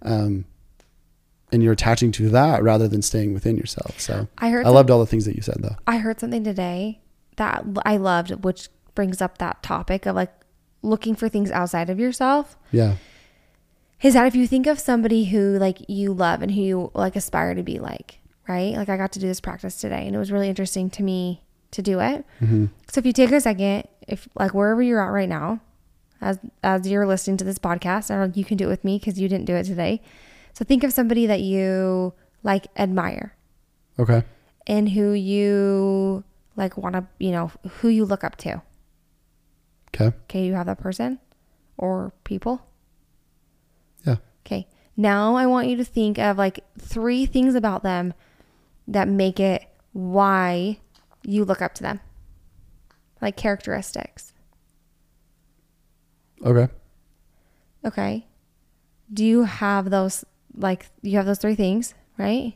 um, 0.03 0.47
and 1.53 1.63
you're 1.63 1.73
attaching 1.75 2.11
to 2.13 2.29
that 2.31 2.63
rather 2.63 2.89
than 2.89 3.03
staying 3.03 3.35
within 3.35 3.57
yourself. 3.57 4.01
So 4.01 4.27
I 4.39 4.51
heard 4.51 4.67
I 4.67 4.71
loved 4.71 4.91
all 4.91 4.99
the 5.01 5.07
things 5.07 5.25
that 5.27 5.37
you 5.37 5.43
said, 5.43 5.57
though. 5.61 5.77
I 5.87 5.99
heard 5.99 6.19
something 6.19 6.43
today 6.43 7.01
that 7.37 7.65
I 7.85 7.97
loved, 7.99 8.45
which 8.45 8.69
brings 8.95 9.21
up 9.23 9.39
that 9.39 9.63
topic 9.63 10.07
of 10.07 10.17
like 10.17 10.33
looking 10.83 11.15
for 11.15 11.29
things 11.29 11.51
outside 11.51 11.89
of 11.91 11.99
yourself. 12.01 12.57
Yeah, 12.73 12.97
Is 14.03 14.15
that 14.15 14.27
if 14.27 14.35
you 14.35 14.47
think 14.47 14.67
of 14.67 14.79
somebody 14.81 15.27
who 15.27 15.59
like 15.59 15.79
you 15.89 16.13
love 16.13 16.43
and 16.43 16.51
who 16.51 16.61
you 16.61 16.91
like 16.95 17.15
aspire 17.17 17.55
to 17.55 17.63
be 17.63 17.79
like, 17.79 18.19
right? 18.49 18.75
Like 18.75 18.89
I 18.89 18.97
got 18.97 19.13
to 19.13 19.21
do 19.21 19.27
this 19.29 19.41
practice 19.41 19.77
today 19.77 20.07
and 20.07 20.17
it 20.17 20.19
was 20.19 20.33
really 20.33 20.49
interesting 20.49 20.91
to 20.91 21.03
me 21.03 21.43
to 21.71 21.83
do 21.83 22.01
it. 22.01 22.25
hmm 22.41 22.67
So 22.91 22.99
if 22.99 23.07
you 23.07 23.13
take 23.13 23.31
a 23.31 23.41
second, 23.41 23.85
if 24.09 24.29
like 24.35 24.53
wherever 24.55 24.83
you're 24.83 25.01
at 25.01 25.13
right 25.13 25.29
now, 25.29 25.61
as 26.21 26.39
as 26.63 26.87
you're 26.89 27.07
listening 27.07 27.37
to 27.39 27.45
this 27.45 27.59
podcast, 27.59 28.11
I 28.11 28.19
don't 28.19 28.29
know, 28.29 28.35
you 28.35 28.45
can 28.45 28.57
do 28.57 28.65
it 28.67 28.71
with 28.71 28.85
me 28.85 28.99
because 28.99 29.19
you 29.21 29.29
didn't 29.29 29.47
do 29.47 29.55
it 29.55 29.65
today. 29.65 30.03
So 30.55 30.65
think 30.65 30.85
of 30.85 30.93
somebody 30.93 31.27
that 31.27 31.41
you 31.41 32.13
like 32.43 32.67
admire 32.77 33.35
okay, 33.99 34.23
and 34.67 34.89
who 34.89 35.13
you 35.13 36.25
like 36.57 36.77
want 36.77 36.95
to, 36.95 37.07
you 37.19 37.31
know, 37.31 37.51
who 37.81 37.89
you 37.89 38.05
look 38.05 38.23
up 38.25 38.37
to. 38.37 38.63
okay, 39.95 40.15
Okay, 40.25 40.45
you 40.47 40.55
have 40.55 40.67
that 40.67 40.79
person 40.79 41.19
or 41.79 42.13
people. 42.25 42.67
yeah, 44.07 44.17
Okay. 44.47 44.69
Now 44.97 45.37
I 45.37 45.47
want 45.47 45.69
you 45.69 45.77
to 45.77 45.85
think 45.85 46.19
of 46.19 46.37
like 46.37 46.61
three 46.79 47.25
things 47.25 47.55
about 47.55 47.83
them 47.83 48.13
that 48.87 49.09
make 49.09 49.41
it 49.41 49.65
why 49.93 50.79
you 51.23 51.45
look 51.47 51.63
up 51.63 51.75
to 51.77 51.83
them. 51.83 52.01
Like 53.23 53.37
characteristics. 53.37 54.33
okay. 56.45 56.69
Okay. 57.85 58.27
Do 59.13 59.25
you 59.25 59.45
have 59.45 59.91
those 59.91 60.25
like 60.57 60.87
you 61.03 61.17
have 61.17 61.27
those 61.27 61.39
three 61.39 61.55
things, 61.55 61.95
right? 62.19 62.55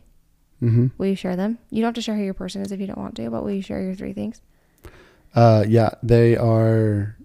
hmm 0.60 0.86
Will 0.98 1.08
you 1.08 1.16
share 1.16 1.36
them? 1.36 1.58
You 1.70 1.80
don't 1.82 1.88
have 1.88 1.94
to 1.94 2.00
share 2.02 2.16
who 2.16 2.22
your 2.22 2.34
person 2.34 2.62
is 2.62 2.72
if 2.72 2.80
you 2.80 2.86
don't 2.86 2.98
want 2.98 3.14
to, 3.16 3.30
but 3.30 3.42
will 3.44 3.50
you 3.52 3.62
share 3.62 3.82
your 3.82 3.94
three 3.94 4.12
things? 4.12 4.40
Uh, 5.34 5.64
yeah, 5.68 5.90
they 6.02 6.36
are 6.36 7.16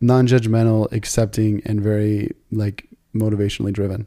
non-judgmental, 0.00 0.90
accepting, 0.92 1.62
and 1.64 1.80
very 1.80 2.30
like 2.50 2.88
motivationally 3.14 3.72
driven. 3.72 4.06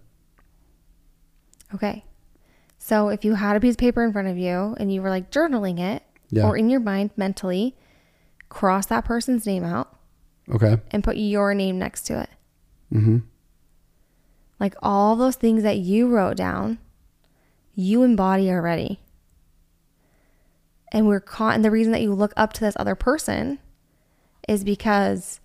Okay. 1.74 2.04
So 2.80 3.10
if 3.10 3.24
you 3.26 3.36
had 3.36 3.56
a 3.56 3.60
piece 3.60 3.74
of 3.76 3.80
paper 3.80 4.04
in 4.04 4.12
front 4.14 4.28
of 4.28 4.38
you 4.38 4.76
and 4.80 4.94
you 4.94 5.02
were 5.02 5.10
like 5.10 5.32
journaling 5.32 5.80
it 5.80 6.04
Yeah. 6.30 6.48
or 6.48 6.58
in 6.58 6.70
your 6.70 6.80
mind 6.80 7.12
mentally, 7.18 7.76
cross 8.50 8.86
that 8.88 9.06
person's 9.06 9.46
name 9.46 9.64
out 9.64 9.96
Okay. 10.50 10.78
and 10.92 11.04
put 11.04 11.18
your 11.18 11.54
name 11.54 11.80
next 11.80 12.04
to 12.08 12.22
it. 12.22 12.30
Mm-hmm. 12.94 13.18
Like 14.60 14.76
all 14.82 15.16
those 15.16 15.36
things 15.36 15.64
that 15.64 15.78
you 15.78 16.08
wrote 16.08 16.38
down, 16.38 16.80
you 17.76 18.04
embody 18.04 18.50
already. 18.50 19.00
And 20.92 21.08
we're 21.08 21.20
caught, 21.20 21.56
and 21.56 21.66
the 21.66 21.72
reason 21.72 21.92
that 21.92 22.02
you 22.02 22.14
look 22.14 22.34
up 22.38 22.54
to 22.54 22.62
this 22.62 22.76
other 22.80 22.96
person 22.96 23.60
is 24.48 24.64
because 24.64 25.40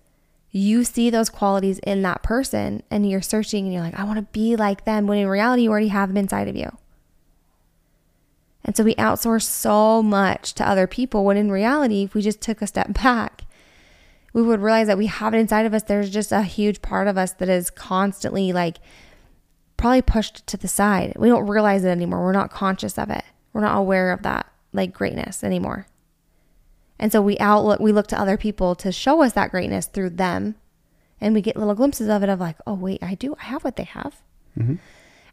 you 0.51 0.83
see 0.83 1.09
those 1.09 1.29
qualities 1.29 1.79
in 1.79 2.01
that 2.03 2.23
person 2.23 2.83
and 2.91 3.09
you're 3.09 3.21
searching 3.21 3.65
and 3.65 3.73
you're 3.73 3.83
like, 3.83 3.99
I 3.99 4.03
want 4.03 4.17
to 4.17 4.33
be 4.33 4.55
like 4.55 4.85
them. 4.85 5.07
When 5.07 5.17
in 5.17 5.27
reality, 5.27 5.63
you 5.63 5.71
already 5.71 5.87
have 5.87 6.09
them 6.09 6.17
inside 6.17 6.47
of 6.47 6.55
you. 6.55 6.77
And 8.63 8.75
so 8.75 8.83
we 8.83 8.93
outsource 8.95 9.43
so 9.43 10.03
much 10.03 10.53
to 10.55 10.67
other 10.67 10.87
people 10.87 11.25
when 11.25 11.37
in 11.37 11.51
reality, 11.51 12.03
if 12.03 12.13
we 12.13 12.21
just 12.21 12.41
took 12.41 12.61
a 12.61 12.67
step 12.67 12.93
back, 13.03 13.43
we 14.33 14.41
would 14.41 14.61
realize 14.61 14.87
that 14.87 14.97
we 14.97 15.07
have 15.07 15.33
it 15.33 15.39
inside 15.39 15.65
of 15.65 15.73
us. 15.73 15.83
There's 15.83 16.09
just 16.09 16.31
a 16.31 16.41
huge 16.43 16.81
part 16.81 17.07
of 17.07 17.17
us 17.17 17.33
that 17.33 17.49
is 17.49 17.69
constantly 17.69 18.53
like 18.53 18.77
probably 19.77 20.01
pushed 20.01 20.45
to 20.47 20.57
the 20.57 20.67
side. 20.67 21.13
We 21.17 21.27
don't 21.27 21.47
realize 21.47 21.83
it 21.83 21.89
anymore. 21.89 22.23
We're 22.23 22.31
not 22.31 22.51
conscious 22.51 22.97
of 22.97 23.09
it. 23.09 23.23
We're 23.53 23.61
not 23.61 23.77
aware 23.77 24.11
of 24.11 24.21
that 24.23 24.47
like 24.73 24.93
greatness 24.93 25.43
anymore. 25.43 25.87
And 26.97 27.11
so 27.11 27.21
we 27.21 27.37
outlook 27.39 27.79
we 27.79 27.91
look 27.91 28.07
to 28.07 28.19
other 28.19 28.37
people 28.37 28.75
to 28.75 28.91
show 28.91 29.21
us 29.21 29.33
that 29.33 29.51
greatness 29.51 29.87
through 29.87 30.11
them. 30.11 30.55
And 31.19 31.33
we 31.33 31.41
get 31.41 31.57
little 31.57 31.75
glimpses 31.75 32.07
of 32.09 32.23
it 32.23 32.29
of 32.29 32.39
like, 32.39 32.57
oh 32.65 32.73
wait, 32.75 33.03
I 33.03 33.15
do 33.15 33.35
I 33.39 33.45
have 33.45 33.63
what 33.63 33.75
they 33.75 33.83
have. 33.83 34.21
Mhm. 34.57 34.79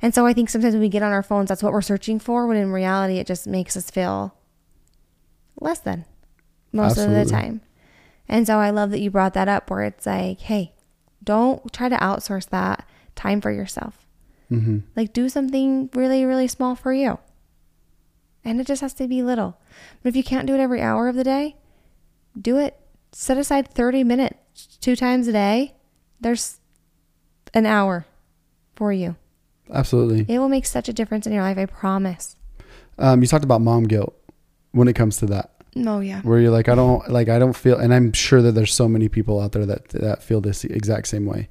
And 0.00 0.14
so 0.14 0.26
I 0.26 0.32
think 0.32 0.48
sometimes 0.48 0.74
when 0.74 0.80
we 0.80 0.88
get 0.88 1.02
on 1.02 1.12
our 1.12 1.22
phones, 1.22 1.48
that's 1.48 1.62
what 1.62 1.72
we're 1.72 1.82
searching 1.82 2.18
for, 2.18 2.46
when 2.46 2.56
in 2.56 2.72
reality 2.72 3.18
it 3.18 3.26
just 3.26 3.46
makes 3.46 3.76
us 3.76 3.90
feel 3.90 4.34
less 5.60 5.80
than 5.80 6.04
most 6.72 6.98
of 6.98 7.10
the 7.10 7.24
time. 7.24 7.60
And 8.28 8.46
so 8.46 8.58
I 8.58 8.70
love 8.70 8.90
that 8.90 9.00
you 9.00 9.10
brought 9.10 9.34
that 9.34 9.48
up 9.48 9.70
where 9.70 9.82
it's 9.82 10.06
like, 10.06 10.40
hey, 10.40 10.72
don't 11.24 11.72
try 11.72 11.88
to 11.88 11.96
outsource 11.96 12.48
that 12.50 12.86
time 13.14 13.40
for 13.40 13.50
yourself. 13.50 14.06
Mm-hmm. 14.50 14.78
Like 14.96 15.12
do 15.12 15.28
something 15.28 15.90
really, 15.94 16.24
really 16.24 16.48
small 16.48 16.74
for 16.74 16.92
you. 16.92 17.18
And 18.44 18.60
it 18.60 18.66
just 18.66 18.82
has 18.82 18.94
to 18.94 19.08
be 19.08 19.22
little. 19.22 19.58
But 20.02 20.10
if 20.10 20.16
you 20.16 20.24
can't 20.24 20.46
do 20.46 20.54
it 20.54 20.60
every 20.60 20.80
hour 20.80 21.08
of 21.08 21.16
the 21.16 21.24
day, 21.24 21.56
do 22.40 22.56
it. 22.58 22.78
Set 23.12 23.38
aside 23.38 23.68
30 23.68 24.04
minutes 24.04 24.78
two 24.80 24.94
times 24.94 25.28
a 25.28 25.32
day. 25.32 25.74
There's 26.20 26.60
an 27.54 27.66
hour 27.66 28.06
for 28.76 28.92
you. 28.92 29.16
Absolutely. 29.70 30.24
It 30.32 30.38
will 30.38 30.48
make 30.48 30.66
such 30.66 30.88
a 30.88 30.92
difference 30.92 31.26
in 31.26 31.32
your 31.32 31.42
life, 31.42 31.58
I 31.58 31.66
promise. 31.66 32.36
Um, 32.98 33.20
you 33.20 33.28
talked 33.28 33.44
about 33.44 33.60
mom 33.60 33.84
guilt 33.84 34.14
when 34.72 34.88
it 34.88 34.94
comes 34.94 35.18
to 35.18 35.26
that, 35.26 35.57
Oh, 35.86 36.00
yeah. 36.00 36.20
where 36.22 36.40
you're 36.40 36.50
like, 36.50 36.68
I 36.68 36.74
don't 36.74 37.08
like, 37.10 37.28
I 37.28 37.38
don't 37.38 37.54
feel, 37.54 37.78
and 37.78 37.92
I'm 37.94 38.12
sure 38.12 38.42
that 38.42 38.52
there's 38.52 38.74
so 38.74 38.88
many 38.88 39.08
people 39.08 39.40
out 39.40 39.52
there 39.52 39.66
that 39.66 39.88
that 39.90 40.22
feel 40.22 40.40
this 40.40 40.64
exact 40.64 41.08
same 41.08 41.26
way, 41.26 41.48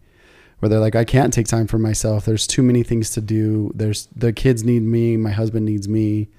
where 0.60 0.70
they're 0.70 0.80
like, 0.80 0.96
I 0.96 1.06
can't 1.06 1.34
take 1.34 1.48
time 1.48 1.68
for 1.68 1.78
myself. 1.80 2.26
There's 2.26 2.48
too 2.48 2.64
many 2.64 2.84
things 2.84 3.12
to 3.12 3.22
do. 3.22 3.72
There's 3.76 4.08
the 4.16 4.34
kids 4.34 4.64
need 4.64 4.82
me. 4.82 5.18
My 5.18 5.32
husband 5.32 5.66
needs 5.66 5.88
me. 5.88 6.30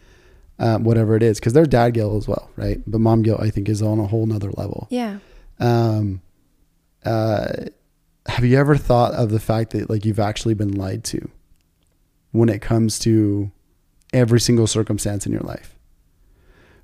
Um, 0.61 0.83
whatever 0.83 1.15
it 1.15 1.23
is, 1.23 1.39
because 1.39 1.53
they're 1.53 1.67
dad 1.67 1.95
guilt 1.95 2.17
as 2.17 2.27
well, 2.27 2.51
right? 2.57 2.81
But 2.85 3.01
mom 3.01 3.23
guilt, 3.23 3.41
I 3.41 3.49
think, 3.49 3.69
is 3.69 3.81
on 3.81 4.01
a 4.01 4.09
whole 4.09 4.27
nother 4.27 4.51
level. 4.51 4.89
Yeah. 4.91 5.19
Um, 5.61 6.21
uh, 7.05 7.67
have 8.27 8.45
you 8.45 8.59
ever 8.59 8.77
thought 8.77 9.15
of 9.15 9.31
the 9.31 9.39
fact 9.39 9.71
that 9.71 9.89
like 9.89 10.05
you've 10.05 10.19
actually 10.19 10.55
been 10.55 10.73
lied 10.73 11.05
to 11.05 11.31
when 12.33 12.49
it 12.49 12.61
comes 12.61 12.99
to 13.01 13.53
every 14.13 14.41
single 14.41 14.67
circumstance 14.67 15.27
in 15.27 15.33
your 15.33 15.43
life? 15.43 15.77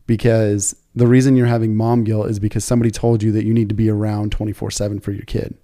Because 0.06 0.76
the 0.94 1.06
reason 1.06 1.36
you're 1.36 1.46
having 1.46 1.74
mom 1.74 2.04
guilt 2.04 2.28
is 2.28 2.38
because 2.38 2.64
somebody 2.64 2.90
told 2.90 3.22
you 3.22 3.32
that 3.32 3.44
you 3.44 3.54
need 3.54 3.68
to 3.68 3.74
be 3.74 3.88
around 3.88 4.32
24 4.32 4.70
7 4.70 5.00
for 5.00 5.12
your 5.12 5.24
kid. 5.24 5.56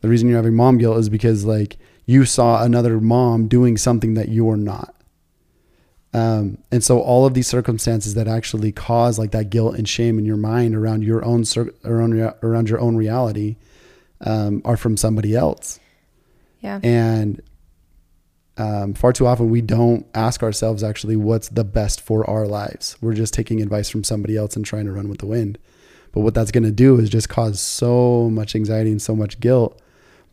The 0.00 0.08
reason 0.08 0.28
you're 0.28 0.38
having 0.38 0.54
mom 0.54 0.78
guilt 0.78 0.98
is 0.98 1.08
because 1.08 1.44
like 1.44 1.76
you 2.06 2.24
saw 2.24 2.62
another 2.62 3.00
mom 3.00 3.48
doing 3.48 3.76
something 3.76 4.14
that 4.14 4.28
you're 4.28 4.56
not. 4.56 4.94
Um, 6.14 6.58
and 6.70 6.82
so 6.82 7.00
all 7.00 7.26
of 7.26 7.34
these 7.34 7.46
circumstances 7.46 8.14
that 8.14 8.28
actually 8.28 8.72
cause 8.72 9.18
like 9.18 9.32
that 9.32 9.50
guilt 9.50 9.74
and 9.74 9.86
shame 9.86 10.18
in 10.18 10.24
your 10.24 10.38
mind 10.38 10.74
around 10.74 11.02
your 11.02 11.22
own 11.24 11.44
cir- 11.44 11.74
around, 11.84 12.14
rea- 12.14 12.32
around 12.42 12.70
your 12.70 12.80
own 12.80 12.96
reality 12.96 13.56
um, 14.22 14.62
are 14.64 14.76
from 14.76 14.96
somebody 14.96 15.34
else. 15.34 15.78
Yeah. 16.60 16.80
And 16.82 17.42
um, 18.58 18.94
far 18.94 19.12
too 19.12 19.26
often 19.26 19.50
we 19.50 19.60
don't 19.60 20.06
ask 20.14 20.42
ourselves 20.42 20.82
actually 20.82 21.16
what's 21.16 21.48
the 21.50 21.64
best 21.64 22.00
for 22.00 22.28
our 22.28 22.46
lives. 22.46 22.96
We're 23.00 23.14
just 23.14 23.34
taking 23.34 23.60
advice 23.60 23.88
from 23.90 24.02
somebody 24.04 24.36
else 24.36 24.56
and 24.56 24.64
trying 24.64 24.86
to 24.86 24.92
run 24.92 25.08
with 25.08 25.18
the 25.18 25.26
wind. 25.26 25.58
But 26.12 26.20
what 26.20 26.32
that's 26.34 26.50
going 26.50 26.64
to 26.64 26.70
do 26.70 26.98
is 26.98 27.10
just 27.10 27.28
cause 27.28 27.60
so 27.60 28.30
much 28.30 28.54
anxiety 28.54 28.90
and 28.90 29.02
so 29.02 29.14
much 29.14 29.38
guilt 29.40 29.80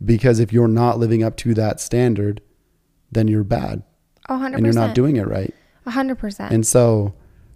because 0.03 0.39
if 0.39 0.53
you're 0.53 0.67
not 0.69 0.99
living 0.99 1.23
up 1.23 1.35
to 1.37 1.53
that 1.55 1.81
standard, 1.81 2.41
then 3.11 3.27
you're 3.27 3.43
bad 3.43 3.83
Oh, 4.29 4.35
100%. 4.35 4.55
and 4.55 4.65
you're 4.65 4.73
not 4.73 4.95
doing 4.95 5.17
it 5.17 5.27
right. 5.27 5.53
100%. 5.85 6.51
And 6.51 6.65
so 6.65 7.13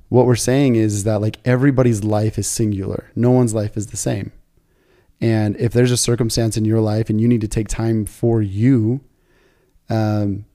what 0.10 0.26
we're 0.26 0.36
saying 0.36 0.76
is 0.76 1.06
that 1.06 1.22
like 1.22 1.38
everybody's 1.46 2.04
life 2.04 2.38
is 2.38 2.48
singular. 2.48 3.10
No 3.16 3.32
one's 3.32 3.54
life 3.54 3.78
is 3.78 3.88
the 3.88 3.98
same. 3.98 4.34
And 5.22 5.56
if 5.58 5.72
there's 5.72 5.92
a 5.92 5.98
circumstance 5.98 6.58
in 6.58 6.66
your 6.66 6.82
life 6.82 7.10
and 7.10 7.20
you 7.22 7.28
need 7.30 7.42
to 7.42 7.48
take 7.48 7.70
time 7.70 8.06
for 8.06 8.42
you, 8.42 9.00
um, 9.90 10.46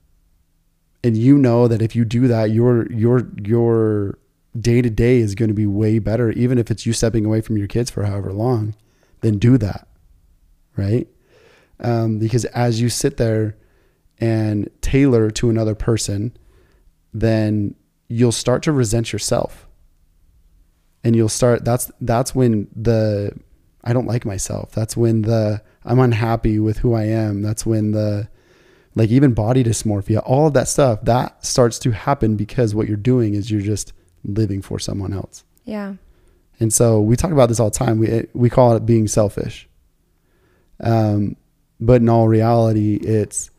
and 1.05 1.17
you 1.17 1.37
know 1.37 1.69
that 1.69 1.83
if 1.83 1.97
you 1.97 2.05
do 2.05 2.29
that, 2.29 2.51
your 2.51 2.91
your 2.93 3.29
your 3.43 4.19
day 4.59 4.83
to 4.83 4.91
day 4.91 5.19
is 5.19 5.35
going 5.35 5.49
to 5.49 5.55
be 5.55 5.67
way 5.67 5.99
better, 5.99 6.31
even 6.33 6.59
if 6.59 6.71
it's 6.71 6.87
you 6.87 6.93
stepping 6.93 7.25
away 7.25 7.41
from 7.41 7.57
your 7.57 7.67
kids 7.67 7.91
for 7.91 8.05
however 8.05 8.33
long, 8.33 8.75
then 9.21 9.39
do 9.39 9.57
that, 9.59 9.89
right? 10.77 11.09
Um, 11.81 12.19
because 12.19 12.45
as 12.47 12.81
you 12.81 12.89
sit 12.89 13.17
there 13.17 13.57
and 14.19 14.69
tailor 14.83 15.31
to 15.33 15.51
another 15.51 15.75
person, 15.75 16.37
then 17.13 17.75
you'll 18.09 18.31
start 18.31 18.63
to 18.65 18.73
resent 18.73 19.13
yourself, 19.13 19.67
and 21.03 21.17
you'll 21.17 21.29
start. 21.29 21.65
That's 21.65 21.91
that's 22.01 22.35
when 22.35 22.69
the 22.77 23.33
I 23.83 23.93
don't 23.93 24.07
like 24.07 24.25
myself. 24.25 24.71
That's 24.73 24.97
when 24.97 25.23
the 25.23 25.63
I'm 25.85 25.99
unhappy 25.99 26.61
with 26.61 26.79
who 26.79 26.95
I 26.95 27.05
am. 27.05 27.43
That's 27.43 27.67
when 27.67 27.91
the 27.91 28.29
like 28.95 29.11
even 29.11 29.33
body 29.35 29.65
dysmorphia, 29.65 30.23
all 30.25 30.47
of 30.49 30.55
that 30.55 30.69
stuff, 30.69 31.01
that 31.03 31.45
starts 31.45 31.79
to 31.81 31.91
happen 31.93 32.37
because 32.37 32.75
what 32.75 32.87
you're 32.89 32.97
doing 32.97 33.35
is 33.35 33.51
you're 33.51 33.61
just 33.61 33.93
living 34.25 34.63
for 34.63 34.79
someone 34.79 35.13
else. 35.13 35.45
yeah. 35.65 35.95
And 36.61 36.73
so 36.73 37.01
we 37.01 37.17
talk 37.17 37.33
about 37.33 37.49
this 37.49 37.59
all 37.59 37.71
the 37.71 37.77
time. 37.77 37.99
We 37.99 38.27
we 38.35 38.49
call 38.49 38.77
it 38.77 38.87
being 38.87 39.09
selfish. 39.09 39.69
Um, 40.79 41.35
but 41.81 42.03
in 42.03 42.09
all 42.09 42.29
reality, 42.29 42.97
it's 43.03 43.51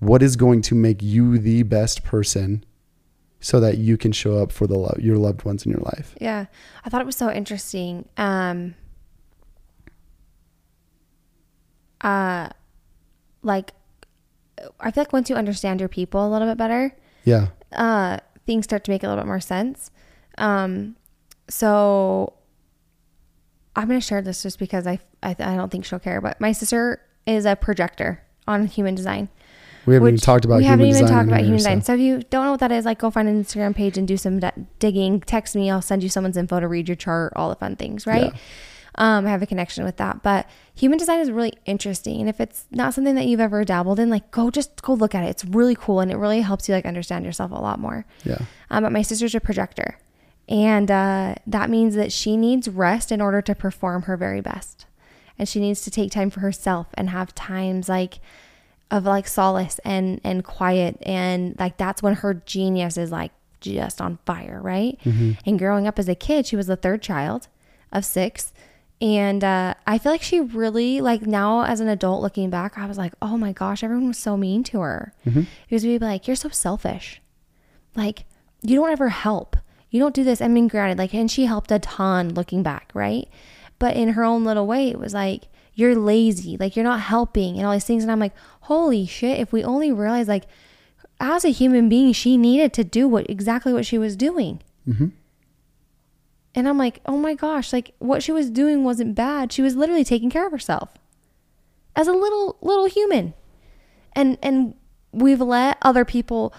what 0.00 0.22
is 0.22 0.36
going 0.36 0.60
to 0.62 0.74
make 0.74 1.02
you 1.02 1.38
the 1.38 1.62
best 1.62 2.04
person, 2.04 2.64
so 3.40 3.60
that 3.60 3.78
you 3.78 3.96
can 3.96 4.12
show 4.12 4.42
up 4.42 4.52
for 4.52 4.66
the 4.66 4.76
love 4.76 4.98
your 4.98 5.16
loved 5.16 5.44
ones 5.44 5.64
in 5.64 5.72
your 5.72 5.80
life. 5.80 6.14
Yeah. 6.20 6.46
I 6.84 6.90
thought 6.90 7.00
it 7.00 7.06
was 7.06 7.16
so 7.16 7.30
interesting. 7.30 8.06
Um 8.18 8.74
uh 12.02 12.50
like 13.42 13.72
I 14.80 14.90
feel 14.90 15.02
like 15.02 15.12
once 15.12 15.30
you 15.30 15.36
understand 15.36 15.80
your 15.80 15.88
people 15.88 16.26
a 16.26 16.30
little 16.30 16.48
bit 16.48 16.58
better, 16.58 16.94
Yeah, 17.24 17.48
uh 17.72 18.18
things 18.46 18.64
start 18.64 18.84
to 18.84 18.90
make 18.90 19.02
a 19.02 19.08
little 19.08 19.22
bit 19.22 19.26
more 19.26 19.40
sense. 19.40 19.90
Um 20.38 20.96
so 21.48 22.34
I'm 23.76 23.86
going 23.88 24.00
to 24.00 24.06
share 24.06 24.22
this 24.22 24.42
just 24.42 24.58
because 24.58 24.86
I, 24.86 24.98
I 25.22 25.30
I 25.38 25.56
don't 25.56 25.70
think 25.70 25.84
she'll 25.84 25.98
care, 25.98 26.20
but 26.20 26.40
my 26.40 26.52
sister 26.52 27.00
is 27.26 27.44
a 27.46 27.56
projector 27.56 28.22
on 28.46 28.66
human 28.66 28.94
design. 28.94 29.28
we 29.86 29.94
haven't 29.94 30.08
even 30.08 30.20
talked 30.20 30.44
about 30.44 30.58
we 30.58 30.64
haven't 30.64 30.86
even 30.86 31.06
talked 31.06 31.28
about 31.28 31.40
human 31.40 31.56
design. 31.58 31.82
So 31.82 31.94
if 31.94 32.00
you 32.00 32.22
don't 32.30 32.44
know 32.44 32.50
what 32.50 32.60
that 32.60 32.72
is, 32.72 32.84
like 32.84 32.98
go 32.98 33.10
find 33.10 33.28
an 33.28 33.42
Instagram 33.42 33.74
page 33.74 33.96
and 33.96 34.06
do 34.08 34.16
some 34.16 34.40
d- 34.40 34.48
digging. 34.78 35.20
Text 35.20 35.54
me, 35.54 35.70
I'll 35.70 35.82
send 35.82 36.02
you 36.02 36.08
someone's 36.08 36.36
info 36.36 36.58
to 36.60 36.68
read 36.68 36.88
your 36.88 36.96
chart, 36.96 37.32
all 37.36 37.48
the 37.48 37.54
fun 37.56 37.76
things, 37.76 38.06
right? 38.06 38.32
Yeah. 38.32 38.38
Um, 38.96 39.26
I 39.26 39.30
have 39.30 39.42
a 39.42 39.46
connection 39.46 39.84
with 39.84 39.96
that. 39.98 40.22
But 40.22 40.46
human 40.74 40.98
design 40.98 41.20
is 41.20 41.30
really 41.30 41.52
interesting, 41.64 42.20
and 42.20 42.28
if 42.28 42.40
it's 42.40 42.64
not 42.70 42.92
something 42.94 43.14
that 43.14 43.26
you've 43.26 43.40
ever 43.40 43.64
dabbled 43.64 43.98
in, 43.98 44.10
like 44.10 44.30
go 44.30 44.50
just 44.50 44.82
go 44.82 44.94
look 44.94 45.14
at 45.14 45.24
it. 45.24 45.28
It's 45.28 45.44
really 45.44 45.74
cool, 45.74 46.00
and 46.00 46.10
it 46.10 46.16
really 46.16 46.40
helps 46.40 46.68
you 46.68 46.74
like 46.74 46.86
understand 46.86 47.24
yourself 47.24 47.50
a 47.52 47.54
lot 47.54 47.78
more. 47.78 48.04
Yeah, 48.24 48.38
Um, 48.70 48.82
but 48.82 48.92
my 48.92 49.02
sister's 49.02 49.34
a 49.34 49.40
projector, 49.40 49.98
and 50.48 50.90
uh, 50.90 51.34
that 51.46 51.70
means 51.70 51.94
that 51.94 52.12
she 52.12 52.36
needs 52.36 52.68
rest 52.68 53.12
in 53.12 53.20
order 53.20 53.40
to 53.42 53.54
perform 53.54 54.02
her 54.02 54.16
very 54.16 54.40
best, 54.40 54.86
and 55.38 55.48
she 55.48 55.60
needs 55.60 55.82
to 55.82 55.90
take 55.90 56.10
time 56.10 56.30
for 56.30 56.40
herself 56.40 56.88
and 56.94 57.10
have 57.10 57.34
times 57.34 57.88
like 57.88 58.18
of 58.90 59.04
like 59.04 59.28
solace 59.28 59.78
and 59.84 60.20
and 60.24 60.44
quiet, 60.44 60.98
and 61.02 61.54
like 61.60 61.76
that's 61.76 62.02
when 62.02 62.14
her 62.16 62.34
genius 62.34 62.96
is 62.96 63.12
like 63.12 63.30
just 63.60 64.00
on 64.00 64.18
fire, 64.26 64.58
right? 64.60 64.98
And 65.46 65.58
growing 65.58 65.86
up 65.86 65.98
as 65.98 66.08
a 66.08 66.14
kid, 66.14 66.46
she 66.46 66.56
was 66.56 66.66
the 66.66 66.76
third 66.76 67.02
child. 67.02 67.46
of 67.92 68.04
six. 68.04 68.52
And 69.00 69.42
uh, 69.42 69.74
I 69.86 69.96
feel 69.96 70.12
like 70.12 70.22
she 70.22 70.40
really, 70.40 71.00
like 71.00 71.22
now 71.22 71.62
as 71.62 71.80
an 71.80 71.88
adult 71.88 72.20
looking 72.22 72.50
back, 72.50 72.76
I 72.76 72.86
was 72.86 72.98
like, 72.98 73.14
oh 73.22 73.38
my 73.38 73.52
gosh, 73.52 73.82
everyone 73.82 74.08
was 74.08 74.18
so 74.18 74.36
mean 74.36 74.62
to 74.64 74.80
her. 74.80 75.14
Mm-hmm. 75.26 75.42
Because 75.66 75.84
we'd 75.84 76.00
be 76.00 76.04
like, 76.04 76.26
you're 76.26 76.36
so 76.36 76.50
selfish. 76.50 77.22
Like, 77.96 78.24
you 78.62 78.76
don't 78.76 78.90
ever 78.90 79.08
help. 79.08 79.56
You 79.88 80.00
don't 80.00 80.14
do 80.14 80.22
this. 80.22 80.42
I 80.42 80.48
mean, 80.48 80.68
granted, 80.68 80.98
like, 80.98 81.14
and 81.14 81.30
she 81.30 81.46
helped 81.46 81.72
a 81.72 81.78
ton 81.78 82.34
looking 82.34 82.62
back, 82.62 82.90
right? 82.94 83.26
But 83.78 83.96
in 83.96 84.10
her 84.10 84.22
own 84.22 84.44
little 84.44 84.66
way, 84.66 84.90
it 84.90 84.98
was 84.98 85.14
like, 85.14 85.48
you're 85.74 85.96
lazy. 85.96 86.58
Like, 86.58 86.76
you're 86.76 86.84
not 86.84 87.00
helping 87.00 87.56
and 87.56 87.66
all 87.66 87.72
these 87.72 87.84
things. 87.84 88.02
And 88.02 88.12
I'm 88.12 88.20
like, 88.20 88.34
holy 88.62 89.06
shit, 89.06 89.40
if 89.40 89.50
we 89.50 89.64
only 89.64 89.90
realize, 89.90 90.28
like, 90.28 90.44
as 91.18 91.44
a 91.44 91.50
human 91.50 91.88
being, 91.88 92.12
she 92.12 92.36
needed 92.36 92.74
to 92.74 92.84
do 92.84 93.08
what 93.08 93.28
exactly 93.30 93.72
what 93.72 93.86
she 93.86 93.96
was 93.96 94.14
doing. 94.14 94.60
Mm-hmm. 94.86 95.08
And 96.54 96.68
I'm 96.68 96.78
like, 96.78 97.00
oh 97.06 97.16
my 97.16 97.34
gosh, 97.34 97.72
like 97.72 97.94
what 97.98 98.22
she 98.22 98.32
was 98.32 98.50
doing 98.50 98.82
wasn't 98.82 99.14
bad. 99.14 99.52
She 99.52 99.62
was 99.62 99.76
literally 99.76 100.04
taking 100.04 100.30
care 100.30 100.46
of 100.46 100.52
herself 100.52 100.90
as 101.94 102.08
a 102.08 102.12
little 102.12 102.56
little 102.60 102.86
human. 102.86 103.34
And 104.14 104.38
and 104.42 104.74
we've 105.12 105.40
let 105.40 105.78
other 105.82 106.04
people 106.04 106.52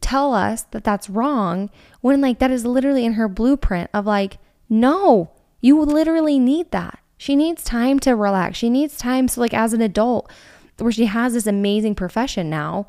tell 0.00 0.34
us 0.34 0.62
that 0.70 0.84
that's 0.84 1.10
wrong 1.10 1.70
when 2.00 2.20
like 2.20 2.38
that 2.38 2.50
is 2.50 2.64
literally 2.64 3.04
in 3.04 3.14
her 3.14 3.28
blueprint 3.28 3.90
of 3.92 4.06
like, 4.06 4.38
no, 4.68 5.30
you 5.60 5.80
literally 5.82 6.38
need 6.38 6.70
that. 6.70 6.98
She 7.16 7.36
needs 7.36 7.62
time 7.62 8.00
to 8.00 8.16
relax. 8.16 8.58
She 8.58 8.70
needs 8.70 8.96
time 8.96 9.28
so 9.28 9.40
like 9.40 9.54
as 9.54 9.72
an 9.72 9.82
adult 9.82 10.30
where 10.78 10.92
she 10.92 11.06
has 11.06 11.34
this 11.34 11.46
amazing 11.46 11.94
profession 11.94 12.48
now, 12.48 12.86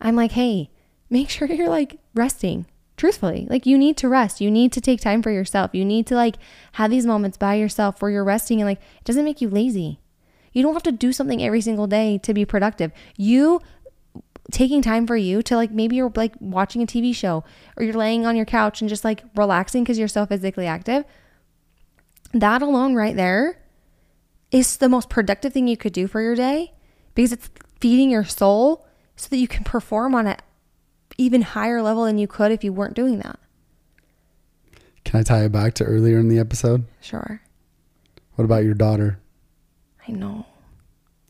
I'm 0.00 0.16
like, 0.16 0.32
"Hey, 0.32 0.70
make 1.10 1.30
sure 1.30 1.48
you're 1.48 1.68
like 1.68 1.98
resting." 2.14 2.66
Truthfully 2.96 3.46
like 3.50 3.66
you 3.66 3.76
need 3.76 3.96
to 3.98 4.08
rest. 4.08 4.40
You 4.40 4.50
need 4.50 4.72
to 4.72 4.80
take 4.80 5.00
time 5.00 5.22
for 5.22 5.30
yourself. 5.30 5.74
You 5.74 5.84
need 5.84 6.06
to 6.08 6.14
like 6.14 6.36
have 6.72 6.90
these 6.90 7.06
moments 7.06 7.36
by 7.36 7.54
yourself 7.54 8.00
where 8.00 8.10
you're 8.10 8.24
resting 8.24 8.60
and 8.60 8.68
like 8.68 8.78
it 8.78 9.04
doesn't 9.04 9.24
make 9.24 9.40
you 9.40 9.48
lazy. 9.48 10.00
You 10.52 10.62
don't 10.62 10.74
have 10.74 10.84
to 10.84 10.92
do 10.92 11.12
something 11.12 11.42
every 11.42 11.60
single 11.60 11.86
day 11.86 12.18
to 12.18 12.32
be 12.32 12.44
productive. 12.44 12.92
You 13.16 13.60
taking 14.50 14.82
time 14.82 15.06
for 15.06 15.16
you 15.16 15.42
to 15.42 15.56
like 15.56 15.70
maybe 15.70 15.96
you're 15.96 16.12
like 16.14 16.34
watching 16.38 16.82
a 16.82 16.86
tv 16.86 17.14
show 17.14 17.42
or 17.76 17.82
you're 17.82 17.94
laying 17.94 18.26
on 18.26 18.36
your 18.36 18.44
couch 18.44 18.82
and 18.82 18.90
just 18.90 19.04
like 19.04 19.24
relaxing 19.34 19.82
because 19.82 19.98
you're 19.98 20.06
so 20.06 20.26
physically 20.26 20.66
active 20.66 21.04
that 22.32 22.60
alone 22.60 22.94
right 22.94 23.16
there 23.16 23.58
is 24.50 24.76
the 24.76 24.88
most 24.88 25.08
productive 25.08 25.52
thing 25.52 25.66
you 25.66 25.76
could 25.76 25.94
do 25.94 26.06
for 26.06 26.20
your 26.20 26.34
day 26.34 26.72
because 27.14 27.32
it's 27.32 27.48
feeding 27.80 28.10
your 28.10 28.24
soul 28.24 28.86
so 29.16 29.28
that 29.30 29.38
you 29.38 29.48
can 29.48 29.64
perform 29.64 30.14
on 30.14 30.26
it 30.26 30.42
even 31.18 31.42
higher 31.42 31.82
level 31.82 32.04
than 32.04 32.18
you 32.18 32.26
could 32.26 32.52
if 32.52 32.64
you 32.64 32.72
weren't 32.72 32.94
doing 32.94 33.18
that. 33.20 33.38
Can 35.04 35.20
I 35.20 35.22
tie 35.22 35.44
it 35.44 35.52
back 35.52 35.74
to 35.74 35.84
earlier 35.84 36.18
in 36.18 36.28
the 36.28 36.38
episode? 36.38 36.84
Sure. 37.00 37.40
What 38.34 38.44
about 38.44 38.64
your 38.64 38.74
daughter? 38.74 39.20
I 40.08 40.12
know. 40.12 40.46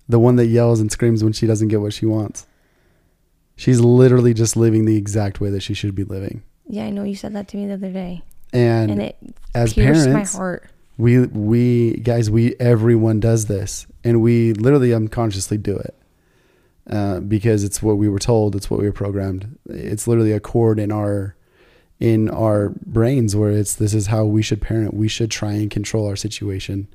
The 0.09 0.19
one 0.19 0.37
that 0.37 0.47
yells 0.47 0.81
and 0.81 0.91
screams 0.93 1.25
when 1.25 1.33
she 1.33 1.47
doesn't 1.47 1.69
get 1.69 1.81
what 1.81 1.93
she 1.93 2.07
wants. 2.07 2.47
She's 3.57 3.81
literally 3.81 4.35
just 4.35 4.57
living 4.57 4.85
the 4.85 4.97
exact 4.97 5.41
way 5.41 5.51
that 5.51 5.61
she 5.63 5.75
should 5.75 5.95
be 5.95 6.05
living. 6.05 6.43
Yeah, 6.67 6.85
I 6.87 6.91
know 6.91 7.05
you 7.05 7.15
said 7.15 7.35
that 7.35 7.49
to 7.49 7.57
me 7.57 7.67
the 7.67 7.75
other 7.75 7.91
day. 7.91 8.23
And, 8.53 8.91
And 8.91 9.03
it 9.03 9.17
as 9.55 9.75
parents, 9.75 10.07
my 10.07 10.25
heart. 10.39 10.71
we 10.97 11.27
we 11.27 11.95
guys 11.99 12.31
we 12.31 12.55
everyone 12.61 13.19
does 13.21 13.47
this 13.47 13.87
and 14.05 14.23
we 14.23 14.53
literally 14.55 14.95
unconsciously 14.95 15.59
do 15.59 15.77
it 15.77 15.95
uh, 16.91 17.21
because 17.21 17.65
it's 17.65 17.83
what 17.83 17.97
we 17.97 18.09
were 18.09 18.19
told 18.19 18.55
it's 18.55 18.71
what 18.71 18.79
we 18.81 18.87
were 18.87 18.93
programmed 18.93 19.59
it's 19.69 20.07
literally 20.07 20.33
a 20.33 20.41
chord 20.41 20.79
in 20.79 20.93
our 20.93 21.35
in 22.01 22.29
our 22.31 22.71
brains 22.85 23.35
where 23.35 23.51
it's 23.51 23.75
this 23.77 23.95
is 23.95 24.09
how 24.09 24.25
we 24.25 24.43
should 24.43 24.61
parent 24.61 24.93
we 24.95 25.09
should 25.09 25.31
try 25.31 25.53
and 25.53 25.71
control 25.71 26.07
our 26.07 26.17
situation 26.17 26.87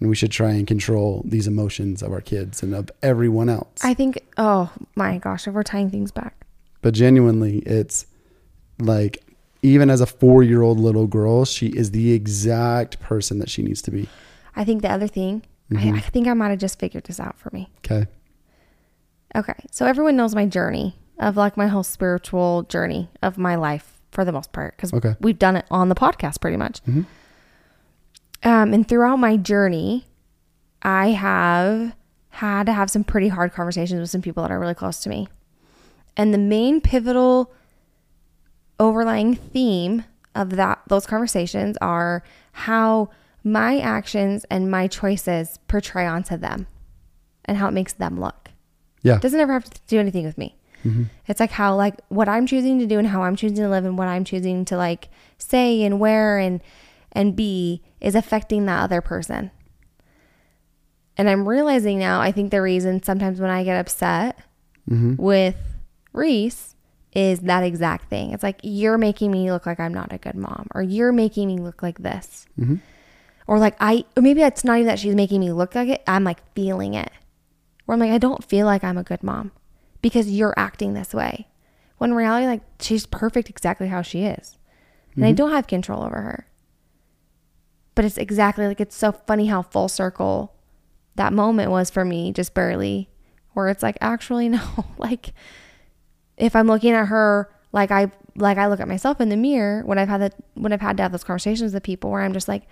and 0.00 0.08
we 0.08 0.14
should 0.16 0.30
try 0.30 0.50
and 0.50 0.66
control 0.66 1.22
these 1.24 1.46
emotions 1.46 2.02
of 2.02 2.12
our 2.12 2.20
kids 2.20 2.62
and 2.62 2.74
of 2.74 2.90
everyone 3.02 3.48
else 3.48 3.78
I 3.84 3.94
think, 3.94 4.18
oh 4.36 4.70
my 4.96 5.18
gosh, 5.18 5.46
if 5.48 5.54
we're 5.54 5.62
tying 5.62 5.90
things 5.90 6.10
back. 6.12 6.44
but 6.82 6.94
genuinely 6.94 7.58
it's 7.60 8.06
like 8.78 9.18
even 9.62 9.88
as 9.90 10.00
a 10.00 10.06
four 10.06 10.42
year 10.42 10.62
old 10.62 10.78
little 10.78 11.06
girl 11.06 11.44
she 11.44 11.68
is 11.68 11.90
the 11.92 12.12
exact 12.12 13.00
person 13.00 13.38
that 13.38 13.48
she 13.50 13.62
needs 13.62 13.80
to 13.82 13.90
be 13.90 14.08
I 14.56 14.64
think 14.64 14.82
the 14.82 14.90
other 14.90 15.08
thing, 15.08 15.42
Mhm. 15.72 15.94
I, 15.94 15.96
I 15.96 16.00
think 16.00 16.28
I 16.28 16.34
might 16.34 16.50
have 16.50 16.60
just 16.60 16.78
figured 16.78 17.04
this 17.04 17.18
out 17.18 17.36
for 17.38 17.50
me. 17.52 17.70
okay 17.84 18.06
Okay. 19.36 19.54
So 19.70 19.86
everyone 19.86 20.16
knows 20.16 20.34
my 20.34 20.46
journey 20.46 20.96
of 21.18 21.36
like 21.36 21.56
my 21.56 21.66
whole 21.68 21.82
spiritual 21.82 22.62
journey 22.64 23.08
of 23.22 23.36
my 23.38 23.56
life 23.56 24.00
for 24.10 24.24
the 24.24 24.32
most 24.32 24.52
part 24.52 24.76
because 24.76 24.92
Okay. 24.92 25.14
we've 25.20 25.38
done 25.38 25.56
it 25.56 25.64
on 25.70 25.88
the 25.88 25.94
podcast 25.94 26.40
pretty 26.40 26.56
much. 26.56 26.82
Mhm. 26.84 27.06
Um, 28.44 28.72
and 28.74 28.86
throughout 28.86 29.16
my 29.16 29.36
journey, 29.36 30.06
I 30.82 31.08
have 31.10 31.94
had 32.28 32.66
to 32.66 32.72
have 32.72 32.90
some 32.90 33.04
pretty 33.04 33.28
hard 33.28 33.52
conversations 33.52 34.00
with 34.00 34.10
some 34.10 34.22
people 34.22 34.42
that 34.42 34.50
are 34.52 34.58
really 34.60 34.74
close 34.74 35.00
to 35.00 35.08
me. 35.08 35.28
And 36.16 36.32
the 36.34 36.38
main 36.38 36.80
pivotal 36.80 37.52
overlying 38.78 39.34
theme 39.34 40.04
of 40.34 40.50
that 40.50 40.80
those 40.88 41.06
conversations 41.06 41.76
are 41.80 42.22
how 42.52 43.08
my 43.44 43.78
actions 43.78 44.44
and 44.50 44.70
my 44.70 44.86
choices 44.88 45.58
portray 45.68 46.06
onto 46.06 46.36
them 46.36 46.66
and 47.44 47.56
how 47.58 47.68
it 47.68 47.72
makes 47.72 47.92
them 47.92 48.18
look. 48.18 48.43
Yeah 49.04 49.16
It 49.16 49.22
doesn't 49.22 49.38
ever 49.38 49.52
have 49.52 49.64
to 49.70 49.80
do 49.86 50.00
anything 50.00 50.24
with 50.26 50.36
me. 50.36 50.56
Mhm. 50.84 51.06
It's 51.28 51.38
like 51.40 51.52
how 51.52 51.76
like 51.76 51.94
what 52.08 52.28
I'm 52.28 52.46
choosing 52.46 52.78
to 52.80 52.86
do 52.86 52.98
and 52.98 53.06
how 53.08 53.22
I'm 53.22 53.36
choosing 53.36 53.62
to 53.64 53.68
live 53.70 53.84
and 53.86 53.96
what 53.96 54.08
I'm 54.08 54.24
choosing 54.24 54.64
to 54.66 54.76
like 54.76 55.08
say 55.38 55.82
and 55.84 56.00
wear 56.00 56.36
and 56.38 56.60
and 57.12 57.36
be 57.36 57.80
is 58.00 58.14
affecting 58.16 58.66
that 58.66 58.82
other 58.82 59.00
person. 59.00 59.50
And 61.16 61.28
I'm 61.30 61.48
realizing 61.48 61.98
now, 61.98 62.20
I 62.20 62.32
think 62.32 62.50
the 62.50 62.60
reason 62.60 63.02
sometimes 63.02 63.40
when 63.40 63.50
I 63.50 63.62
get 63.64 63.78
upset 63.78 64.38
Mhm. 64.90 65.16
with 65.18 65.56
Reese 66.12 66.74
is 67.14 67.40
that 67.40 67.62
exact 67.62 68.10
thing. 68.10 68.32
It's 68.32 68.42
like 68.42 68.58
you're 68.62 68.98
making 68.98 69.30
me 69.30 69.50
look 69.52 69.64
like 69.66 69.78
I'm 69.80 69.94
not 69.94 70.12
a 70.12 70.18
good 70.18 70.34
mom 70.34 70.66
or 70.74 70.82
you're 70.82 71.12
making 71.12 71.46
me 71.46 71.58
look 71.58 71.82
like 71.82 71.98
this. 72.00 72.46
Mhm. 72.58 72.80
Or 73.46 73.58
like 73.58 73.76
I 73.80 74.04
or 74.16 74.22
maybe 74.22 74.42
it's 74.42 74.64
not 74.64 74.78
even 74.78 74.88
that 74.88 74.98
she's 74.98 75.14
making 75.14 75.40
me 75.40 75.52
look 75.52 75.74
like 75.74 75.88
it. 75.88 76.02
I'm 76.06 76.24
like 76.24 76.40
feeling 76.54 76.94
it. 76.94 77.10
Where 77.84 77.94
I'm 77.94 78.00
like 78.00 78.10
I 78.10 78.18
don't 78.18 78.44
feel 78.44 78.66
like 78.66 78.84
I'm 78.84 78.98
a 78.98 79.02
good 79.02 79.22
mom 79.22 79.52
because 80.02 80.30
you're 80.30 80.54
acting 80.56 80.94
this 80.94 81.14
way. 81.14 81.48
When 81.98 82.10
in 82.10 82.16
reality 82.16 82.46
like 82.46 82.62
she's 82.80 83.06
perfect 83.06 83.48
exactly 83.48 83.88
how 83.88 84.02
she 84.02 84.24
is. 84.24 84.58
And 85.14 85.24
I 85.24 85.28
mm-hmm. 85.28 85.36
don't 85.36 85.50
have 85.50 85.66
control 85.66 86.02
over 86.02 86.20
her. 86.20 86.48
But 87.94 88.04
it's 88.04 88.18
exactly 88.18 88.66
like 88.66 88.80
it's 88.80 88.96
so 88.96 89.12
funny 89.12 89.46
how 89.46 89.62
full 89.62 89.88
circle 89.88 90.54
that 91.16 91.32
moment 91.32 91.70
was 91.70 91.90
for 91.90 92.04
me 92.04 92.32
just 92.32 92.54
barely 92.54 93.08
where 93.52 93.68
it's 93.68 93.82
like 93.82 93.96
actually 94.00 94.48
no 94.50 94.60
like 94.98 95.32
if 96.36 96.54
i'm 96.54 96.66
looking 96.66 96.92
at 96.92 97.06
her 97.06 97.50
like 97.72 97.90
i 97.90 98.10
like 98.36 98.58
i 98.58 98.66
look 98.66 98.80
at 98.80 98.88
myself 98.88 99.20
in 99.20 99.28
the 99.28 99.36
mirror 99.36 99.82
when 99.84 99.98
i've 99.98 100.08
had 100.08 100.20
that 100.20 100.34
when 100.54 100.72
i've 100.72 100.80
had 100.80 100.96
to 100.96 101.02
have 101.02 101.12
those 101.12 101.24
conversations 101.24 101.72
with 101.72 101.82
people 101.82 102.10
where 102.10 102.22
i'm 102.22 102.32
just 102.32 102.48
like 102.48 102.64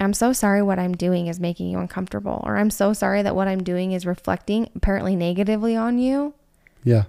i'm 0.00 0.12
so 0.12 0.32
sorry 0.32 0.60
what 0.62 0.78
i'm 0.78 0.92
doing 0.94 1.26
is 1.28 1.38
making 1.40 1.68
you 1.68 1.78
uncomfortable 1.78 2.40
or 2.44 2.56
i'm 2.56 2.70
so 2.70 2.92
sorry 2.92 3.22
that 3.22 3.34
what 3.36 3.48
i'm 3.48 3.62
doing 3.62 3.92
is 3.92 4.04
reflecting 4.06 4.68
apparently 4.74 5.14
negatively 5.16 5.76
on 5.76 5.98
you 5.98 6.34
Yeah. 6.82 7.04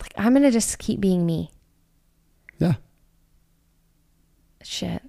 like 0.00 0.12
i'm 0.16 0.32
gonna 0.32 0.50
just 0.50 0.78
keep 0.78 1.00
being 1.00 1.24
me 1.26 1.50
Yeah. 2.58 2.74
shit 4.62 5.02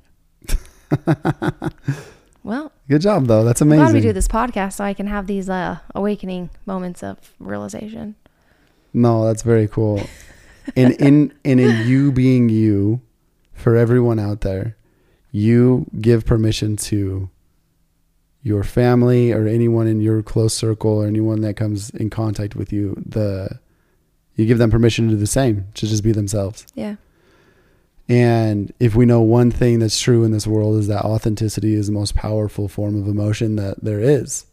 well 2.43 2.71
Good 2.89 3.01
job 3.01 3.27
though. 3.27 3.43
That's 3.43 3.61
i'm 3.61 3.69
glad 3.69 3.93
we 3.93 4.01
do 4.01 4.11
this 4.13 4.27
podcast 4.27 4.73
so 4.73 4.83
i 4.83 4.93
can 4.93 5.07
have 5.07 5.27
these 5.27 5.49
uh 5.49 5.77
awakening 5.95 6.49
moments 6.65 7.03
of 7.03 7.17
realization 7.39 8.15
No, 8.93 9.25
that's 9.25 9.43
very 9.43 9.67
cool. 9.69 10.01
and 10.75 10.93
in 10.95 11.33
and 11.45 11.59
in 11.61 11.87
you 11.87 12.11
being 12.11 12.49
you, 12.49 12.99
for 13.53 13.77
everyone 13.77 14.19
out 14.19 14.41
there, 14.41 14.75
you 15.31 15.85
give 15.99 16.25
permission 16.25 16.75
to 16.75 17.29
your 18.43 18.63
family 18.63 19.31
or 19.31 19.47
anyone 19.47 19.87
in 19.87 20.01
your 20.01 20.21
close 20.23 20.53
circle 20.53 20.91
or 20.91 21.07
anyone 21.07 21.41
that 21.41 21.55
comes 21.55 21.89
in 21.91 22.09
contact 22.09 22.55
with 22.55 22.73
you, 22.73 23.01
the 23.05 23.59
you 24.35 24.45
give 24.45 24.57
them 24.57 24.71
permission 24.71 25.07
to 25.07 25.13
do 25.13 25.19
the 25.19 25.27
same, 25.27 25.67
to 25.75 25.85
just 25.85 26.03
be 26.03 26.11
themselves. 26.11 26.65
yeah 26.73 26.95
And 28.09 28.73
if 28.79 28.95
we 28.95 29.05
know 29.05 29.21
one 29.21 29.51
thing 29.51 29.79
that's 29.79 29.99
true 29.99 30.23
in 30.23 30.31
this 30.31 30.47
world 30.47 30.79
is 30.79 30.87
that 30.87 31.05
authenticity 31.05 31.75
is 31.75 31.87
the 31.87 31.93
most 31.93 32.15
powerful 32.15 32.67
form 32.67 32.99
of 32.99 33.07
emotion 33.07 33.55
that 33.57 33.83
there 33.83 33.99
is. 33.99 34.45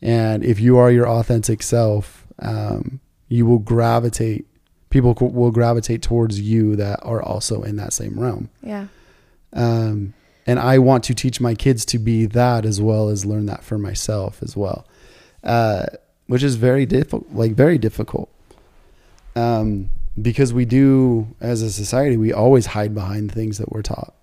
And 0.00 0.42
if 0.44 0.58
you 0.60 0.78
are 0.78 0.90
your 0.90 1.06
authentic 1.06 1.62
self, 1.62 2.26
um, 2.38 3.00
you 3.28 3.44
will 3.44 3.58
gravitate, 3.58 4.46
people 4.88 5.14
will 5.14 5.50
gravitate 5.50 6.02
towards 6.02 6.40
you 6.40 6.74
that 6.76 7.00
are 7.02 7.22
also 7.22 7.62
in 7.62 7.76
that 7.76 7.92
same 7.92 8.18
realm. 8.18 8.48
yeah 8.62 8.86
Um, 9.52 10.14
and 10.46 10.58
I 10.58 10.78
want 10.78 11.04
to 11.04 11.14
teach 11.14 11.40
my 11.40 11.54
kids 11.54 11.84
to 11.86 11.98
be 11.98 12.26
that 12.26 12.64
as 12.64 12.80
well 12.80 13.08
as 13.08 13.24
learn 13.26 13.46
that 13.46 13.62
for 13.62 13.78
myself 13.78 14.42
as 14.42 14.56
well, 14.56 14.86
uh, 15.44 15.86
which 16.26 16.42
is 16.42 16.56
very 16.56 16.86
difficult, 16.86 17.26
like 17.32 17.52
very 17.52 17.78
difficult. 17.78 18.30
Um, 19.36 19.90
because 20.20 20.52
we 20.52 20.64
do, 20.64 21.28
as 21.40 21.62
a 21.62 21.70
society, 21.70 22.16
we 22.16 22.32
always 22.32 22.66
hide 22.66 22.94
behind 22.94 23.32
things 23.32 23.58
that 23.58 23.70
we're 23.72 23.82
taught, 23.82 24.14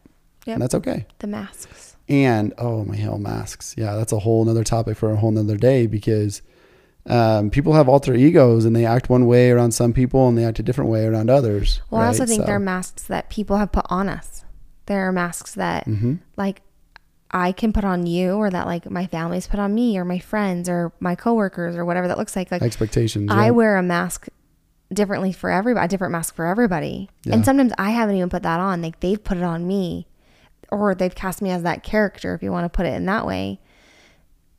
Yep. 0.46 0.54
and 0.56 0.62
that's 0.62 0.76
okay. 0.76 1.06
the 1.20 1.28
masks 1.28 1.96
And 2.10 2.54
oh 2.58 2.84
my 2.86 2.96
hell, 2.96 3.18
masks. 3.18 3.74
Yeah, 3.78 3.96
that's 3.96 4.12
a 4.12 4.20
whole 4.20 4.44
nother 4.46 4.64
topic 4.64 4.98
for 4.98 5.12
a 5.12 5.16
whole 5.18 5.32
nother 5.32 5.58
day 5.58 5.88
because 5.88 6.42
um, 7.06 7.50
people 7.50 7.74
have 7.74 7.88
alter 7.90 8.14
egos 8.14 8.66
and 8.66 8.76
they 8.76 8.86
act 8.86 9.10
one 9.10 9.26
way 9.28 9.50
around 9.52 9.72
some 9.72 9.94
people 9.94 10.28
and 10.28 10.38
they 10.38 10.44
act 10.46 10.60
a 10.60 10.64
different 10.64 10.90
way 10.92 11.06
around 11.06 11.30
others. 11.30 11.82
Well, 11.90 12.02
I 12.02 12.08
also 12.08 12.26
think 12.26 12.42
So- 12.42 12.48
they're 12.48 12.60
masks 12.60 13.04
that 13.04 13.30
people 13.30 13.58
have 13.58 13.72
put 13.72 13.86
on 13.90 14.10
us. 14.10 14.44
There 14.88 15.08
are 15.08 15.12
masks 15.12 15.54
that 15.56 15.86
Mhm. 15.86 16.20
like 16.36 16.62
I 17.30 17.52
can 17.52 17.74
put 17.74 17.84
on 17.84 18.06
you 18.06 18.36
or 18.36 18.50
that 18.50 18.66
like 18.66 18.90
my 18.90 19.06
family's 19.06 19.48
put 19.48 19.60
on 19.60 19.76
me 19.76 19.98
or 19.98 20.06
my 20.06 20.18
friends 20.20 20.68
or 20.70 20.94
my 21.00 21.14
coworkers 21.14 21.76
or 21.76 21.86
whatever 21.86 22.08
that 22.08 22.18
looks 22.18 22.36
like. 22.36 22.50
Like 22.52 22.62
expectations. 22.62 23.30
I 23.32 23.46
yeah. 23.46 23.52
wear 23.52 23.78
a 23.78 23.84
mask 23.84 24.28
differently 24.94 25.34
for 25.34 25.50
everybody, 25.50 25.84
a 25.86 25.88
different 25.90 26.14
mask 26.14 26.36
for 26.36 26.46
everybody. 26.46 27.10
Yeah. 27.26 27.34
And 27.36 27.46
sometimes 27.46 27.74
I 27.78 27.90
haven't 27.92 28.16
even 28.16 28.30
put 28.30 28.44
that 28.44 28.60
on. 28.62 28.82
Like 28.82 29.02
they've 29.02 29.22
put 29.22 29.38
it 29.38 29.44
on 29.44 29.68
me 29.68 30.08
or 30.72 30.96
they've 30.96 31.14
cast 31.14 31.42
me 31.42 31.52
as 31.52 31.64
that 31.64 31.84
character 31.84 32.34
if 32.34 32.42
you 32.42 32.52
want 32.52 32.64
to 32.66 32.70
put 32.76 32.86
it 32.86 32.94
in 32.94 33.06
that 33.06 33.26
way. 33.28 33.60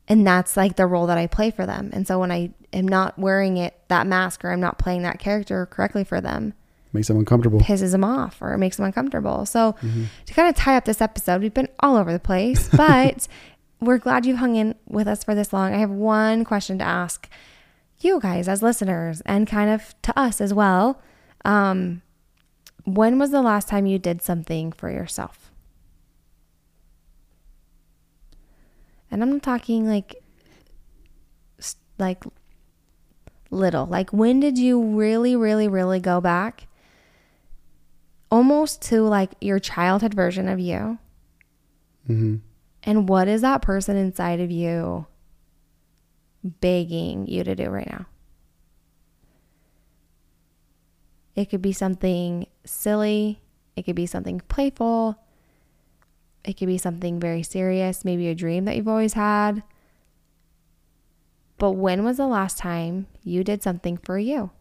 And 0.07 0.25
that's 0.25 0.55
like 0.57 0.75
the 0.75 0.85
role 0.87 1.07
that 1.07 1.17
I 1.17 1.27
play 1.27 1.51
for 1.51 1.65
them. 1.65 1.89
And 1.93 2.07
so 2.07 2.19
when 2.19 2.31
I 2.31 2.51
am 2.73 2.87
not 2.87 3.17
wearing 3.17 3.57
it 3.57 3.79
that 3.89 4.05
mask 4.07 4.43
or 4.45 4.51
I'm 4.51 4.59
not 4.59 4.77
playing 4.77 5.01
that 5.03 5.19
character 5.19 5.65
correctly 5.65 6.03
for 6.03 6.21
them, 6.21 6.53
makes 6.93 7.07
them 7.07 7.17
uncomfortable. 7.17 7.59
pisses 7.59 7.91
them 7.91 8.03
off 8.03 8.41
or 8.41 8.57
makes 8.57 8.77
them 8.77 8.85
uncomfortable. 8.85 9.45
So 9.45 9.75
to 10.25 10.33
kind 10.33 10.49
of 10.49 10.55
tie 10.55 10.75
up 10.75 10.85
this 10.85 11.01
episode, 11.01 11.41
we've 11.41 11.53
been 11.53 11.69
all 11.79 11.95
over 11.95 12.11
the 12.11 12.19
place, 12.19 12.67
but 12.75 13.27
we're 13.79 13.97
glad 13.97 14.25
you've 14.25 14.37
hung 14.37 14.55
in 14.55 14.75
with 14.87 15.07
us 15.07 15.23
for 15.23 15.35
this 15.35 15.53
long. 15.53 15.73
I 15.73 15.77
have 15.77 15.91
one 15.91 16.43
question 16.43 16.77
to 16.79 16.83
ask 16.83 17.29
you 17.99 18.19
guys 18.19 18.47
as 18.47 18.63
listeners 18.63 19.21
and 19.21 19.47
kind 19.47 19.69
of 19.69 19.93
to 20.03 20.17
us 20.17 20.41
as 20.41 20.53
well. 20.53 21.01
Um, 21.45 22.01
when 22.85 23.19
was 23.19 23.31
the 23.31 23.41
last 23.41 23.67
time 23.67 23.85
you 23.85 23.99
did 23.99 24.21
something 24.21 24.71
for 24.71 24.89
yourself? 24.89 25.51
And 29.11 29.21
I'm 29.23 29.31
not 29.31 29.43
talking 29.43 29.87
like 29.87 30.15
like 31.97 32.23
little. 33.51 33.85
Like 33.85 34.11
when 34.11 34.39
did 34.39 34.57
you 34.57 34.81
really 34.81 35.35
really 35.35 35.67
really 35.67 35.99
go 35.99 36.21
back 36.21 36.67
almost 38.31 38.81
to 38.83 39.01
like 39.01 39.31
your 39.41 39.59
childhood 39.59 40.13
version 40.13 40.47
of 40.47 40.59
you? 40.59 40.97
hmm 42.07 42.37
And 42.83 43.09
what 43.09 43.27
is 43.27 43.41
that 43.41 43.61
person 43.61 43.95
inside 43.95 44.39
of 44.39 44.51
you 44.51 45.07
begging 46.43 47.27
you 47.27 47.43
to 47.43 47.55
do 47.55 47.69
right 47.69 47.89
now? 47.89 48.05
It 51.35 51.49
could 51.49 51.61
be 51.61 51.73
something 51.73 52.47
silly, 52.65 53.41
it 53.75 53.83
could 53.83 53.95
be 53.95 54.05
something 54.05 54.41
playful, 54.47 55.17
it 56.43 56.53
could 56.53 56.67
be 56.67 56.77
something 56.77 57.19
very 57.19 57.43
serious, 57.43 58.03
maybe 58.03 58.27
a 58.27 58.35
dream 58.35 58.65
that 58.65 58.75
you've 58.75 58.87
always 58.87 59.13
had. 59.13 59.63
But 61.57 61.71
when 61.71 62.03
was 62.03 62.17
the 62.17 62.27
last 62.27 62.57
time 62.57 63.07
you 63.23 63.43
did 63.43 63.61
something 63.61 63.97
for 63.97 64.17
you? 64.17 64.51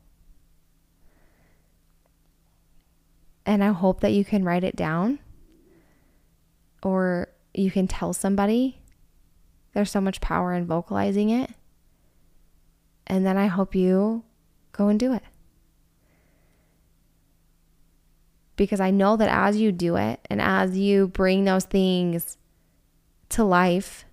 And 3.48 3.64
I 3.64 3.68
hope 3.68 4.00
that 4.00 4.12
you 4.12 4.26
can 4.26 4.44
write 4.44 4.62
it 4.62 4.76
down 4.76 5.20
or 6.82 7.28
you 7.54 7.70
can 7.70 7.88
tell 7.88 8.12
somebody. 8.12 8.82
There's 9.72 9.90
so 9.90 10.02
much 10.02 10.20
power 10.20 10.52
in 10.52 10.66
vocalizing 10.66 11.30
it. 11.30 11.50
And 13.06 13.24
then 13.24 13.38
I 13.38 13.46
hope 13.46 13.74
you 13.74 14.22
go 14.72 14.88
and 14.88 15.00
do 15.00 15.14
it. 15.14 15.22
Because 18.56 18.80
I 18.80 18.90
know 18.90 19.16
that 19.16 19.30
as 19.30 19.56
you 19.56 19.72
do 19.72 19.96
it 19.96 20.20
and 20.28 20.42
as 20.42 20.76
you 20.76 21.08
bring 21.08 21.46
those 21.46 21.64
things 21.64 22.36
to 23.30 23.44
life 23.44 24.04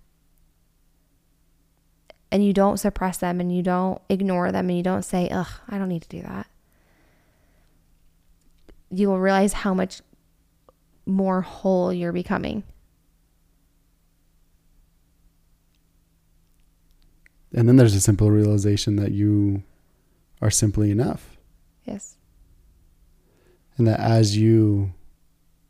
and 2.32 2.46
you 2.46 2.54
don't 2.54 2.78
suppress 2.78 3.18
them 3.18 3.42
and 3.42 3.54
you 3.54 3.62
don't 3.62 4.02
ignore 4.08 4.54
them 4.54 4.70
and 4.70 4.78
you 4.78 4.84
don't 4.84 5.04
say, 5.04 5.28
ugh, 5.30 5.60
I 5.68 5.78
don't 5.78 5.90
need 5.90 6.04
to 6.04 6.10
do 6.10 6.22
that, 6.22 6.48
you 8.92 9.10
will 9.10 9.20
realize 9.20 9.54
how 9.54 9.74
much 9.74 10.02
more 11.06 11.42
whole 11.42 11.94
you're 11.94 12.12
becoming. 12.12 12.64
And 17.54 17.70
then 17.70 17.78
there's 17.78 17.96
a 17.96 18.02
simple 18.02 18.32
realization 18.32 18.98
that 18.98 19.12
you 19.12 19.64
are 20.42 20.52
simply 20.52 20.92
enough. 20.92 21.38
Yes. 21.86 22.18
And 23.78 23.88
that 23.88 24.00
as 24.00 24.36
you 24.36 24.94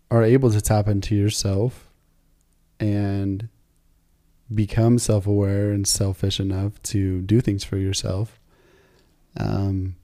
are 0.10 0.24
able 0.24 0.52
to 0.52 0.62
tap 0.62 0.88
into 0.88 1.16
yourself 1.16 1.90
and 2.80 3.50
become 4.54 5.00
self 5.00 5.28
aware 5.28 5.72
and 5.72 5.88
selfish 5.88 6.40
enough 6.40 6.82
to 6.84 7.22
do 7.22 7.42
things 7.42 7.64
for 7.64 7.78
yourself, 7.78 8.40
um, 9.38 9.96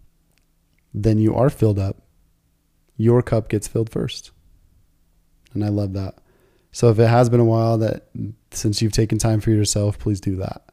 then 0.93 1.17
you 1.17 1.35
are 1.35 1.49
filled 1.49 1.79
up. 1.79 1.97
Your 3.01 3.21
cup 3.21 3.49
gets 3.49 3.67
filled 3.67 3.89
first. 3.89 4.31
And 5.53 5.65
I 5.65 5.69
love 5.69 5.93
that. 5.93 6.15
So 6.71 6.89
if 6.89 6.99
it 6.99 7.07
has 7.07 7.29
been 7.29 7.39
a 7.39 7.45
while 7.45 7.77
that 7.79 8.09
since 8.51 8.81
you've 8.81 8.93
taken 8.93 9.17
time 9.17 9.41
for 9.41 9.49
yourself, 9.49 9.99
please 9.99 10.21
do 10.21 10.37
that. 10.37 10.63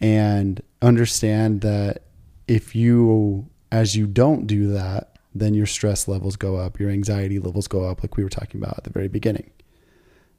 And 0.00 0.62
understand 0.80 1.62
that 1.62 2.02
if 2.46 2.74
you, 2.74 3.48
as 3.72 3.96
you 3.96 4.06
don't 4.06 4.46
do 4.46 4.68
that, 4.72 5.18
then 5.34 5.54
your 5.54 5.66
stress 5.66 6.08
levels 6.08 6.36
go 6.36 6.56
up, 6.56 6.78
your 6.78 6.90
anxiety 6.90 7.38
levels 7.38 7.68
go 7.68 7.84
up, 7.84 8.02
like 8.02 8.16
we 8.16 8.24
were 8.24 8.30
talking 8.30 8.60
about 8.60 8.78
at 8.78 8.84
the 8.84 8.90
very 8.90 9.08
beginning. 9.08 9.50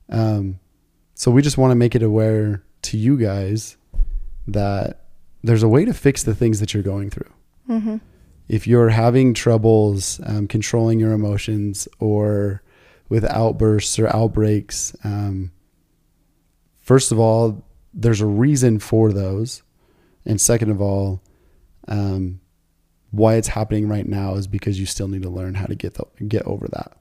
Um, 0.10 0.60
so 1.16 1.32
we 1.32 1.42
just 1.42 1.58
want 1.58 1.72
to 1.72 1.76
make 1.76 1.96
it 1.96 2.04
aware 2.04 2.64
to 2.84 2.98
you 2.98 3.18
guys 3.18 3.78
that 4.48 5.06
there's 5.44 5.64
a 5.64 5.68
way 5.68 5.86
to 5.86 5.94
fix 5.94 6.24
the 6.24 6.36
things 6.36 6.60
that 6.60 6.74
you're 6.74 6.84
going 6.84 7.10
through. 7.10 7.32
Mm-hmm. 7.70 7.98
If 8.52 8.68
you're 8.68 8.90
having 8.90 9.34
troubles 9.34 10.20
um, 10.26 10.46
controlling 10.46 11.00
your 11.00 11.14
emotions 11.14 11.88
or 12.00 12.62
with 13.08 13.24
outbursts 13.24 13.98
or 13.98 14.14
outbreaks, 14.14 14.94
um, 15.06 15.54
first 16.82 17.14
of 17.14 17.18
all, 17.18 17.66
there's 17.94 18.20
a 18.20 18.26
reason 18.26 18.80
for 18.80 19.14
those. 19.14 19.64
And 20.26 20.42
second 20.42 20.70
of 20.70 20.82
all, 20.82 21.24
um, 21.88 22.42
why 23.12 23.36
it's 23.36 23.48
happening 23.48 23.88
right 23.88 24.06
now 24.06 24.36
is 24.36 24.48
because 24.48 24.78
you 24.78 24.86
still 24.86 25.08
need 25.08 25.24
to 25.24 25.30
learn 25.30 25.54
how 25.54 25.68
to 25.68 25.76
get 25.76 25.94
the, 25.94 26.04
get 26.28 26.44
over 26.44 26.68
that. 26.68 26.98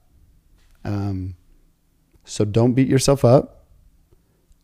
Um, 0.84 1.34
so 2.24 2.44
don't 2.44 2.74
beat 2.74 2.86
yourself 2.86 3.24
up, 3.24 3.66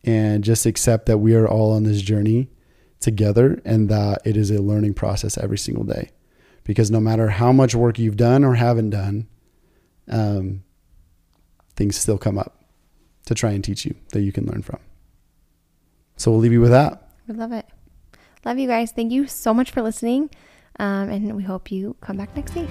and 0.05 0.41
just 0.41 0.65
accept 0.65 1.07
that 1.07 1.17
we 1.17 1.35
are 1.35 1.49
all 1.49 1.73
on 1.73 1.83
this 1.83 2.01
journey 2.01 2.49
together, 3.01 3.61
and 3.65 3.89
that 3.89 4.21
it 4.23 4.37
is 4.37 4.51
a 4.51 4.61
learning 4.61 4.93
process 4.93 5.37
every 5.37 5.57
single 5.57 5.83
day. 5.83 6.11
Because 6.67 6.91
no 6.91 6.99
matter 6.99 7.29
how 7.29 7.53
much 7.53 7.73
work 7.73 7.97
you've 7.97 8.17
done 8.17 8.43
or 8.43 8.55
haven't 8.55 8.91
done, 8.91 9.27
um, 10.09 10.63
things 11.75 11.95
still 11.95 12.17
come 12.17 12.37
up 12.37 12.61
to 13.25 13.33
try 13.33 13.51
and 13.51 13.63
teach 13.63 13.85
you 13.85 13.95
that 14.11 14.21
you 14.21 14.33
can 14.33 14.45
learn 14.45 14.61
from. 14.61 14.79
So 16.17 16.29
we'll 16.29 16.41
leave 16.41 16.51
you 16.51 16.61
with 16.61 16.71
that. 16.71 17.09
We 17.27 17.35
love 17.35 17.53
it. 17.53 17.65
Love 18.43 18.59
you 18.59 18.67
guys. 18.67 18.91
Thank 18.91 19.11
you 19.11 19.27
so 19.27 19.53
much 19.53 19.71
for 19.71 19.81
listening. 19.81 20.29
Um, 20.79 21.09
and 21.09 21.35
we 21.35 21.43
hope 21.43 21.71
you 21.71 21.95
come 22.01 22.17
back 22.17 22.35
next 22.35 22.53
week. 22.53 22.69